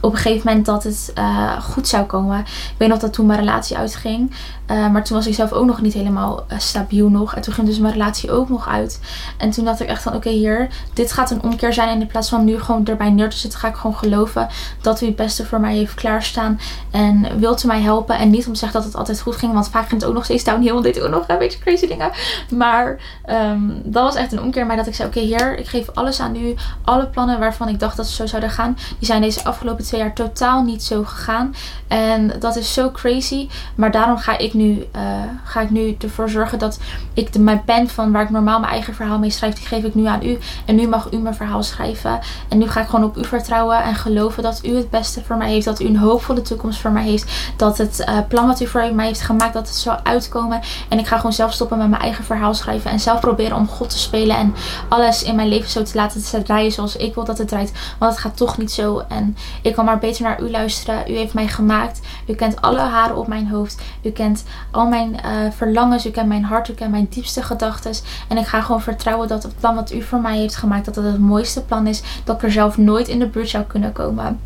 op 0.00 0.12
een 0.12 0.18
gegeven 0.18 0.46
moment 0.46 0.66
dat 0.66 0.84
het 0.84 1.12
uh, 1.18 1.62
goed 1.62 1.88
zou 1.88 2.06
komen. 2.06 2.38
Ik 2.40 2.74
weet 2.76 2.88
nog 2.88 2.98
dat 2.98 3.12
toen 3.12 3.26
mijn 3.26 3.38
relatie 3.38 3.76
uitging. 3.76 4.34
Uh, 4.70 4.90
maar 4.90 5.04
toen 5.04 5.16
was 5.16 5.26
ik 5.26 5.34
zelf 5.34 5.52
ook 5.52 5.66
nog 5.66 5.80
niet 5.80 5.92
helemaal 5.92 6.44
uh, 6.52 6.58
stabiel 6.58 7.08
nog. 7.08 7.34
En 7.34 7.42
toen 7.42 7.54
ging 7.54 7.66
dus 7.66 7.78
mijn 7.78 7.92
relatie 7.92 8.30
ook 8.30 8.48
nog 8.48 8.68
uit. 8.68 9.00
En 9.38 9.50
toen 9.50 9.64
dacht 9.64 9.80
ik 9.80 9.88
echt 9.88 10.02
van 10.02 10.14
oké 10.14 10.28
hier, 10.28 10.68
dit 10.94 11.12
gaat 11.12 11.30
een 11.30 11.42
omkeer 11.42 11.72
zijn. 11.72 11.88
En 11.88 12.00
in 12.00 12.06
plaats 12.06 12.28
van 12.28 12.44
nu 12.44 12.60
gewoon 12.60 12.86
erbij 12.86 13.10
neer 13.10 13.30
te 13.30 13.36
zitten, 13.36 13.58
ga 13.58 13.68
ik 13.68 13.74
gewoon 13.74 13.96
geloven 13.96 14.48
dat 14.80 15.00
u 15.00 15.06
het 15.06 15.16
beste 15.16 15.46
voor 15.46 15.60
mij 15.60 15.76
heeft 15.76 15.94
klaarstaan. 15.94 16.60
En 16.90 17.38
wilt 17.38 17.64
u 17.64 17.66
mij 17.66 17.80
helpen. 17.80 18.18
En 18.18 18.30
niet 18.30 18.46
om 18.46 18.52
te 18.52 18.58
zeggen 18.58 18.78
dat 18.78 18.88
het 18.88 18.98
altijd 18.98 19.20
goed 19.20 19.36
ging. 19.36 19.52
Want 19.52 19.68
vaak 19.68 19.88
ging 19.88 20.00
het 20.00 20.10
ook 20.10 20.14
nog 20.14 20.24
steeds 20.24 20.44
downhill. 20.44 20.72
Want 20.72 20.84
deed 20.84 21.00
ook 21.00 21.10
nog 21.10 21.28
een 21.28 21.38
beetje 21.38 21.58
crazy 21.58 21.86
dingen. 21.86 22.10
Maar 22.50 23.00
um, 23.30 23.80
dat 23.84 24.02
was 24.02 24.14
echt 24.14 24.32
een 24.32 24.42
omkeer. 24.42 24.66
Maar 24.66 24.76
dat 24.76 24.86
ik 24.86 24.94
zei 24.94 25.08
oké 25.08 25.20
heer, 25.20 25.58
ik 25.58 25.68
geef 25.68 25.88
alles 25.94 26.20
aan 26.20 26.36
u. 26.36 26.54
Alle 26.84 27.06
plannen 27.06 27.38
waarvan 27.38 27.68
ik 27.68 27.80
dacht 27.80 27.96
dat 27.96 28.06
ze 28.06 28.14
zo 28.14 28.26
zouden 28.26 28.50
gaan. 28.50 28.78
Die 28.98 29.06
zijn 29.06 29.20
deze 29.20 29.44
afgelopen 29.44 29.84
twee 29.84 30.00
jaar 30.00 30.14
totaal 30.14 30.62
niet 30.62 30.82
zo 30.82 31.04
gegaan. 31.04 31.54
En 31.88 32.32
dat 32.38 32.56
is 32.56 32.72
zo 32.72 32.90
crazy. 32.90 33.48
Maar 33.74 33.90
daarom 33.90 34.16
ga 34.16 34.38
ik 34.38 34.54
nu, 34.58 34.84
uh, 34.96 35.02
ga 35.44 35.60
ik 35.60 35.70
nu 35.70 35.96
ervoor 35.98 36.28
zorgen 36.28 36.58
dat 36.58 36.78
ik 37.14 37.32
de, 37.32 37.38
mijn 37.38 37.64
pen 37.64 37.88
van 37.88 38.12
waar 38.12 38.22
ik 38.22 38.30
normaal 38.30 38.60
mijn 38.60 38.72
eigen 38.72 38.94
verhaal 38.94 39.18
mee 39.18 39.30
schrijf, 39.30 39.54
die 39.54 39.66
geef 39.66 39.84
ik 39.84 39.94
nu 39.94 40.06
aan 40.06 40.24
u. 40.24 40.38
En 40.64 40.74
nu 40.74 40.88
mag 40.88 41.12
u 41.12 41.16
mijn 41.16 41.34
verhaal 41.34 41.62
schrijven. 41.62 42.20
En 42.48 42.58
nu 42.58 42.68
ga 42.68 42.80
ik 42.80 42.88
gewoon 42.88 43.04
op 43.04 43.16
u 43.16 43.24
vertrouwen 43.24 43.82
en 43.82 43.94
geloven 43.94 44.42
dat 44.42 44.60
u 44.64 44.76
het 44.76 44.90
beste 44.90 45.24
voor 45.24 45.36
mij 45.36 45.50
heeft. 45.50 45.64
Dat 45.64 45.80
u 45.80 45.86
een 45.86 45.96
hoopvolle 45.96 46.42
toekomst 46.42 46.80
voor 46.80 46.90
mij 46.90 47.02
heeft. 47.02 47.52
Dat 47.56 47.78
het 47.78 48.04
uh, 48.08 48.18
plan 48.28 48.46
wat 48.46 48.60
u 48.60 48.66
voor 48.66 48.94
mij 48.94 49.06
heeft 49.06 49.20
gemaakt, 49.20 49.54
dat 49.54 49.66
het 49.66 49.76
zal 49.76 49.96
uitkomen. 50.02 50.60
En 50.88 50.98
ik 50.98 51.06
ga 51.06 51.16
gewoon 51.16 51.32
zelf 51.32 51.52
stoppen 51.52 51.78
met 51.78 51.88
mijn 51.88 52.02
eigen 52.02 52.24
verhaal 52.24 52.54
schrijven. 52.54 52.90
En 52.90 53.00
zelf 53.00 53.20
proberen 53.20 53.56
om 53.56 53.68
God 53.68 53.90
te 53.90 53.98
spelen. 53.98 54.36
En 54.36 54.54
alles 54.88 55.22
in 55.22 55.36
mijn 55.36 55.48
leven 55.48 55.70
zo 55.70 55.82
te 55.82 55.94
laten 55.94 56.44
draaien 56.44 56.72
zoals 56.72 56.96
ik 56.96 57.14
wil 57.14 57.24
dat 57.24 57.38
het 57.38 57.48
draait. 57.48 57.72
Want 57.98 58.12
het 58.12 58.20
gaat 58.20 58.36
toch 58.36 58.58
niet 58.58 58.72
zo. 58.72 59.02
En 59.08 59.36
ik 59.62 59.74
kan 59.74 59.84
maar 59.84 59.98
beter 59.98 60.22
naar 60.22 60.42
u 60.42 60.50
luisteren. 60.50 61.12
U 61.12 61.16
heeft 61.16 61.34
mij 61.34 61.48
gemaakt. 61.48 62.00
U 62.26 62.34
kent 62.34 62.60
alle 62.60 62.80
haren 62.80 63.16
op 63.16 63.26
mijn 63.26 63.48
hoofd. 63.48 63.82
U 64.02 64.10
kent 64.10 64.44
al 64.70 64.86
mijn 64.86 65.12
uh, 65.12 65.50
verlangens. 65.50 66.06
U 66.06 66.10
kent 66.10 66.28
mijn 66.28 66.44
hart. 66.44 66.68
U 66.68 66.72
kent 66.72 66.90
mijn 66.90 67.06
diepste 67.10 67.42
gedachten. 67.42 67.92
En 68.28 68.38
ik 68.38 68.46
ga 68.46 68.60
gewoon 68.60 68.82
vertrouwen 68.82 69.28
dat 69.28 69.42
het 69.42 69.58
plan 69.60 69.74
wat 69.74 69.92
u 69.92 70.02
voor 70.02 70.20
mij 70.20 70.38
heeft 70.38 70.56
gemaakt, 70.56 70.84
dat 70.84 70.94
het 70.94 71.04
het 71.04 71.18
mooiste 71.18 71.62
plan 71.62 71.86
is. 71.86 72.02
Dat 72.24 72.36
ik 72.36 72.42
er 72.42 72.52
zelf 72.52 72.78
nooit 72.78 73.08
in 73.08 73.18
de 73.18 73.26
buurt 73.26 73.48
zou 73.48 73.64
kunnen 73.64 73.92
komen. 73.92 74.40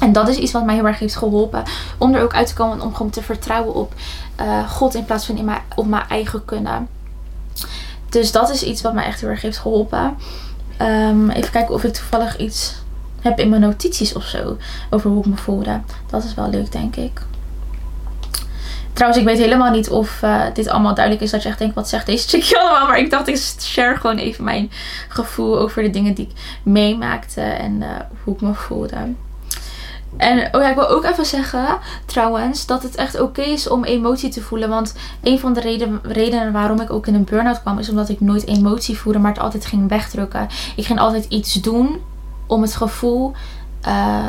En 0.00 0.12
dat 0.12 0.28
is 0.28 0.36
iets 0.36 0.52
wat 0.52 0.64
mij 0.64 0.74
heel 0.74 0.86
erg 0.86 0.98
heeft 0.98 1.16
geholpen. 1.16 1.62
Om 1.98 2.14
er 2.14 2.22
ook 2.22 2.34
uit 2.34 2.46
te 2.46 2.54
komen. 2.54 2.80
Om 2.80 2.94
gewoon 2.94 3.10
te 3.10 3.22
vertrouwen 3.22 3.74
op 3.74 3.94
uh, 4.40 4.70
God. 4.70 4.94
In 4.94 5.04
plaats 5.04 5.26
van 5.26 5.36
in 5.36 5.44
mijn, 5.44 5.60
op 5.74 5.86
mijn 5.86 6.08
eigen 6.08 6.44
kunnen. 6.44 6.88
Dus 8.08 8.32
dat 8.32 8.50
is 8.50 8.62
iets 8.62 8.82
wat 8.82 8.94
mij 8.94 9.04
echt 9.04 9.20
heel 9.20 9.28
erg 9.28 9.42
heeft 9.42 9.58
geholpen. 9.58 10.16
Um, 10.80 11.30
even 11.30 11.50
kijken 11.50 11.74
of 11.74 11.84
ik 11.84 11.92
toevallig 11.92 12.36
iets 12.36 12.74
heb 13.20 13.38
in 13.38 13.48
mijn 13.48 13.60
notities 13.60 14.12
of 14.12 14.24
zo. 14.24 14.56
Over 14.90 15.10
hoe 15.10 15.18
ik 15.18 15.26
me 15.26 15.36
voelde. 15.36 15.80
Dat 16.06 16.24
is 16.24 16.34
wel 16.34 16.50
leuk, 16.50 16.72
denk 16.72 16.96
ik. 16.96 17.20
Trouwens, 18.94 19.20
ik 19.22 19.28
weet 19.28 19.38
helemaal 19.38 19.70
niet 19.70 19.90
of 19.90 20.22
uh, 20.22 20.42
dit 20.54 20.68
allemaal 20.68 20.94
duidelijk 20.94 21.24
is. 21.24 21.30
Dat 21.30 21.42
je 21.42 21.48
echt 21.48 21.58
denkt, 21.58 21.74
wat 21.74 21.88
zegt 21.88 22.06
deze 22.06 22.28
chickje 22.28 22.58
allemaal? 22.60 22.86
Maar 22.86 22.98
ik 22.98 23.10
dacht, 23.10 23.28
ik 23.28 23.36
share 23.60 23.96
gewoon 23.96 24.16
even 24.16 24.44
mijn 24.44 24.70
gevoel 25.08 25.58
over 25.58 25.82
de 25.82 25.90
dingen 25.90 26.14
die 26.14 26.26
ik 26.26 26.40
meemaakte. 26.62 27.40
En 27.40 27.72
uh, 27.72 27.88
hoe 28.24 28.34
ik 28.34 28.40
me 28.40 28.54
voelde. 28.54 28.96
En 30.16 30.38
oh 30.38 30.62
ja, 30.62 30.68
ik 30.68 30.74
wil 30.74 30.88
ook 30.88 31.04
even 31.04 31.26
zeggen, 31.26 31.78
trouwens, 32.06 32.66
dat 32.66 32.82
het 32.82 32.94
echt 32.94 33.20
oké 33.20 33.42
is 33.42 33.68
om 33.68 33.84
emotie 33.84 34.30
te 34.30 34.42
voelen. 34.42 34.68
Want 34.68 34.94
een 35.22 35.38
van 35.38 35.52
de 35.52 35.60
reden, 35.60 36.00
redenen 36.02 36.52
waarom 36.52 36.80
ik 36.80 36.90
ook 36.90 37.06
in 37.06 37.14
een 37.14 37.24
burn-out 37.24 37.60
kwam, 37.60 37.78
is 37.78 37.88
omdat 37.88 38.08
ik 38.08 38.20
nooit 38.20 38.46
emotie 38.46 38.98
voelde, 38.98 39.18
maar 39.18 39.32
het 39.32 39.42
altijd 39.42 39.66
ging 39.66 39.88
wegdrukken. 39.88 40.48
Ik 40.76 40.86
ging 40.86 40.98
altijd 40.98 41.24
iets 41.28 41.54
doen 41.54 42.00
om 42.46 42.62
het 42.62 42.74
gevoel 42.74 43.32
uh, 43.86 44.26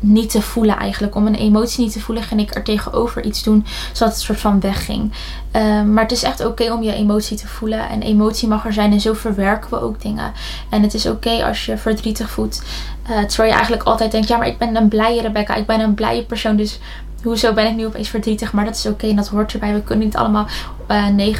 niet 0.00 0.30
te 0.30 0.42
voelen 0.42 0.76
eigenlijk. 0.76 1.14
Om 1.14 1.26
een 1.26 1.34
emotie 1.34 1.84
niet 1.84 1.92
te 1.92 2.00
voelen 2.00 2.24
ging 2.24 2.40
ik 2.40 2.54
er 2.54 2.62
tegenover 2.62 3.24
iets 3.24 3.42
doen. 3.42 3.66
Zodat 3.92 4.14
het 4.14 4.22
soort 4.22 4.40
van 4.40 4.60
wegging. 4.60 5.12
Uh, 5.56 5.82
maar 5.82 6.02
het 6.02 6.12
is 6.12 6.22
echt 6.22 6.44
oké 6.44 6.72
om 6.72 6.82
je 6.82 6.92
emotie 6.92 7.36
te 7.36 7.46
voelen. 7.46 7.88
En 7.88 8.02
emotie 8.02 8.48
mag 8.48 8.64
er 8.64 8.72
zijn. 8.72 8.92
En 8.92 9.00
zo 9.00 9.12
verwerken 9.12 9.70
we 9.70 9.80
ook 9.80 10.00
dingen. 10.00 10.32
En 10.70 10.82
het 10.82 10.94
is 10.94 11.06
oké 11.06 11.44
als 11.44 11.66
je 11.66 11.76
verdrietig 11.76 12.30
voelt. 12.30 12.62
Uh, 13.10 13.18
terwijl 13.18 13.48
je 13.48 13.54
eigenlijk 13.54 13.82
altijd 13.82 14.10
denkt. 14.10 14.28
Ja 14.28 14.36
maar 14.36 14.46
ik 14.46 14.58
ben 14.58 14.76
een 14.76 14.88
blije 14.88 15.20
Rebecca. 15.20 15.54
Ik 15.54 15.66
ben 15.66 15.80
een 15.80 15.94
blije 15.94 16.24
persoon. 16.24 16.56
Dus 16.56 16.78
hoezo 17.22 17.52
ben 17.52 17.66
ik 17.66 17.76
nu 17.76 17.86
opeens 17.86 18.08
verdrietig? 18.08 18.52
Maar 18.52 18.64
dat 18.64 18.76
is 18.76 18.86
oké 18.86 19.08
en 19.08 19.16
dat 19.16 19.28
hoort 19.28 19.52
erbij. 19.52 19.74
We 19.74 19.82
kunnen 19.82 20.04
niet 20.04 20.16
allemaal 20.16 20.46
uh, 20.90 21.34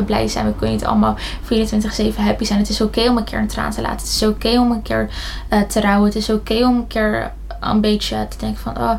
24-7 0.00 0.04
blij 0.04 0.28
zijn. 0.28 0.46
We 0.46 0.54
kunnen 0.56 0.76
niet 0.76 0.84
allemaal 0.84 1.16
24-7 1.44 2.14
happy 2.16 2.44
zijn. 2.44 2.58
Het 2.58 2.68
is 2.68 2.80
oké 2.80 3.08
om 3.08 3.16
een 3.16 3.24
keer 3.24 3.38
een 3.38 3.46
traan 3.46 3.70
te 3.70 3.80
laten. 3.80 3.96
Het 3.96 4.06
is 4.08 4.22
oké 4.22 4.58
om 4.58 4.70
een 4.70 4.82
keer 4.82 5.08
uh, 5.50 5.60
te 5.60 5.80
rouwen. 5.80 6.06
Het 6.06 6.16
is 6.16 6.30
oké 6.30 6.66
om 6.66 6.76
een 6.76 6.86
keer 6.86 7.32
een 7.60 7.80
beetje 7.80 8.26
te 8.28 8.38
denken 8.38 8.60
van... 8.62 8.78
Oh, 8.78 8.94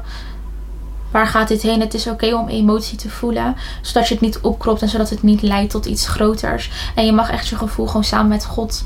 waar 1.12 1.28
gaat 1.28 1.48
dit 1.48 1.62
heen? 1.62 1.80
Het 1.80 1.94
is 1.94 2.08
oké 2.08 2.36
om 2.36 2.48
emotie 2.48 2.98
te 2.98 3.10
voelen. 3.10 3.56
Zodat 3.82 4.08
je 4.08 4.14
het 4.14 4.24
niet 4.24 4.40
opkropt 4.40 4.82
en 4.82 4.90
zodat 4.90 5.10
het 5.10 5.24
niet 5.24 5.42
leidt 5.42 5.72
tot 5.72 5.86
iets 5.86 6.08
groters. 6.08 6.72
En 6.96 7.06
je 7.06 7.12
mag 7.12 7.30
echt 7.30 7.48
je 7.48 7.56
gevoel 7.56 7.88
gewoon 7.88 8.04
samen 8.04 8.28
met 8.28 8.46
God 8.46 8.86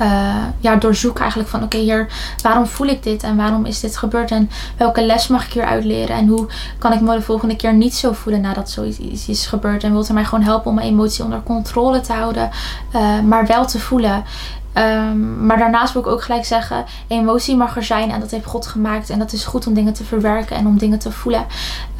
uh, 0.00 0.44
ja, 0.60 0.76
doorzoeken 0.76 1.20
eigenlijk 1.20 1.50
van 1.50 1.62
oké 1.62 1.76
hier, 1.76 2.08
waarom 2.42 2.66
voel 2.66 2.86
ik 2.86 3.02
dit 3.02 3.22
en 3.22 3.36
waarom 3.36 3.64
is 3.64 3.80
dit 3.80 3.96
gebeurd 3.96 4.30
en 4.30 4.50
welke 4.76 5.06
les 5.06 5.26
mag 5.26 5.46
ik 5.46 5.52
hier 5.52 5.64
uitleren 5.64 6.16
en 6.16 6.26
hoe 6.26 6.46
kan 6.78 6.92
ik 6.92 7.00
me 7.00 7.14
de 7.14 7.22
volgende 7.22 7.56
keer 7.56 7.74
niet 7.74 7.94
zo 7.94 8.12
voelen 8.12 8.40
nadat 8.40 8.70
zoiets 8.70 9.28
is 9.28 9.46
gebeurd 9.46 9.84
en 9.84 9.92
wilt 9.92 10.10
u 10.10 10.12
mij 10.12 10.24
gewoon 10.24 10.44
helpen 10.44 10.68
om 10.68 10.74
mijn 10.74 10.88
emotie 10.88 11.24
onder 11.24 11.42
controle 11.42 12.00
te 12.00 12.12
houden, 12.12 12.50
uh, 12.94 13.20
maar 13.20 13.46
wel 13.46 13.66
te 13.66 13.78
voelen. 13.78 14.24
Um, 14.78 15.46
maar 15.46 15.58
daarnaast 15.58 15.92
wil 15.92 16.02
ik 16.02 16.08
ook 16.08 16.22
gelijk 16.22 16.44
zeggen: 16.44 16.84
emotie 17.06 17.56
mag 17.56 17.76
er 17.76 17.84
zijn 17.84 18.10
en 18.10 18.20
dat 18.20 18.30
heeft 18.30 18.44
God 18.44 18.66
gemaakt. 18.66 19.10
En 19.10 19.18
dat 19.18 19.32
is 19.32 19.44
goed 19.44 19.66
om 19.66 19.74
dingen 19.74 19.92
te 19.92 20.04
verwerken 20.04 20.56
en 20.56 20.66
om 20.66 20.78
dingen 20.78 20.98
te 20.98 21.10
voelen. 21.10 21.46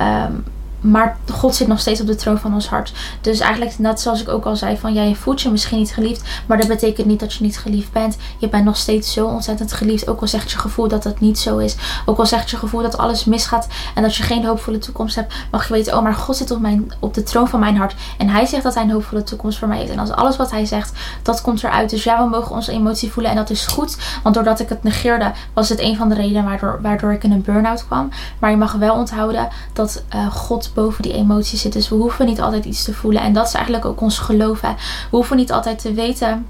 Um, 0.01 0.45
maar 0.85 1.17
God 1.33 1.55
zit 1.55 1.69
nog 1.69 1.81
steeds 1.81 2.01
op 2.01 2.07
de 2.07 2.15
troon 2.15 2.39
van 2.39 2.55
ons 2.55 2.69
hart. 2.69 2.93
Dus 3.21 3.41
eigenlijk, 3.41 3.79
net 3.79 4.01
zoals 4.01 4.21
ik 4.21 4.29
ook 4.29 4.45
al 4.45 4.57
zei, 4.57 4.77
van 4.77 4.93
jij 4.93 5.15
voelt 5.15 5.41
je 5.41 5.51
misschien 5.51 5.79
niet 5.79 5.93
geliefd. 5.93 6.23
Maar 6.47 6.59
dat 6.59 6.69
betekent 6.69 7.07
niet 7.07 7.21
dat 7.21 7.33
je 7.33 7.45
niet 7.45 7.59
geliefd 7.59 7.93
bent. 7.93 8.17
Je 8.39 8.49
bent 8.49 8.65
nog 8.65 8.77
steeds 8.77 9.13
zo 9.13 9.27
ontzettend 9.27 9.73
geliefd. 9.73 10.09
Ook 10.09 10.21
al 10.21 10.29
zegt 10.29 10.51
je 10.51 10.59
gevoel 10.59 10.89
dat 10.89 11.03
dat 11.03 11.21
niet 11.21 11.39
zo 11.39 11.59
is. 11.59 11.77
Ook 12.07 12.19
al 12.19 12.27
zegt 12.27 12.51
je 12.51 12.57
gevoel 12.57 12.83
dat 12.83 12.99
alles 12.99 13.25
misgaat. 13.25 13.67
En 13.95 14.03
dat 14.03 14.15
je 14.15 14.23
geen 14.23 14.45
hoopvolle 14.45 14.79
toekomst 14.79 15.15
hebt. 15.15 15.35
Mag 15.51 15.67
je 15.69 15.73
weten, 15.73 15.97
oh 15.97 16.03
maar 16.03 16.15
God 16.15 16.37
zit 16.37 16.51
op, 16.51 16.61
mijn, 16.61 16.93
op 16.99 17.15
de 17.15 17.23
troon 17.23 17.49
van 17.49 17.61
mijn 17.61 17.77
hart. 17.77 17.95
En 18.19 18.29
hij 18.29 18.47
zegt 18.47 18.63
dat 18.63 18.75
hij 18.75 18.83
een 18.83 18.91
hoopvolle 18.91 19.23
toekomst 19.23 19.59
voor 19.59 19.69
mij 19.69 19.79
heeft. 19.79 19.91
En 19.91 19.99
als 19.99 20.11
alles 20.11 20.37
wat 20.37 20.51
hij 20.51 20.65
zegt, 20.65 20.93
dat 21.23 21.41
komt 21.41 21.65
eruit. 21.65 21.91
Dus 21.91 22.05
ja, 22.05 22.23
we 22.23 22.29
mogen 22.29 22.55
onze 22.55 22.73
emotie 22.73 23.13
voelen. 23.13 23.33
En 23.33 23.37
dat 23.37 23.51
is 23.51 23.67
goed. 23.67 23.97
Want 24.23 24.35
doordat 24.35 24.61
ik 24.61 24.69
het 24.69 24.83
negeerde, 24.83 25.33
was 25.53 25.69
het 25.69 25.81
een 25.81 25.97
van 25.97 26.09
de 26.09 26.15
redenen 26.15 26.45
waardoor, 26.45 26.79
waardoor 26.83 27.13
ik 27.13 27.25
in 27.25 27.33
een 27.33 27.43
burn-out 27.43 27.87
kwam. 27.87 28.09
Maar 28.39 28.51
je 28.51 28.57
mag 28.57 28.73
wel 28.73 28.95
onthouden 28.95 29.49
dat 29.73 30.03
uh, 30.15 30.27
God 30.27 30.71
boven 30.75 31.03
die 31.03 31.13
emoties 31.13 31.61
zit. 31.61 31.73
Dus 31.73 31.89
we 31.89 31.95
hoeven 31.95 32.27
niet 32.27 32.41
altijd 32.41 32.65
iets 32.65 32.85
te 32.85 32.95
voelen. 32.95 33.23
En 33.23 33.33
dat 33.33 33.47
is 33.47 33.55
eigenlijk 33.55 33.85
ook 33.85 34.01
ons 34.01 34.19
geloof. 34.19 34.61
Hè. 34.61 34.73
We 35.11 35.17
hoeven 35.17 35.37
niet 35.37 35.53
altijd 35.53 35.79
te 35.79 35.93
weten 35.93 36.47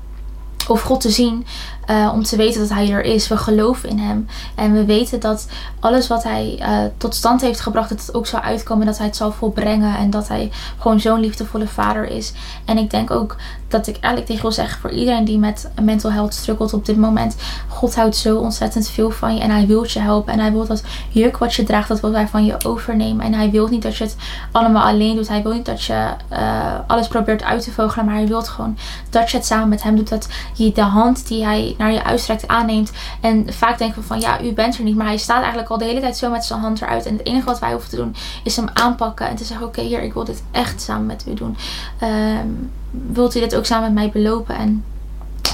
of 0.68 0.82
God 0.82 1.00
te 1.00 1.10
zien 1.10 1.46
uh, 1.90 2.10
om 2.14 2.22
te 2.22 2.36
weten 2.36 2.60
dat 2.60 2.68
Hij 2.68 2.90
er 2.90 3.04
is. 3.04 3.28
We 3.28 3.36
geloven 3.36 3.88
in 3.88 3.98
Hem. 3.98 4.26
En 4.54 4.72
we 4.72 4.84
weten 4.84 5.20
dat 5.20 5.48
alles 5.80 6.08
wat 6.08 6.22
Hij 6.22 6.58
uh, 6.60 6.78
tot 6.96 7.14
stand 7.14 7.40
heeft 7.40 7.60
gebracht, 7.60 7.88
dat 7.88 8.00
het 8.00 8.14
ook 8.14 8.26
zal 8.26 8.40
uitkomen. 8.40 8.86
Dat 8.86 8.98
Hij 8.98 9.06
het 9.06 9.16
zal 9.16 9.32
volbrengen. 9.32 9.96
En 9.96 10.10
dat 10.10 10.28
Hij 10.28 10.50
gewoon 10.78 11.00
zo'n 11.00 11.20
liefdevolle 11.20 11.66
vader 11.66 12.08
is. 12.08 12.32
En 12.64 12.78
ik 12.78 12.90
denk 12.90 13.10
ook 13.10 13.36
dat 13.68 13.86
ik 13.86 13.94
eigenlijk 13.94 14.26
tegen 14.26 14.42
wil 14.42 14.52
zeggen 14.52 14.80
voor 14.80 14.90
iedereen 14.90 15.24
die 15.24 15.38
met 15.38 15.70
mental 15.82 16.12
health 16.12 16.34
struggelt 16.34 16.72
op 16.72 16.86
dit 16.86 16.96
moment. 16.96 17.36
God 17.68 17.94
houdt 17.94 18.16
zo 18.16 18.36
ontzettend 18.36 18.88
veel 18.88 19.10
van 19.10 19.34
je. 19.34 19.40
En 19.40 19.50
Hij 19.50 19.66
wil 19.66 19.84
je 19.88 19.98
helpen. 19.98 20.32
En 20.32 20.38
Hij 20.38 20.52
wil 20.52 20.66
dat 20.66 20.82
juk 21.08 21.38
wat 21.38 21.54
je 21.54 21.62
draagt, 21.62 21.88
dat 21.88 22.00
wil 22.00 22.12
Hij 22.12 22.28
van 22.28 22.44
je 22.44 22.64
overnemen. 22.64 23.24
En 23.24 23.34
Hij 23.34 23.50
wil 23.50 23.68
niet 23.68 23.82
dat 23.82 23.96
je 23.96 24.04
het 24.04 24.16
allemaal 24.52 24.84
alleen 24.84 25.16
doet. 25.16 25.28
Hij 25.28 25.42
wil 25.42 25.52
niet 25.52 25.66
dat 25.66 25.82
je 25.82 26.08
uh, 26.32 26.74
alles 26.86 27.08
probeert 27.08 27.42
uit 27.42 27.62
te 27.62 27.70
vogelen. 27.70 28.04
Maar 28.04 28.14
Hij 28.14 28.26
wil 28.26 28.42
gewoon 28.42 28.78
dat 29.10 29.30
je 29.30 29.36
het 29.36 29.46
samen 29.46 29.68
met 29.68 29.82
Hem 29.82 29.96
doet. 29.96 30.08
Dat 30.08 30.28
je 30.54 30.72
de 30.72 30.82
hand 30.82 31.28
die 31.28 31.44
Hij 31.44 31.74
naar 31.78 31.92
je 31.92 32.04
uitstrekt 32.04 32.48
aanneemt. 32.48 32.92
En 33.20 33.52
vaak 33.52 33.78
denken 33.78 34.00
we 34.00 34.06
van 34.06 34.20
ja, 34.20 34.42
u 34.42 34.52
bent 34.52 34.76
er 34.76 34.84
niet. 34.84 34.96
Maar 34.96 35.06
hij 35.06 35.16
staat 35.16 35.40
eigenlijk 35.40 35.70
al 35.70 35.78
de 35.78 35.84
hele 35.84 36.00
tijd 36.00 36.16
zo 36.16 36.30
met 36.30 36.44
zijn 36.44 36.60
hand 36.60 36.82
eruit. 36.82 37.06
En 37.06 37.16
het 37.16 37.26
enige 37.26 37.44
wat 37.44 37.58
wij 37.58 37.72
hoeven 37.72 37.90
te 37.90 37.96
doen 37.96 38.14
is 38.44 38.56
hem 38.56 38.68
aanpakken. 38.72 39.28
En 39.28 39.36
te 39.36 39.44
zeggen 39.44 39.66
oké 39.66 39.80
hier, 39.80 40.02
ik 40.02 40.12
wil 40.12 40.24
dit 40.24 40.42
echt 40.50 40.80
samen 40.80 41.06
met 41.06 41.24
u 41.28 41.34
doen. 41.34 41.56
Um, 42.02 42.70
wilt 42.90 43.36
u 43.36 43.40
dit 43.40 43.56
ook 43.56 43.66
samen 43.66 43.94
met 43.94 44.02
mij 44.02 44.22
belopen? 44.22 44.56
En 44.56 44.84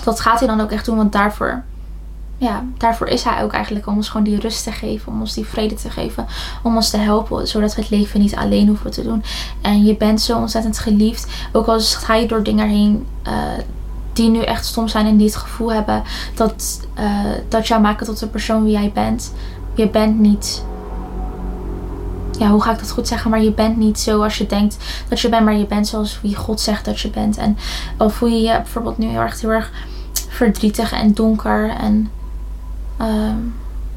dat 0.04 0.20
gaat 0.20 0.38
hij 0.38 0.48
dan 0.48 0.60
ook 0.60 0.70
echt 0.70 0.84
doen. 0.84 0.96
Want 0.96 1.12
daarvoor 1.12 1.64
ja, 2.40 2.64
daarvoor 2.76 3.06
is 3.06 3.22
hij 3.22 3.42
ook 3.42 3.52
eigenlijk 3.52 3.86
om 3.86 3.96
ons 3.96 4.08
gewoon 4.08 4.26
die 4.26 4.40
rust 4.40 4.64
te 4.64 4.72
geven, 4.72 5.12
om 5.12 5.20
ons 5.20 5.34
die 5.34 5.46
vrede 5.46 5.74
te 5.74 5.90
geven, 5.90 6.26
om 6.62 6.76
ons 6.76 6.90
te 6.90 6.96
helpen, 6.96 7.48
zodat 7.48 7.74
we 7.74 7.80
het 7.80 7.90
leven 7.90 8.20
niet 8.20 8.36
alleen 8.36 8.68
hoeven 8.68 8.90
te 8.90 9.02
doen. 9.02 9.22
En 9.60 9.84
je 9.84 9.96
bent 9.96 10.20
zo 10.20 10.38
ontzettend 10.38 10.78
geliefd, 10.78 11.26
ook 11.52 11.66
al 11.66 11.80
ga 11.80 12.14
je 12.14 12.26
door 12.26 12.42
dingen 12.42 12.68
heen 12.68 13.06
uh, 13.26 13.32
die 14.20 14.30
nu 14.30 14.40
echt 14.40 14.64
stom 14.64 14.88
zijn 14.88 15.06
en 15.06 15.16
die 15.16 15.26
het 15.26 15.36
gevoel 15.36 15.72
hebben 15.72 16.02
dat, 16.34 16.80
uh, 16.98 17.20
dat 17.48 17.66
jou 17.66 17.80
maken 17.80 18.06
tot 18.06 18.18
de 18.18 18.26
persoon 18.26 18.64
wie 18.64 18.72
jij 18.72 18.90
bent. 18.94 19.32
Je 19.74 19.88
bent 19.88 20.18
niet. 20.18 20.64
Ja, 22.38 22.50
hoe 22.50 22.62
ga 22.62 22.72
ik 22.72 22.78
dat 22.78 22.90
goed 22.90 23.08
zeggen? 23.08 23.30
Maar 23.30 23.42
je 23.42 23.52
bent 23.52 23.76
niet 23.76 23.98
zoals 23.98 24.38
je 24.38 24.46
denkt 24.46 24.76
dat 25.08 25.20
je 25.20 25.28
bent, 25.28 25.44
maar 25.44 25.54
je 25.54 25.66
bent 25.66 25.88
zoals 25.88 26.20
wie 26.22 26.36
God 26.36 26.60
zegt 26.60 26.84
dat 26.84 27.00
je 27.00 27.10
bent. 27.10 27.36
En 27.36 27.56
al 27.96 28.10
voel 28.10 28.28
je 28.28 28.40
je 28.40 28.52
bijvoorbeeld 28.52 28.98
nu 28.98 29.06
heel 29.06 29.20
erg, 29.20 29.40
heel 29.40 29.50
erg 29.50 29.70
verdrietig 30.28 30.92
en 30.92 31.14
donker 31.14 31.70
en 31.70 32.10
uh, 33.00 33.06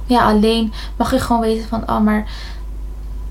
ja, 0.06 0.26
alleen, 0.26 0.74
mag 0.98 1.12
je 1.12 1.20
gewoon 1.20 1.42
weten 1.42 1.68
van, 1.68 1.82
oh, 1.90 2.00
maar 2.00 2.26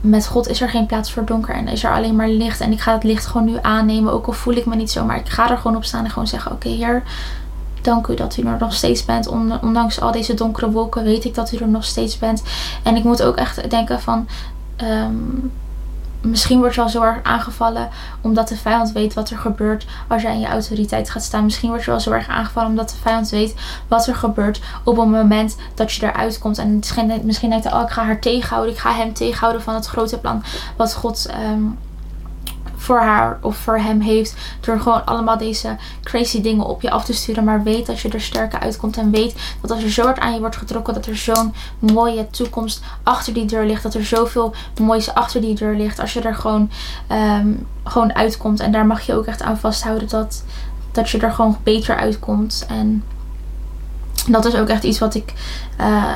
met 0.03 0.27
God 0.27 0.49
is 0.49 0.61
er 0.61 0.69
geen 0.69 0.87
plaats 0.87 1.13
voor 1.13 1.25
donker 1.25 1.55
en 1.55 1.69
is 1.69 1.85
er 1.85 1.93
alleen 1.93 2.17
maar 2.17 2.29
licht. 2.29 2.61
En 2.61 2.73
ik 2.73 2.81
ga 2.81 2.93
het 2.93 3.05
licht 3.05 3.27
gewoon 3.27 3.47
nu 3.47 3.57
aannemen, 3.63 4.13
ook 4.13 4.27
al 4.27 4.33
voel 4.33 4.55
ik 4.55 4.67
me 4.67 4.77
niet 4.77 4.91
zo. 4.91 5.05
Maar 5.05 5.17
ik 5.17 5.29
ga 5.29 5.51
er 5.51 5.57
gewoon 5.57 5.77
op 5.77 5.85
staan 5.85 6.05
en 6.05 6.11
gewoon 6.11 6.29
zeggen: 6.29 6.53
Oké, 6.53 6.69
Heer, 6.69 7.03
dank 7.83 8.07
u 8.07 8.15
dat 8.15 8.37
u 8.37 8.47
er 8.47 8.57
nog 8.61 8.75
steeds 8.75 9.05
bent. 9.05 9.29
Ondanks 9.61 10.01
al 10.01 10.13
deze 10.13 10.35
donkere 10.35 10.71
wolken 10.71 11.05
weet 11.05 11.25
ik 11.25 11.35
dat 11.35 11.53
u 11.53 11.57
er 11.57 11.69
nog 11.69 11.85
steeds 11.85 12.19
bent. 12.19 12.43
En 12.83 12.97
ik 12.97 13.05
moet 13.05 13.23
ook 13.23 13.37
echt 13.37 13.71
denken 13.71 14.01
van. 14.01 14.27
Um, 14.83 15.53
misschien 16.23 16.59
word 16.59 16.75
je 16.75 16.81
wel 16.81 16.91
zo 16.91 17.03
erg 17.03 17.23
aangevallen 17.23 17.89
omdat 18.21 18.49
de 18.49 18.57
vijand 18.57 18.93
weet 18.93 19.15
wat 19.15 19.31
er 19.31 19.39
gebeurt 19.39 19.87
als 20.09 20.23
jij 20.23 20.33
in 20.33 20.41
je 20.41 20.47
autoriteit 20.47 21.11
gaat 21.11 21.23
staan. 21.23 21.45
Misschien 21.45 21.69
word 21.69 21.85
je 21.85 21.91
wel 21.91 22.01
zo 22.01 22.11
erg 22.11 22.29
aangevallen 22.29 22.71
omdat 22.71 22.89
de 22.89 22.97
vijand 23.03 23.31
weet 23.31 23.55
wat 23.89 24.07
er 24.07 24.15
gebeurt 24.15 24.61
op 24.85 24.97
het 24.97 25.09
moment 25.09 25.57
dat 25.75 25.93
je 25.93 26.07
eruit 26.07 26.39
komt. 26.39 26.59
En 26.59 26.81
misschien, 27.23 27.51
denkt 27.51 27.65
hij, 27.65 27.73
oh 27.73 27.83
ik 27.83 27.91
ga 27.91 28.05
haar 28.05 28.21
tegenhouden, 28.21 28.73
ik 28.73 28.79
ga 28.79 28.93
hem 28.93 29.13
tegenhouden 29.13 29.63
van 29.63 29.75
het 29.75 29.87
grote 29.87 30.19
plan 30.19 30.43
wat 30.77 30.95
God... 30.95 31.31
Um, 31.53 31.79
voor 32.83 33.01
haar 33.01 33.39
of 33.41 33.57
voor 33.57 33.79
hem 33.79 34.01
heeft. 34.01 34.35
Door 34.61 34.81
gewoon 34.81 35.05
allemaal 35.05 35.39
deze 35.39 35.77
crazy 36.03 36.41
dingen 36.41 36.67
op 36.67 36.83
je 36.83 36.91
af 36.91 37.05
te 37.05 37.13
sturen. 37.13 37.45
Maar 37.45 37.63
weet 37.63 37.87
dat 37.87 38.01
je 38.01 38.09
er 38.09 38.21
sterker 38.21 38.61
uitkomt. 38.61 38.97
En 38.97 39.11
weet 39.11 39.35
dat 39.61 39.71
als 39.71 39.83
er 39.83 39.91
zo 39.91 40.03
hard 40.03 40.19
aan 40.19 40.35
je 40.35 40.41
wordt 40.41 40.57
getrokken. 40.57 40.95
Dat 40.95 41.07
er 41.07 41.17
zo'n 41.17 41.55
mooie 41.79 42.31
toekomst 42.31 42.83
achter 43.03 43.35
die 43.35 43.45
deur 43.45 43.67
ligt. 43.67 43.83
Dat 43.83 43.95
er 43.95 44.05
zoveel 44.05 44.55
moois 44.81 45.15
achter 45.15 45.41
die 45.41 45.55
deur 45.55 45.77
ligt. 45.77 46.01
Als 46.01 46.13
je 46.13 46.21
er 46.21 46.35
gewoon, 46.35 46.71
um, 47.11 47.67
gewoon 47.85 48.15
uitkomt. 48.15 48.61
En 48.61 48.73
daar 48.73 48.87
mag 48.87 49.01
je 49.01 49.15
ook 49.15 49.27
echt 49.27 49.43
aan 49.43 49.59
vasthouden. 49.59 50.09
Dat, 50.09 50.45
dat 50.93 51.11
je 51.11 51.19
er 51.19 51.33
gewoon 51.33 51.57
beter 51.63 51.97
uitkomt. 51.97 52.67
En 52.69 53.05
dat 54.29 54.45
is 54.45 54.55
ook 54.55 54.69
echt 54.69 54.85
iets 54.85 54.99
wat 54.99 55.15
ik 55.15 55.33
uh, 55.81 56.15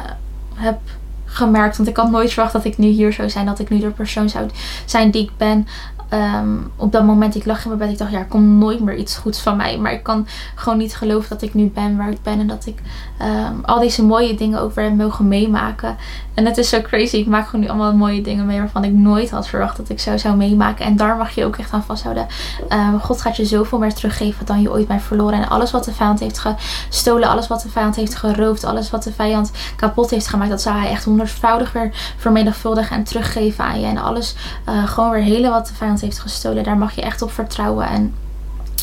heb 0.54 0.78
gemerkt. 1.24 1.76
Want 1.76 1.88
ik 1.88 1.96
had 1.96 2.10
nooit 2.10 2.32
verwacht 2.32 2.52
dat 2.52 2.64
ik 2.64 2.78
nu 2.78 2.86
hier 2.86 3.12
zou 3.12 3.30
zijn. 3.30 3.46
Dat 3.46 3.58
ik 3.58 3.70
nu 3.70 3.78
de 3.78 3.90
persoon 3.90 4.28
zou 4.28 4.48
zijn 4.84 5.10
die 5.10 5.22
ik 5.22 5.30
ben. 5.36 5.66
Um, 6.12 6.70
op 6.76 6.92
dat 6.92 7.04
moment, 7.04 7.34
ik 7.34 7.44
lag 7.44 7.62
in 7.62 7.68
mijn 7.68 7.78
bed. 7.80 7.90
Ik 7.90 7.98
dacht, 7.98 8.10
ja, 8.10 8.18
er 8.18 8.26
komt 8.26 8.46
nooit 8.46 8.80
meer 8.80 8.96
iets 8.96 9.16
goeds 9.16 9.40
van 9.40 9.56
mij. 9.56 9.78
Maar 9.78 9.92
ik 9.92 10.02
kan 10.02 10.26
gewoon 10.54 10.78
niet 10.78 10.96
geloven 10.96 11.28
dat 11.28 11.42
ik 11.42 11.54
nu 11.54 11.70
ben 11.74 11.96
waar 11.96 12.10
ik 12.10 12.22
ben. 12.22 12.40
En 12.40 12.46
dat 12.46 12.66
ik 12.66 12.78
um, 13.22 13.64
al 13.64 13.78
deze 13.78 14.04
mooie 14.04 14.34
dingen 14.34 14.60
ook 14.60 14.74
weer 14.74 14.84
heb 14.84 14.94
mogen 14.94 15.28
meemaken. 15.28 15.96
En 16.34 16.46
het 16.46 16.58
is 16.58 16.68
zo 16.68 16.80
crazy. 16.80 17.16
Ik 17.16 17.26
maak 17.26 17.46
gewoon 17.46 17.60
nu 17.60 17.68
allemaal 17.68 17.94
mooie 17.94 18.22
dingen 18.22 18.46
mee 18.46 18.58
waarvan 18.58 18.84
ik 18.84 18.92
nooit 18.92 19.30
had 19.30 19.48
verwacht 19.48 19.76
dat 19.76 19.88
ik 19.88 20.00
zo 20.00 20.16
zou 20.16 20.36
meemaken. 20.36 20.84
En 20.84 20.96
daar 20.96 21.16
mag 21.16 21.30
je 21.30 21.44
ook 21.44 21.56
echt 21.56 21.72
aan 21.72 21.84
vasthouden. 21.84 22.26
Um, 22.72 23.00
God 23.00 23.20
gaat 23.20 23.36
je 23.36 23.44
zoveel 23.44 23.78
meer 23.78 23.94
teruggeven 23.94 24.46
dan 24.46 24.60
je 24.60 24.70
ooit 24.70 24.88
bent 24.88 25.02
verloren. 25.02 25.42
En 25.42 25.48
alles 25.48 25.70
wat 25.70 25.84
de 25.84 25.92
vijand 25.92 26.20
heeft 26.20 26.38
gestolen, 26.38 27.28
alles 27.28 27.46
wat 27.46 27.62
de 27.62 27.68
vijand 27.68 27.96
heeft 27.96 28.14
geroofd, 28.14 28.64
alles 28.64 28.90
wat 28.90 29.02
de 29.02 29.12
vijand 29.12 29.50
kapot 29.76 30.10
heeft 30.10 30.28
gemaakt, 30.28 30.50
dat 30.50 30.62
zou 30.62 30.78
hij 30.78 30.90
echt 30.90 31.04
honderdvoudig 31.04 31.72
weer 31.72 32.14
vermenigvuldigen 32.16 32.96
en 32.96 33.04
teruggeven 33.04 33.64
aan 33.64 33.80
je. 33.80 33.86
En 33.86 33.98
alles 33.98 34.36
uh, 34.68 34.86
gewoon 34.86 35.10
weer 35.10 35.22
hele 35.22 35.50
wat 35.50 35.66
de 35.66 35.74
vijand 35.74 35.95
heeft 36.00 36.18
gestolen, 36.18 36.64
daar 36.64 36.78
mag 36.78 36.94
je 36.94 37.02
echt 37.02 37.22
op 37.22 37.30
vertrouwen. 37.32 37.86
En 37.86 38.14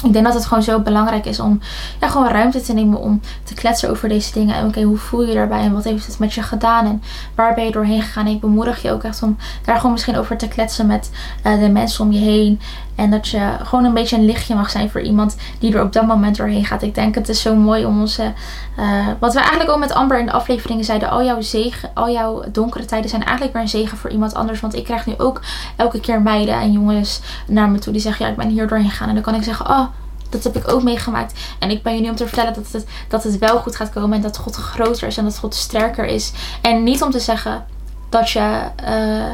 ik 0.03 0.13
denk 0.13 0.25
dat 0.25 0.33
het 0.33 0.45
gewoon 0.45 0.63
zo 0.63 0.79
belangrijk 0.79 1.25
is 1.25 1.39
om 1.39 1.59
ja, 1.99 2.07
gewoon 2.09 2.27
ruimte 2.27 2.61
te 2.61 2.73
nemen 2.73 2.99
om 2.99 3.21
te 3.43 3.53
kletsen 3.53 3.89
over 3.89 4.09
deze 4.09 4.33
dingen. 4.33 4.55
En 4.55 4.67
oké, 4.67 4.81
hoe 4.81 4.97
voel 4.97 5.23
je 5.23 5.33
daarbij 5.33 5.59
en 5.59 5.73
wat 5.73 5.83
heeft 5.83 6.07
het 6.07 6.19
met 6.19 6.33
je 6.33 6.41
gedaan 6.41 6.85
en 6.85 7.03
waar 7.35 7.53
ben 7.53 7.65
je 7.65 7.71
doorheen 7.71 8.01
gegaan? 8.01 8.25
En 8.25 8.31
ik 8.31 8.39
bemoedig 8.39 8.81
je 8.81 8.91
ook 8.91 9.03
echt 9.03 9.23
om 9.23 9.37
daar 9.65 9.75
gewoon 9.75 9.91
misschien 9.91 10.17
over 10.17 10.37
te 10.37 10.47
kletsen 10.47 10.87
met 10.87 11.11
uh, 11.45 11.59
de 11.59 11.69
mensen 11.69 12.05
om 12.05 12.11
je 12.11 12.19
heen. 12.19 12.59
En 12.95 13.11
dat 13.11 13.27
je 13.27 13.55
gewoon 13.63 13.85
een 13.85 13.93
beetje 13.93 14.17
een 14.17 14.25
lichtje 14.25 14.55
mag 14.55 14.69
zijn 14.69 14.89
voor 14.89 15.01
iemand 15.01 15.35
die 15.59 15.73
er 15.73 15.83
op 15.83 15.93
dat 15.93 16.07
moment 16.07 16.37
doorheen 16.37 16.65
gaat. 16.65 16.81
Ik 16.81 16.95
denk 16.95 17.15
het 17.15 17.29
is 17.29 17.41
zo 17.41 17.55
mooi 17.55 17.85
om 17.85 18.01
onze. 18.01 18.33
Uh, 18.79 19.07
wat 19.19 19.33
we 19.33 19.39
eigenlijk 19.39 19.69
ook 19.69 19.79
met 19.79 19.93
Amber 19.93 20.19
in 20.19 20.25
de 20.25 20.31
afleveringen 20.31 20.83
zeiden. 20.83 21.09
Al 21.09 21.23
jouw, 21.23 21.41
zegen, 21.41 21.89
al 21.93 22.11
jouw 22.11 22.43
donkere 22.51 22.85
tijden 22.85 23.09
zijn 23.09 23.23
eigenlijk 23.23 23.53
weer 23.53 23.61
een 23.61 23.69
zegen 23.69 23.97
voor 23.97 24.09
iemand 24.09 24.33
anders. 24.33 24.59
Want 24.59 24.75
ik 24.75 24.83
krijg 24.83 25.05
nu 25.05 25.13
ook 25.17 25.41
elke 25.75 25.99
keer 25.99 26.21
meiden 26.21 26.55
en 26.55 26.71
jongens 26.71 27.21
naar 27.47 27.69
me 27.69 27.79
toe 27.79 27.93
die 27.93 28.01
zeggen: 28.01 28.25
Ja, 28.25 28.31
ik 28.31 28.37
ben 28.37 28.49
hier 28.49 28.67
doorheen 28.67 28.89
gegaan. 28.89 29.07
En 29.07 29.13
dan 29.13 29.23
kan 29.23 29.35
ik 29.35 29.43
zeggen: 29.43 29.69
Oh, 29.69 29.85
dat 30.29 30.43
heb 30.43 30.55
ik 30.55 30.71
ook 30.71 30.83
meegemaakt. 30.83 31.39
En 31.59 31.69
ik 31.69 31.83
ben 31.83 31.95
je 31.95 32.01
nu 32.01 32.09
om 32.09 32.15
te 32.15 32.27
vertellen 32.27 32.53
dat 32.53 32.71
het, 32.71 32.85
dat 33.07 33.23
het 33.23 33.37
wel 33.37 33.57
goed 33.57 33.75
gaat 33.75 33.89
komen. 33.89 34.15
En 34.15 34.21
dat 34.21 34.37
God 34.37 34.55
groter 34.55 35.07
is 35.07 35.17
en 35.17 35.23
dat 35.23 35.37
God 35.37 35.55
sterker 35.55 36.05
is. 36.05 36.31
En 36.61 36.83
niet 36.83 37.03
om 37.03 37.11
te 37.11 37.19
zeggen 37.19 37.65
dat 38.09 38.29
je. 38.29 38.61
Uh, 38.87 39.31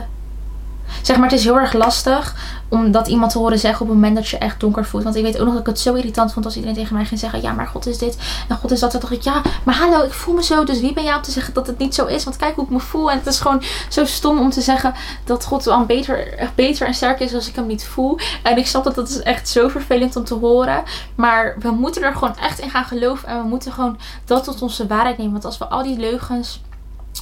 zeg 1.02 1.18
maar, 1.18 1.30
het 1.30 1.40
is 1.40 1.44
heel 1.44 1.60
erg 1.60 1.74
lastig 1.74 2.36
om 2.70 2.92
dat 2.92 3.08
iemand 3.08 3.32
te 3.32 3.38
horen 3.38 3.60
zeggen 3.60 3.82
op 3.82 3.88
het 3.88 3.96
moment 3.96 4.16
dat 4.16 4.28
je 4.28 4.38
echt 4.38 4.60
donker 4.60 4.86
voelt. 4.86 5.04
Want 5.04 5.16
ik 5.16 5.24
weet 5.24 5.40
ook 5.40 5.46
nog 5.46 5.54
dat 5.54 5.62
ik 5.62 5.68
het 5.68 5.80
zo 5.80 5.94
irritant 5.94 6.34
vond 6.34 6.46
als 6.46 6.56
iedereen 6.56 6.76
tegen 6.76 6.96
mij 6.96 7.06
ging 7.06 7.20
zeggen: 7.20 7.42
Ja, 7.42 7.52
maar 7.52 7.68
God 7.68 7.88
is 7.88 7.98
dit 7.98 8.18
en 8.48 8.58
God 8.58 8.72
is 8.72 8.80
dat. 8.80 8.92
Dan 8.92 9.02
dacht 9.02 9.14
ik: 9.14 9.22
Ja, 9.22 9.42
maar 9.64 9.76
hallo, 9.76 10.04
ik 10.04 10.14
voel 10.14 10.34
me 10.34 10.44
zo. 10.44 10.64
Dus 10.64 10.80
wie 10.80 10.94
ben 10.94 11.04
jij 11.04 11.16
om 11.16 11.22
te 11.22 11.32
zeggen 11.32 11.54
dat 11.54 11.68
het 11.68 11.78
niet 11.78 11.96
zo 11.96 12.06
is? 12.06 12.24
Want 12.24 12.36
kijk 12.36 12.56
hoe 12.56 12.64
ik 12.64 12.70
me 12.70 12.80
voel. 12.80 13.12
En 13.12 13.18
het 13.18 13.28
is 13.28 13.40
gewoon 13.40 13.64
zo 13.90 14.06
stom 14.06 14.40
om 14.40 14.50
te 14.50 14.62
zeggen 14.62 14.94
dat 15.24 15.46
God 15.46 15.64
dan 15.64 15.86
beter, 15.86 16.50
beter 16.56 16.88
en 16.88 16.94
sterker 16.94 17.26
is 17.26 17.34
als 17.34 17.48
ik 17.48 17.56
hem 17.56 17.68
niet 17.68 17.86
voel. 17.86 18.20
En 18.44 18.58
ik 18.58 18.68
snap 18.68 18.84
dat 18.84 18.96
dat 18.96 19.10
is 19.10 19.22
echt 19.22 19.50
zo 19.50 19.68
vervelend 19.68 20.16
om 20.16 20.24
te 20.24 20.34
horen. 20.34 20.84
Maar 21.16 21.56
we 21.60 21.72
moeten 21.72 22.04
er 22.04 22.14
gewoon 22.14 22.38
echt 22.38 22.60
in 22.60 22.70
gaan 22.70 22.86
geloven. 22.86 23.28
En 23.28 23.42
we 23.42 23.48
moeten 23.48 23.72
gewoon 23.72 24.00
dat 24.26 24.44
tot 24.44 24.62
onze 24.62 24.88
waarheid 24.88 25.18
nemen. 25.18 25.34
Want 25.34 25.46
als 25.46 25.58
we 25.58 25.66
al 25.66 25.84
die 25.84 25.98
leugens 25.98 26.62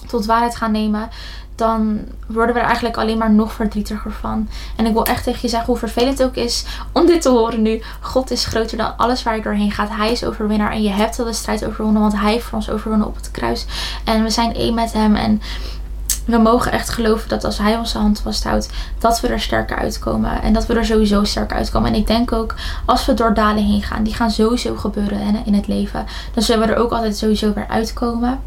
tot 0.08 0.26
waarheid 0.26 0.56
gaan 0.56 0.72
nemen, 0.72 1.10
dan 1.58 2.00
worden 2.28 2.56
we 2.56 2.62
er 2.62 2.68
eigenlijk 2.68 2.98
alleen 2.98 3.18
maar 3.18 3.32
nog 3.32 3.54
verdrietiger 3.54 4.12
van. 4.12 4.50
En 4.76 4.86
ik 4.86 4.94
wil 4.94 5.06
echt 5.06 5.24
tegen 5.24 5.40
je 5.42 5.48
zeggen 5.48 5.68
hoe 5.68 5.78
vervelend 5.78 6.18
het 6.18 6.28
ook 6.28 6.36
is 6.36 6.66
om 6.92 7.06
dit 7.06 7.22
te 7.22 7.30
horen 7.30 7.62
nu. 7.62 7.82
God 8.02 8.32
is 8.32 8.46
groter 8.46 8.78
dan 8.78 8.98
alles 8.98 9.24
waar 9.24 9.36
je 9.36 9.42
doorheen 9.42 9.72
gaat. 9.72 9.90
Hij 9.90 10.12
is 10.12 10.26
overwinnaar 10.26 10.72
en 10.72 10.84
je 10.84 10.90
hebt 10.90 11.20
al 11.20 11.26
de 11.26 11.34
strijd 11.34 11.66
overwonnen, 11.66 12.02
want 12.02 12.20
hij 12.20 12.32
heeft 12.32 12.46
voor 12.46 12.58
ons 12.58 12.70
overwonnen 12.70 13.08
op 13.08 13.16
het 13.16 13.32
kruis. 13.32 13.66
En 14.04 14.24
we 14.24 14.30
zijn 14.30 14.54
één 14.54 14.74
met 14.74 14.94
hem 14.94 15.16
en 15.16 15.42
we 16.26 16.38
mogen 16.38 16.72
echt 16.72 16.90
geloven 16.90 17.30
dat 17.30 17.44
als 17.44 17.58
hij 17.58 17.78
onze 17.78 17.98
hand 17.98 18.20
vasthoudt, 18.20 18.70
dat 19.00 19.20
we 19.20 19.28
er 19.28 19.40
sterker 19.40 19.78
uitkomen. 19.78 20.42
En 20.42 20.54
dat 20.54 20.66
we 20.66 20.74
er 20.74 20.86
sowieso 20.86 21.24
sterker 21.24 21.58
uitkomen. 21.58 21.90
En 21.90 22.00
ik 22.00 22.08
denk 22.08 22.32
ook, 22.32 22.56
als 22.86 23.06
we 23.06 23.14
door 23.14 23.34
dalen 23.34 23.64
heen 23.64 23.84
gaan, 23.84 24.04
die 24.04 24.14
gaan 24.14 24.32
sowieso 24.32 24.76
gebeuren 24.76 25.46
in 25.46 25.54
het 25.54 25.68
leven. 25.68 26.06
Dan 26.34 26.44
zullen 26.44 26.68
we 26.68 26.74
er 26.74 26.80
ook 26.80 26.92
altijd 26.92 27.18
sowieso 27.18 27.54
weer 27.54 27.68
uitkomen. 27.68 28.40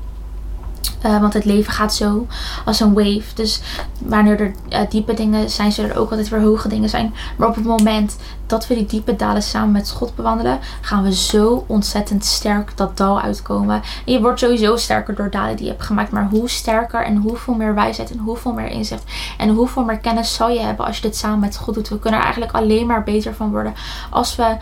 Uh, 1.06 1.20
want 1.20 1.32
het 1.32 1.44
leven 1.44 1.72
gaat 1.72 1.94
zo 1.94 2.26
als 2.64 2.80
een 2.80 2.94
wave. 2.94 3.34
Dus 3.34 3.60
wanneer 3.98 4.40
er 4.40 4.52
uh, 4.68 4.90
diepe 4.90 5.14
dingen 5.14 5.50
zijn, 5.50 5.72
zullen 5.72 5.90
er 5.90 5.98
ook 5.98 6.10
altijd 6.10 6.28
weer 6.28 6.40
hoge 6.40 6.68
dingen 6.68 6.88
zijn. 6.88 7.14
Maar 7.36 7.48
op 7.48 7.54
het 7.54 7.64
moment 7.64 8.16
dat 8.46 8.66
we 8.66 8.74
die 8.74 8.86
diepe 8.86 9.16
dalen 9.16 9.42
samen 9.42 9.70
met 9.70 9.90
God 9.90 10.14
bewandelen, 10.14 10.58
gaan 10.80 11.02
we 11.02 11.14
zo 11.14 11.64
ontzettend 11.66 12.24
sterk 12.24 12.76
dat 12.76 12.96
dal 12.96 13.20
uitkomen. 13.20 13.82
En 14.06 14.12
je 14.12 14.20
wordt 14.20 14.40
sowieso 14.40 14.76
sterker 14.76 15.14
door 15.14 15.30
dalen 15.30 15.56
die 15.56 15.64
je 15.64 15.70
hebt 15.70 15.84
gemaakt. 15.84 16.10
Maar 16.10 16.28
hoe 16.30 16.48
sterker 16.48 17.04
en 17.04 17.16
hoeveel 17.16 17.54
meer 17.54 17.74
wijsheid 17.74 18.10
en 18.10 18.18
hoeveel 18.18 18.52
meer 18.52 18.68
inzicht 18.68 19.04
en 19.38 19.48
hoeveel 19.48 19.84
meer 19.84 19.98
kennis 19.98 20.34
zal 20.34 20.50
je 20.50 20.60
hebben 20.60 20.86
als 20.86 20.96
je 20.96 21.02
dit 21.02 21.16
samen 21.16 21.38
met 21.38 21.56
God 21.56 21.74
doet. 21.74 21.88
We 21.88 21.98
kunnen 21.98 22.18
er 22.18 22.24
eigenlijk 22.24 22.54
alleen 22.54 22.86
maar 22.86 23.02
beter 23.02 23.34
van 23.34 23.50
worden 23.50 23.74
als 24.10 24.36
we 24.36 24.56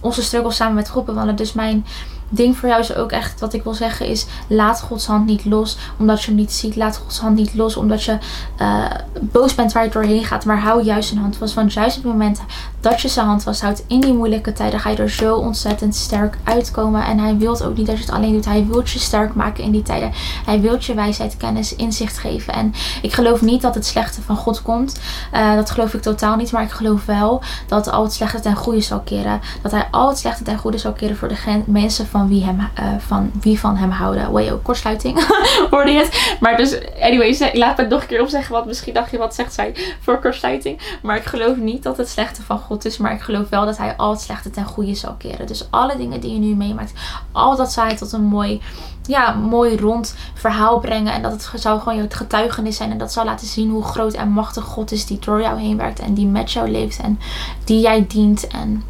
onze 0.00 0.22
struggles 0.22 0.56
samen 0.56 0.74
met 0.74 0.88
God 0.88 1.04
bewandelen. 1.04 1.36
Dus 1.36 1.52
mijn 1.52 1.84
ding 2.28 2.56
voor 2.56 2.68
jou 2.68 2.80
is 2.80 2.94
ook 2.94 3.12
echt, 3.12 3.40
wat 3.40 3.52
ik 3.52 3.62
wil 3.62 3.74
zeggen, 3.74 4.06
is 4.06 4.26
laat 4.46 4.80
Gods 4.80 5.06
hand 5.06 5.26
niet 5.26 5.44
los 5.44 5.78
omdat 5.98 6.20
je 6.20 6.26
hem 6.26 6.34
niet 6.34 6.52
ziet. 6.52 6.76
Laat 6.76 6.96
Gods 6.96 7.18
hand 7.18 7.36
niet 7.36 7.54
los 7.54 7.76
omdat 7.76 8.02
je 8.04 8.18
uh, 8.60 8.84
boos 9.20 9.54
bent 9.54 9.72
waar 9.72 9.84
je 9.84 9.90
doorheen 9.90 10.24
gaat. 10.24 10.44
Maar 10.44 10.60
hou 10.60 10.82
juist 10.82 11.08
zijn 11.08 11.20
hand 11.20 11.36
vast. 11.36 11.54
Want 11.54 11.72
juist 11.72 11.96
op 11.96 12.02
het 12.02 12.12
moment 12.12 12.40
dat 12.80 13.00
je 13.00 13.08
zijn 13.08 13.26
hand 13.26 13.42
vasthoudt 13.42 13.84
in 13.86 14.00
die 14.00 14.12
moeilijke 14.12 14.52
tijden, 14.52 14.80
ga 14.80 14.90
je 14.90 14.96
er 14.96 15.10
zo 15.10 15.36
ontzettend 15.36 15.94
sterk 15.94 16.38
uitkomen. 16.44 17.04
En 17.04 17.18
hij 17.18 17.36
wil 17.36 17.60
ook 17.60 17.76
niet 17.76 17.86
dat 17.86 17.96
je 17.96 18.04
het 18.04 18.14
alleen 18.14 18.32
doet. 18.32 18.44
Hij 18.44 18.66
wil 18.66 18.80
je 18.84 18.98
sterk 18.98 19.34
maken 19.34 19.64
in 19.64 19.70
die 19.70 19.82
tijden. 19.82 20.12
Hij 20.44 20.60
wil 20.60 20.76
je 20.80 20.94
wijsheid, 20.94 21.36
kennis, 21.36 21.74
inzicht 21.74 22.18
geven. 22.18 22.54
En 22.54 22.74
ik 23.02 23.12
geloof 23.12 23.42
niet 23.42 23.62
dat 23.62 23.74
het 23.74 23.86
slechte 23.86 24.22
van 24.22 24.36
God 24.36 24.62
komt. 24.62 25.00
Uh, 25.34 25.54
dat 25.54 25.70
geloof 25.70 25.94
ik 25.94 26.02
totaal 26.02 26.36
niet. 26.36 26.52
Maar 26.52 26.62
ik 26.62 26.70
geloof 26.70 27.04
wel 27.04 27.42
dat 27.66 27.90
al 27.90 28.02
het 28.02 28.12
slechte 28.12 28.40
ten 28.40 28.56
goede 28.56 28.80
zal 28.80 29.00
keren. 29.00 29.40
Dat 29.62 29.72
hij 29.72 29.88
al 29.90 30.08
het 30.08 30.18
slechte 30.18 30.44
ten 30.44 30.58
goede 30.58 30.78
zal 30.78 30.92
keren 30.92 31.16
voor 31.16 31.28
de 31.28 31.62
mensen 31.66 32.06
van 32.06 32.17
van 32.18 32.28
wie, 32.28 32.44
hem, 32.44 32.58
uh, 32.58 32.98
van, 32.98 33.30
wie 33.40 33.60
van 33.60 33.76
hem 33.76 33.90
houden. 33.90 34.32
Way 34.32 34.50
ook 34.50 34.62
kortsluiting. 34.62 35.26
Hoorde 35.70 35.90
je 35.90 35.98
het? 35.98 36.36
Maar 36.40 36.56
dus, 36.56 36.78
anyways, 37.00 37.52
laat 37.52 37.76
het 37.76 37.88
nog 37.88 38.00
een 38.00 38.06
keer 38.06 38.20
opzeggen. 38.20 38.52
Want 38.52 38.66
misschien 38.66 38.94
dacht 38.94 39.10
je, 39.10 39.18
wat 39.18 39.34
zegt 39.34 39.54
zij 39.54 39.74
voor 40.00 40.20
kortsluiting? 40.20 40.98
Maar 41.02 41.16
ik 41.16 41.24
geloof 41.24 41.56
niet 41.56 41.82
dat 41.82 41.96
het 41.96 42.08
slechte 42.08 42.42
van 42.42 42.58
God 42.58 42.84
is. 42.84 42.98
Maar 42.98 43.12
ik 43.12 43.20
geloof 43.20 43.48
wel 43.48 43.64
dat 43.64 43.78
hij 43.78 43.96
al 43.96 44.10
het 44.10 44.20
slechte 44.20 44.50
ten 44.50 44.64
goede 44.64 44.94
zal 44.94 45.14
keren. 45.18 45.46
Dus 45.46 45.66
alle 45.70 45.96
dingen 45.96 46.20
die 46.20 46.32
je 46.32 46.38
nu 46.38 46.54
meemaakt. 46.54 46.92
Al 47.32 47.56
dat 47.56 47.72
zal 47.72 47.84
hij 47.84 47.96
tot 47.96 48.12
een 48.12 48.24
mooi 48.24 48.60
ja, 49.06 49.32
mooi 49.32 49.76
rond 49.76 50.14
verhaal 50.34 50.78
brengen. 50.78 51.12
En 51.12 51.22
dat 51.22 51.32
het 51.32 51.60
zou 51.60 51.80
gewoon 51.80 51.98
je 51.98 52.06
getuigenis 52.08 52.76
zijn. 52.76 52.90
En 52.90 52.98
dat 52.98 53.12
zal 53.12 53.24
laten 53.24 53.46
zien 53.46 53.70
hoe 53.70 53.84
groot 53.84 54.14
en 54.14 54.28
machtig 54.28 54.64
God 54.64 54.92
is 54.92 55.06
die 55.06 55.18
door 55.18 55.40
jou 55.40 55.60
heen 55.60 55.76
werkt. 55.76 56.00
En 56.00 56.14
die 56.14 56.26
met 56.26 56.52
jou 56.52 56.70
leeft. 56.70 57.00
En 57.00 57.20
die 57.64 57.80
jij 57.80 58.06
dient. 58.08 58.46
En 58.46 58.84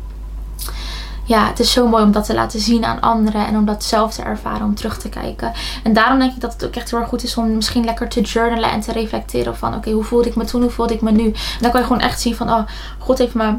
ja, 1.28 1.46
het 1.46 1.60
is 1.60 1.72
zo 1.72 1.88
mooi 1.88 2.02
om 2.02 2.12
dat 2.12 2.24
te 2.24 2.34
laten 2.34 2.60
zien 2.60 2.84
aan 2.84 3.00
anderen. 3.00 3.46
En 3.46 3.56
om 3.56 3.64
dat 3.64 3.84
zelf 3.84 4.14
te 4.14 4.22
ervaren, 4.22 4.66
om 4.66 4.74
terug 4.74 4.98
te 4.98 5.08
kijken. 5.08 5.52
En 5.82 5.92
daarom 5.92 6.18
denk 6.18 6.34
ik 6.34 6.40
dat 6.40 6.52
het 6.52 6.64
ook 6.64 6.74
echt 6.74 6.90
heel 6.90 6.98
erg 6.98 7.08
goed 7.08 7.22
is 7.22 7.36
om 7.36 7.54
misschien 7.54 7.84
lekker 7.84 8.08
te 8.08 8.20
journalen 8.20 8.70
en 8.70 8.80
te 8.80 8.92
reflecteren 8.92 9.56
van 9.56 9.74
oké, 9.74 9.90
hoe 9.90 10.04
voelde 10.04 10.28
ik 10.28 10.36
me 10.36 10.44
toen, 10.44 10.62
hoe 10.62 10.70
voelde 10.70 10.94
ik 10.94 11.00
me 11.00 11.10
nu. 11.10 11.24
En 11.24 11.60
dan 11.60 11.70
kan 11.70 11.80
je 11.80 11.86
gewoon 11.86 12.02
echt 12.02 12.20
zien 12.20 12.34
van 12.34 12.50
oh, 12.50 12.62
God 12.98 13.18
heeft 13.18 13.34
me 13.34 13.54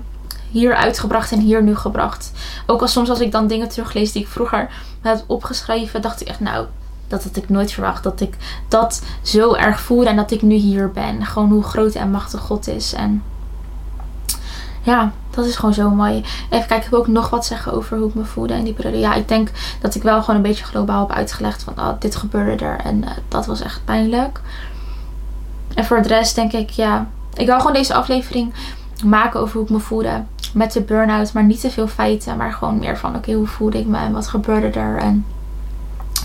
hier 0.52 0.76
uitgebracht 0.76 1.32
en 1.32 1.40
hier 1.40 1.64
nu 1.64 1.76
gebracht. 1.76 2.32
Ook 2.66 2.82
al 2.82 2.88
soms 2.88 3.10
als 3.10 3.20
ik 3.20 3.32
dan 3.32 3.48
dingen 3.48 3.70
teruglees 3.70 4.12
die 4.12 4.22
ik 4.22 4.28
vroeger 4.28 4.70
had 5.02 5.24
opgeschreven, 5.28 6.02
dacht 6.02 6.22
ik 6.22 6.28
echt 6.28 6.40
nou, 6.40 6.66
dat 7.08 7.24
had 7.24 7.36
ik 7.36 7.50
nooit 7.50 7.72
verwacht. 7.72 8.04
Dat 8.04 8.22
ik 8.22 8.36
dat 8.68 9.02
zo 9.22 9.54
erg 9.54 9.82
voelde 9.82 10.10
en 10.10 10.16
dat 10.16 10.32
ik 10.32 10.42
nu 10.42 10.56
hier 10.56 10.92
ben. 10.92 11.26
Gewoon 11.26 11.50
hoe 11.50 11.64
groot 11.64 11.94
en 11.94 12.12
machtig 12.12 12.40
God 12.40 12.68
is. 12.68 12.94
En 12.94 13.24
ja, 14.90 15.12
dat 15.30 15.46
is 15.46 15.56
gewoon 15.56 15.74
zo 15.74 15.90
mooi. 15.90 16.24
Even 16.50 16.68
kijken, 16.68 16.84
ik 16.84 16.90
wil 16.90 17.00
ook 17.00 17.08
nog 17.08 17.30
wat 17.30 17.46
zeggen 17.46 17.74
over 17.74 17.98
hoe 17.98 18.08
ik 18.08 18.16
me 18.16 18.24
voelde 18.26 18.54
in 18.54 18.64
die 18.64 18.74
periode. 18.74 19.00
Ja, 19.00 19.14
ik 19.14 19.28
denk 19.28 19.52
dat 19.82 19.96
ik 19.96 20.04
wel 20.04 20.20
gewoon 20.20 20.36
een 20.36 20.42
beetje 20.42 20.66
globaal 20.66 21.08
heb 21.08 21.18
uitgelegd 21.18 21.64
van 21.64 21.74
oh, 21.78 21.90
dit 22.00 22.16
gebeurde 22.16 22.66
er. 22.66 22.80
En 22.80 23.04
uh, 23.04 23.10
dat 23.28 23.46
was 23.46 23.62
echt 23.62 23.82
pijnlijk. 23.86 24.42
En 25.74 25.86
voor 25.86 26.02
de 26.02 26.08
rest 26.08 26.36
denk 26.36 26.52
ik, 26.54 26.70
ja, 26.70 27.08
ik 27.34 27.46
wil 27.46 27.58
gewoon 27.58 27.74
deze 27.74 27.94
aflevering 27.94 28.54
maken 29.06 29.40
over 29.40 29.56
hoe 29.56 29.64
ik 29.64 29.70
me 29.70 29.80
voelde. 29.80 30.24
Met 30.54 30.74
de 30.74 30.82
burn-out, 30.82 31.34
maar 31.34 31.44
niet 31.44 31.62
te 31.62 31.72
veel 31.72 31.88
feiten. 31.88 32.38
Maar 32.38 32.54
gewoon 32.54 32.80
meer 32.80 32.98
van, 32.98 33.16
oké, 33.16 33.34
hoe 33.34 33.48
voelde 33.48 33.80
ik 33.80 33.86
me 33.86 33.98
en 33.98 34.12
wat 34.12 34.28
gebeurde 34.28 34.80
er 34.80 34.98
en 34.98 35.26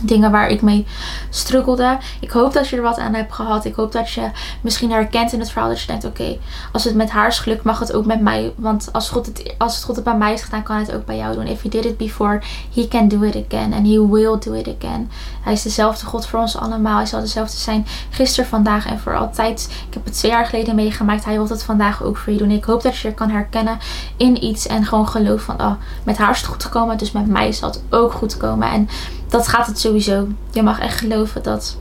dingen 0.03 0.31
waar 0.31 0.49
ik 0.49 0.63
mee 0.63 0.87
struggelde. 1.31 1.99
Ik 2.21 2.31
hoop 2.31 2.53
dat 2.53 2.69
je 2.69 2.77
er 2.77 2.83
wat 2.83 2.99
aan 2.99 3.15
hebt 3.15 3.33
gehad. 3.33 3.65
Ik 3.65 3.75
hoop 3.75 3.93
dat 3.93 4.11
je 4.11 4.31
misschien 4.61 4.91
herkent 4.91 5.33
in 5.33 5.39
het 5.39 5.51
verhaal 5.51 5.69
dat 5.69 5.81
je 5.81 5.87
denkt: 5.87 6.05
oké, 6.05 6.37
als 6.73 6.85
het 6.85 6.95
met 6.95 7.11
haar 7.11 7.29
is 7.29 7.39
gelukt, 7.39 7.65
mag 7.65 7.79
het 7.79 7.93
ook 7.93 8.07
met 8.07 8.21
mij. 8.21 8.53
Want 8.57 8.89
als, 8.93 9.09
God 9.09 9.27
het, 9.27 9.55
als 9.59 9.75
het 9.75 9.85
God 9.85 9.95
het 9.97 10.05
bij 10.05 10.17
mij 10.17 10.33
is 10.33 10.43
gedaan, 10.43 10.63
kan 10.63 10.77
het 10.77 10.95
ook 10.95 11.05
bij 11.05 11.17
jou 11.17 11.35
doen. 11.35 11.47
If 11.47 11.63
he 11.63 11.69
did 11.69 11.85
it 11.85 11.97
before, 11.97 12.43
he 12.75 12.89
can 12.89 13.09
do 13.09 13.23
it 13.23 13.45
again. 13.47 13.73
And 13.73 13.87
he 13.87 14.09
will 14.09 14.39
do 14.39 14.53
it 14.53 14.75
again. 14.79 15.11
Hij 15.43 15.53
is 15.53 15.63
dezelfde 15.63 16.07
God 16.07 16.27
voor 16.27 16.41
ons 16.41 16.57
allemaal. 16.57 16.97
Hij 16.97 17.07
zal 17.07 17.21
dezelfde 17.21 17.57
zijn 17.57 17.87
gisteren, 18.11 18.51
vandaag 18.51 18.87
en 18.87 18.99
voor 18.99 19.17
altijd. 19.17 19.69
Ik 19.89 19.95
heb 19.95 20.05
het 20.05 20.15
twee 20.15 20.31
jaar 20.31 20.47
geleden 20.47 20.75
meegemaakt. 20.75 21.25
Hij 21.25 21.35
wil 21.35 21.49
het 21.49 21.63
vandaag 21.63 22.03
ook 22.03 22.17
voor 22.17 22.33
je 22.33 22.39
doen. 22.39 22.51
Ik 22.51 22.65
hoop 22.65 22.83
dat 22.83 22.97
je 22.97 23.09
je 23.09 23.15
kan 23.15 23.31
herkennen 23.31 23.79
in 24.17 24.45
iets 24.45 24.67
en 24.67 24.85
gewoon 24.85 25.09
geloof 25.09 25.43
van: 25.43 25.61
oh, 25.61 25.73
met 26.05 26.19
haar 26.19 26.31
is 26.31 26.39
het 26.39 26.47
goed 26.47 26.65
gekomen, 26.65 26.99
dus 26.99 27.13
met 27.13 27.27
mij 27.27 27.53
zal 27.53 27.69
het 27.71 27.83
ook 27.91 28.13
goed 28.13 28.37
komen. 28.37 28.71
En 28.71 28.89
dat 29.29 29.49
gaat 29.49 29.67
het 29.67 29.79
sowieso. 29.79 30.29
Je 30.51 30.63
mag 30.63 30.81
echt 30.81 30.99
geloven 30.99 31.43
dat 31.43 31.77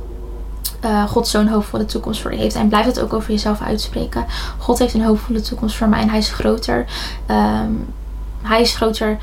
uh, 0.86 1.04
God 1.04 1.28
zo'n 1.28 1.48
hoopvolle 1.48 1.86
toekomst 1.86 2.22
voor 2.22 2.32
je 2.34 2.40
heeft. 2.40 2.56
En 2.56 2.68
blijf 2.68 2.86
het 2.86 3.00
ook 3.00 3.14
over 3.14 3.32
jezelf 3.32 3.62
uitspreken. 3.62 4.26
God 4.58 4.80
heeft 4.80 4.94
een 4.94 5.04
hoopvolle 5.04 5.42
toekomst 5.42 5.76
voor 5.76 5.90
mij 5.90 6.02
en 6.02 6.10
hij 6.10 6.18
is 6.18 6.32
groter. 6.32 6.86
Ehm, 7.26 7.72
hij 8.42 8.62
is 8.62 8.76
groter 8.76 9.18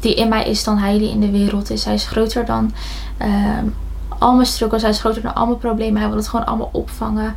die 0.00 0.14
in 0.14 0.28
mij 0.28 0.44
is 0.44 0.64
dan 0.64 0.78
hij 0.78 0.98
die 0.98 1.10
in 1.10 1.20
de 1.20 1.30
wereld 1.30 1.70
is. 1.70 1.84
Hij 1.84 1.94
is 1.94 2.06
groter 2.06 2.44
dan 2.44 2.72
ehm, 3.16 3.66
al 4.18 4.34
mijn 4.34 4.46
struggles. 4.46 4.82
Hij 4.82 4.90
is 4.90 5.00
groter 5.00 5.22
dan 5.22 5.34
al 5.34 5.46
mijn 5.46 5.58
problemen. 5.58 6.00
Hij 6.00 6.08
wil 6.08 6.18
het 6.18 6.28
gewoon 6.28 6.46
allemaal 6.46 6.70
opvangen. 6.72 7.36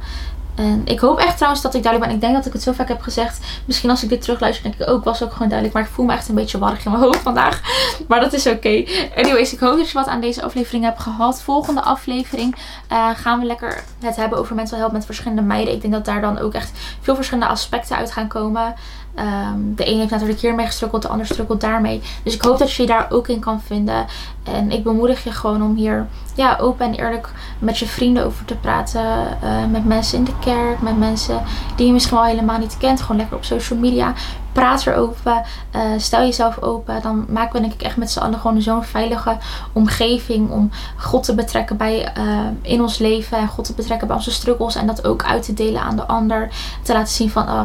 En 0.55 0.81
ik 0.85 0.99
hoop 0.99 1.17
echt 1.17 1.35
trouwens 1.35 1.63
dat 1.63 1.73
ik 1.73 1.83
duidelijk 1.83 2.11
ben. 2.11 2.21
Ik 2.21 2.27
denk 2.27 2.37
dat 2.37 2.45
ik 2.45 2.53
het 2.53 2.61
zo 2.61 2.71
vaak 2.71 2.87
heb 2.87 3.01
gezegd. 3.01 3.39
Misschien 3.65 3.89
als 3.89 4.03
ik 4.03 4.09
dit 4.09 4.21
terugluister, 4.21 4.63
denk 4.63 4.75
ik 4.75 4.89
ook, 4.89 5.03
was 5.03 5.23
ook 5.23 5.31
gewoon 5.31 5.47
duidelijk. 5.47 5.73
Maar 5.73 5.87
ik 5.87 5.93
voel 5.95 6.05
me 6.05 6.13
echt 6.13 6.29
een 6.29 6.35
beetje 6.35 6.57
warrig 6.57 6.85
in 6.85 6.91
mijn 6.91 7.03
hoofd 7.03 7.19
vandaag. 7.19 7.61
Maar 8.07 8.19
dat 8.19 8.33
is 8.33 8.47
oké. 8.47 8.85
Anyways, 9.15 9.53
ik 9.53 9.59
hoop 9.59 9.77
dat 9.77 9.87
je 9.89 9.93
wat 9.93 10.07
aan 10.07 10.21
deze 10.21 10.43
aflevering 10.43 10.83
hebt 10.83 10.99
gehad. 10.99 11.41
Volgende 11.41 11.81
aflevering 11.81 12.55
uh, 12.91 13.09
gaan 13.15 13.39
we 13.39 13.45
lekker 13.45 13.83
het 13.99 14.15
hebben 14.15 14.39
over 14.39 14.55
mental 14.55 14.77
health 14.77 14.91
met 14.91 15.05
verschillende 15.05 15.41
meiden. 15.41 15.73
Ik 15.73 15.81
denk 15.81 15.93
dat 15.93 16.05
daar 16.05 16.21
dan 16.21 16.39
ook 16.39 16.53
echt 16.53 16.71
veel 17.01 17.15
verschillende 17.15 17.49
aspecten 17.49 17.97
uit 17.97 18.11
gaan 18.11 18.27
komen. 18.27 18.75
Um, 19.19 19.75
de 19.75 19.91
een 19.91 19.97
heeft 19.97 20.11
natuurlijk 20.11 20.39
hiermee 20.39 20.65
gestrukkeld, 20.65 21.01
de 21.01 21.07
ander 21.07 21.25
strukkelt 21.25 21.61
daarmee. 21.61 22.01
Dus 22.23 22.35
ik 22.35 22.41
hoop 22.41 22.57
dat 22.57 22.73
je 22.73 22.81
je 22.81 22.87
daar 22.87 23.07
ook 23.09 23.27
in 23.27 23.39
kan 23.39 23.61
vinden. 23.61 24.05
En 24.43 24.71
ik 24.71 24.83
bemoedig 24.83 25.23
je 25.23 25.31
gewoon 25.31 25.61
om 25.61 25.75
hier 25.75 26.07
ja, 26.35 26.57
open 26.59 26.85
en 26.85 26.93
eerlijk 26.93 27.29
met 27.59 27.77
je 27.77 27.85
vrienden 27.85 28.25
over 28.25 28.45
te 28.45 28.55
praten. 28.55 29.03
Uh, 29.43 29.65
met 29.71 29.85
mensen 29.85 30.17
in 30.17 30.23
de 30.23 30.39
kerk, 30.39 30.81
met 30.81 30.97
mensen 30.97 31.41
die 31.75 31.87
je 31.87 31.93
misschien 31.93 32.17
wel 32.17 32.25
helemaal 32.25 32.57
niet 32.57 32.77
kent. 32.77 33.01
Gewoon 33.01 33.17
lekker 33.17 33.37
op 33.37 33.43
social 33.43 33.79
media. 33.79 34.13
Praat 34.51 34.85
erover. 34.85 35.41
Uh, 35.75 35.81
stel 35.97 36.21
jezelf 36.21 36.61
open. 36.61 37.01
Dan 37.01 37.25
maken 37.29 37.53
we 37.53 37.59
denk 37.59 37.73
ik 37.73 37.81
echt 37.81 37.97
met 37.97 38.11
z'n 38.11 38.19
allen 38.19 38.39
gewoon 38.39 38.61
zo'n 38.61 38.83
veilige 38.83 39.37
omgeving. 39.73 40.49
Om 40.49 40.71
God 40.97 41.23
te 41.23 41.35
betrekken 41.35 41.77
bij, 41.77 42.13
uh, 42.17 42.39
in 42.61 42.81
ons 42.81 42.97
leven. 42.97 43.37
En 43.37 43.47
God 43.47 43.65
te 43.65 43.73
betrekken 43.73 44.07
bij 44.07 44.15
onze 44.15 44.31
struggles. 44.31 44.75
En 44.75 44.87
dat 44.87 45.07
ook 45.07 45.23
uit 45.23 45.43
te 45.43 45.53
delen 45.53 45.81
aan 45.81 45.95
de 45.95 46.05
ander. 46.07 46.49
Te 46.83 46.93
laten 46.93 47.13
zien 47.13 47.29
van, 47.29 47.43
oh, 47.43 47.63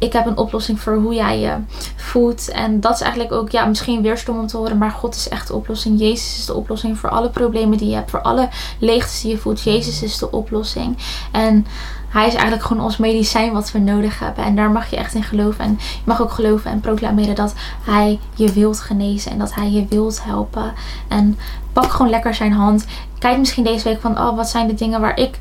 ik 0.00 0.12
heb 0.12 0.26
een 0.26 0.36
oplossing 0.36 0.80
voor 0.80 0.94
hoe 0.94 1.14
jij 1.14 1.38
je 1.38 1.54
voelt. 1.96 2.48
En 2.48 2.80
dat 2.80 2.94
is 2.94 3.00
eigenlijk 3.00 3.32
ook, 3.32 3.50
ja, 3.50 3.64
misschien 3.64 4.02
weer 4.02 4.18
stom 4.18 4.38
om 4.38 4.46
te 4.46 4.56
horen, 4.56 4.78
maar 4.78 4.90
God 4.90 5.14
is 5.14 5.28
echt 5.28 5.46
de 5.46 5.54
oplossing. 5.54 5.98
Jezus 5.98 6.38
is 6.38 6.46
de 6.46 6.54
oplossing 6.54 6.98
voor 6.98 7.10
alle 7.10 7.28
problemen 7.28 7.78
die 7.78 7.88
je 7.88 7.94
hebt, 7.94 8.10
voor 8.10 8.22
alle 8.22 8.48
leegtes 8.78 9.20
die 9.20 9.30
je 9.30 9.38
voelt. 9.38 9.62
Jezus 9.62 10.02
is 10.02 10.18
de 10.18 10.30
oplossing. 10.30 10.96
En 11.32 11.66
hij 12.08 12.26
is 12.26 12.32
eigenlijk 12.32 12.62
gewoon 12.62 12.84
ons 12.84 12.96
medicijn 12.96 13.52
wat 13.52 13.72
we 13.72 13.78
nodig 13.78 14.18
hebben. 14.18 14.44
En 14.44 14.56
daar 14.56 14.70
mag 14.70 14.90
je 14.90 14.96
echt 14.96 15.14
in 15.14 15.22
geloven. 15.22 15.64
En 15.64 15.78
je 15.80 16.00
mag 16.04 16.22
ook 16.22 16.30
geloven 16.30 16.70
en 16.70 16.80
proclameren 16.80 17.34
dat 17.34 17.54
hij 17.84 18.18
je 18.34 18.52
wilt 18.52 18.80
genezen. 18.80 19.30
En 19.30 19.38
dat 19.38 19.54
hij 19.54 19.70
je 19.70 19.86
wilt 19.88 20.24
helpen. 20.24 20.72
En 21.08 21.38
pak 21.72 21.90
gewoon 21.90 22.10
lekker 22.10 22.34
zijn 22.34 22.52
hand. 22.52 22.86
Kijk 23.18 23.38
misschien 23.38 23.64
deze 23.64 23.88
week 23.88 24.00
van, 24.00 24.18
oh, 24.18 24.36
wat 24.36 24.48
zijn 24.48 24.66
de 24.66 24.74
dingen 24.74 25.00
waar 25.00 25.18
ik 25.18 25.38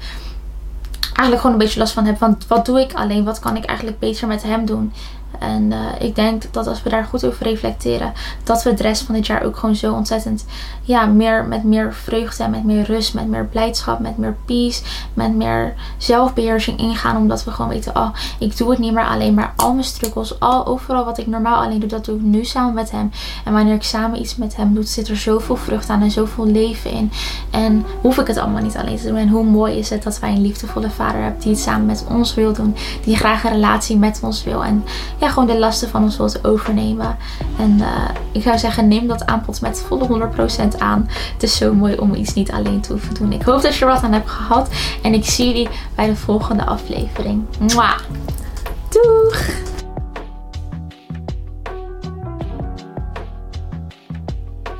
eigenlijk 1.19 1.41
gewoon 1.41 1.51
een 1.51 1.65
beetje 1.65 1.79
last 1.79 1.93
van 1.93 2.05
heb. 2.05 2.19
Want 2.19 2.47
wat 2.47 2.65
doe 2.65 2.79
ik 2.79 2.93
alleen? 2.93 3.23
Wat 3.23 3.39
kan 3.39 3.55
ik 3.55 3.65
eigenlijk 3.65 3.99
beter 3.99 4.27
met 4.27 4.43
hem 4.43 4.65
doen? 4.65 4.93
En 5.39 5.71
uh, 5.71 5.77
ik 5.99 6.15
denk 6.15 6.43
dat 6.51 6.67
als 6.67 6.83
we 6.83 6.89
daar 6.89 7.03
goed 7.03 7.25
over 7.25 7.43
reflecteren, 7.43 8.13
dat 8.43 8.63
we 8.63 8.73
de 8.73 8.83
rest 8.83 9.01
van 9.01 9.15
dit 9.15 9.27
jaar 9.27 9.43
ook 9.43 9.57
gewoon 9.57 9.75
zo 9.75 9.93
ontzettend, 9.93 10.45
ja, 10.81 11.05
meer, 11.05 11.45
met 11.45 11.63
meer 11.63 11.93
vreugde 11.93 12.47
met 12.47 12.63
meer 12.63 12.83
rust, 12.83 13.13
met 13.13 13.27
meer 13.27 13.45
blijdschap, 13.45 13.99
met 13.99 14.17
meer 14.17 14.35
peace, 14.45 14.81
met 15.13 15.35
meer 15.35 15.73
zelfbeheersing 15.97 16.79
ingaan. 16.79 17.17
Omdat 17.17 17.43
we 17.43 17.51
gewoon 17.51 17.71
weten, 17.71 17.95
oh, 17.95 18.09
ik 18.39 18.57
doe 18.57 18.69
het 18.69 18.79
niet 18.79 18.93
meer 18.93 19.07
alleen, 19.07 19.33
maar 19.33 19.53
al 19.55 19.71
mijn 19.71 19.83
struggles, 19.83 20.39
al 20.39 20.65
overal 20.65 21.05
wat 21.05 21.17
ik 21.17 21.27
normaal 21.27 21.63
alleen 21.63 21.79
doe, 21.79 21.89
dat 21.89 22.05
doe 22.05 22.15
ik 22.15 22.21
nu 22.21 22.45
samen 22.45 22.73
met 22.73 22.91
hem. 22.91 23.11
En 23.45 23.53
wanneer 23.53 23.73
ik 23.73 23.83
samen 23.83 24.19
iets 24.19 24.35
met 24.35 24.55
hem 24.55 24.73
doe, 24.73 24.83
zit 24.83 25.07
er 25.07 25.17
zoveel 25.17 25.55
vrucht 25.55 25.89
aan 25.89 26.01
en 26.01 26.11
zoveel 26.11 26.45
leven 26.45 26.91
in. 26.91 27.11
En 27.49 27.85
hoef 28.01 28.17
ik 28.17 28.27
het 28.27 28.37
allemaal 28.37 28.61
niet 28.61 28.77
alleen 28.77 28.97
te 28.97 29.07
doen. 29.07 29.17
En 29.17 29.29
hoe 29.29 29.43
mooi 29.43 29.77
is 29.77 29.89
het 29.89 30.03
dat 30.03 30.19
wij 30.19 30.31
een 30.31 30.41
liefdevolle 30.41 30.89
vader 30.89 31.21
hebben 31.21 31.41
die 31.41 31.51
het 31.51 31.59
samen 31.61 31.85
met 31.85 32.05
ons 32.09 32.33
wil 32.33 32.53
doen, 32.53 32.75
die 33.03 33.15
graag 33.15 33.43
een 33.43 33.51
relatie 33.51 33.97
met 33.97 34.19
ons 34.23 34.43
wil. 34.43 34.63
En 34.63 34.83
ja, 35.19 35.29
gewoon 35.29 35.47
de 35.47 35.59
lasten 35.59 35.89
van 35.89 36.03
ons 36.03 36.17
wilt 36.17 36.45
overnemen. 36.45 37.17
En 37.57 37.81
ik 38.31 38.41
zou 38.41 38.57
zeggen, 38.57 38.87
neem 38.87 39.07
dat 39.07 39.25
aanbod 39.25 39.61
met 39.61 39.83
volle 39.87 40.29
100% 40.73 40.77
aan. 40.77 41.09
Het 41.33 41.43
is 41.43 41.57
zo 41.57 41.73
mooi 41.73 41.95
om 41.95 42.13
iets 42.13 42.33
niet 42.33 42.51
alleen 42.51 42.81
te 42.81 42.91
hoeven 42.91 43.13
doen. 43.13 43.31
Ik 43.31 43.41
hoop 43.41 43.61
dat 43.61 43.75
je 43.75 43.85
er 43.85 43.91
wat 43.91 44.03
aan 44.03 44.13
hebt 44.13 44.29
gehad. 44.29 44.69
En 45.01 45.13
ik 45.13 45.25
zie 45.25 45.47
jullie 45.47 45.69
bij 45.95 46.07
de 46.07 46.15
volgende 46.15 46.65
aflevering. 46.65 47.43
Doeg! 48.89 49.77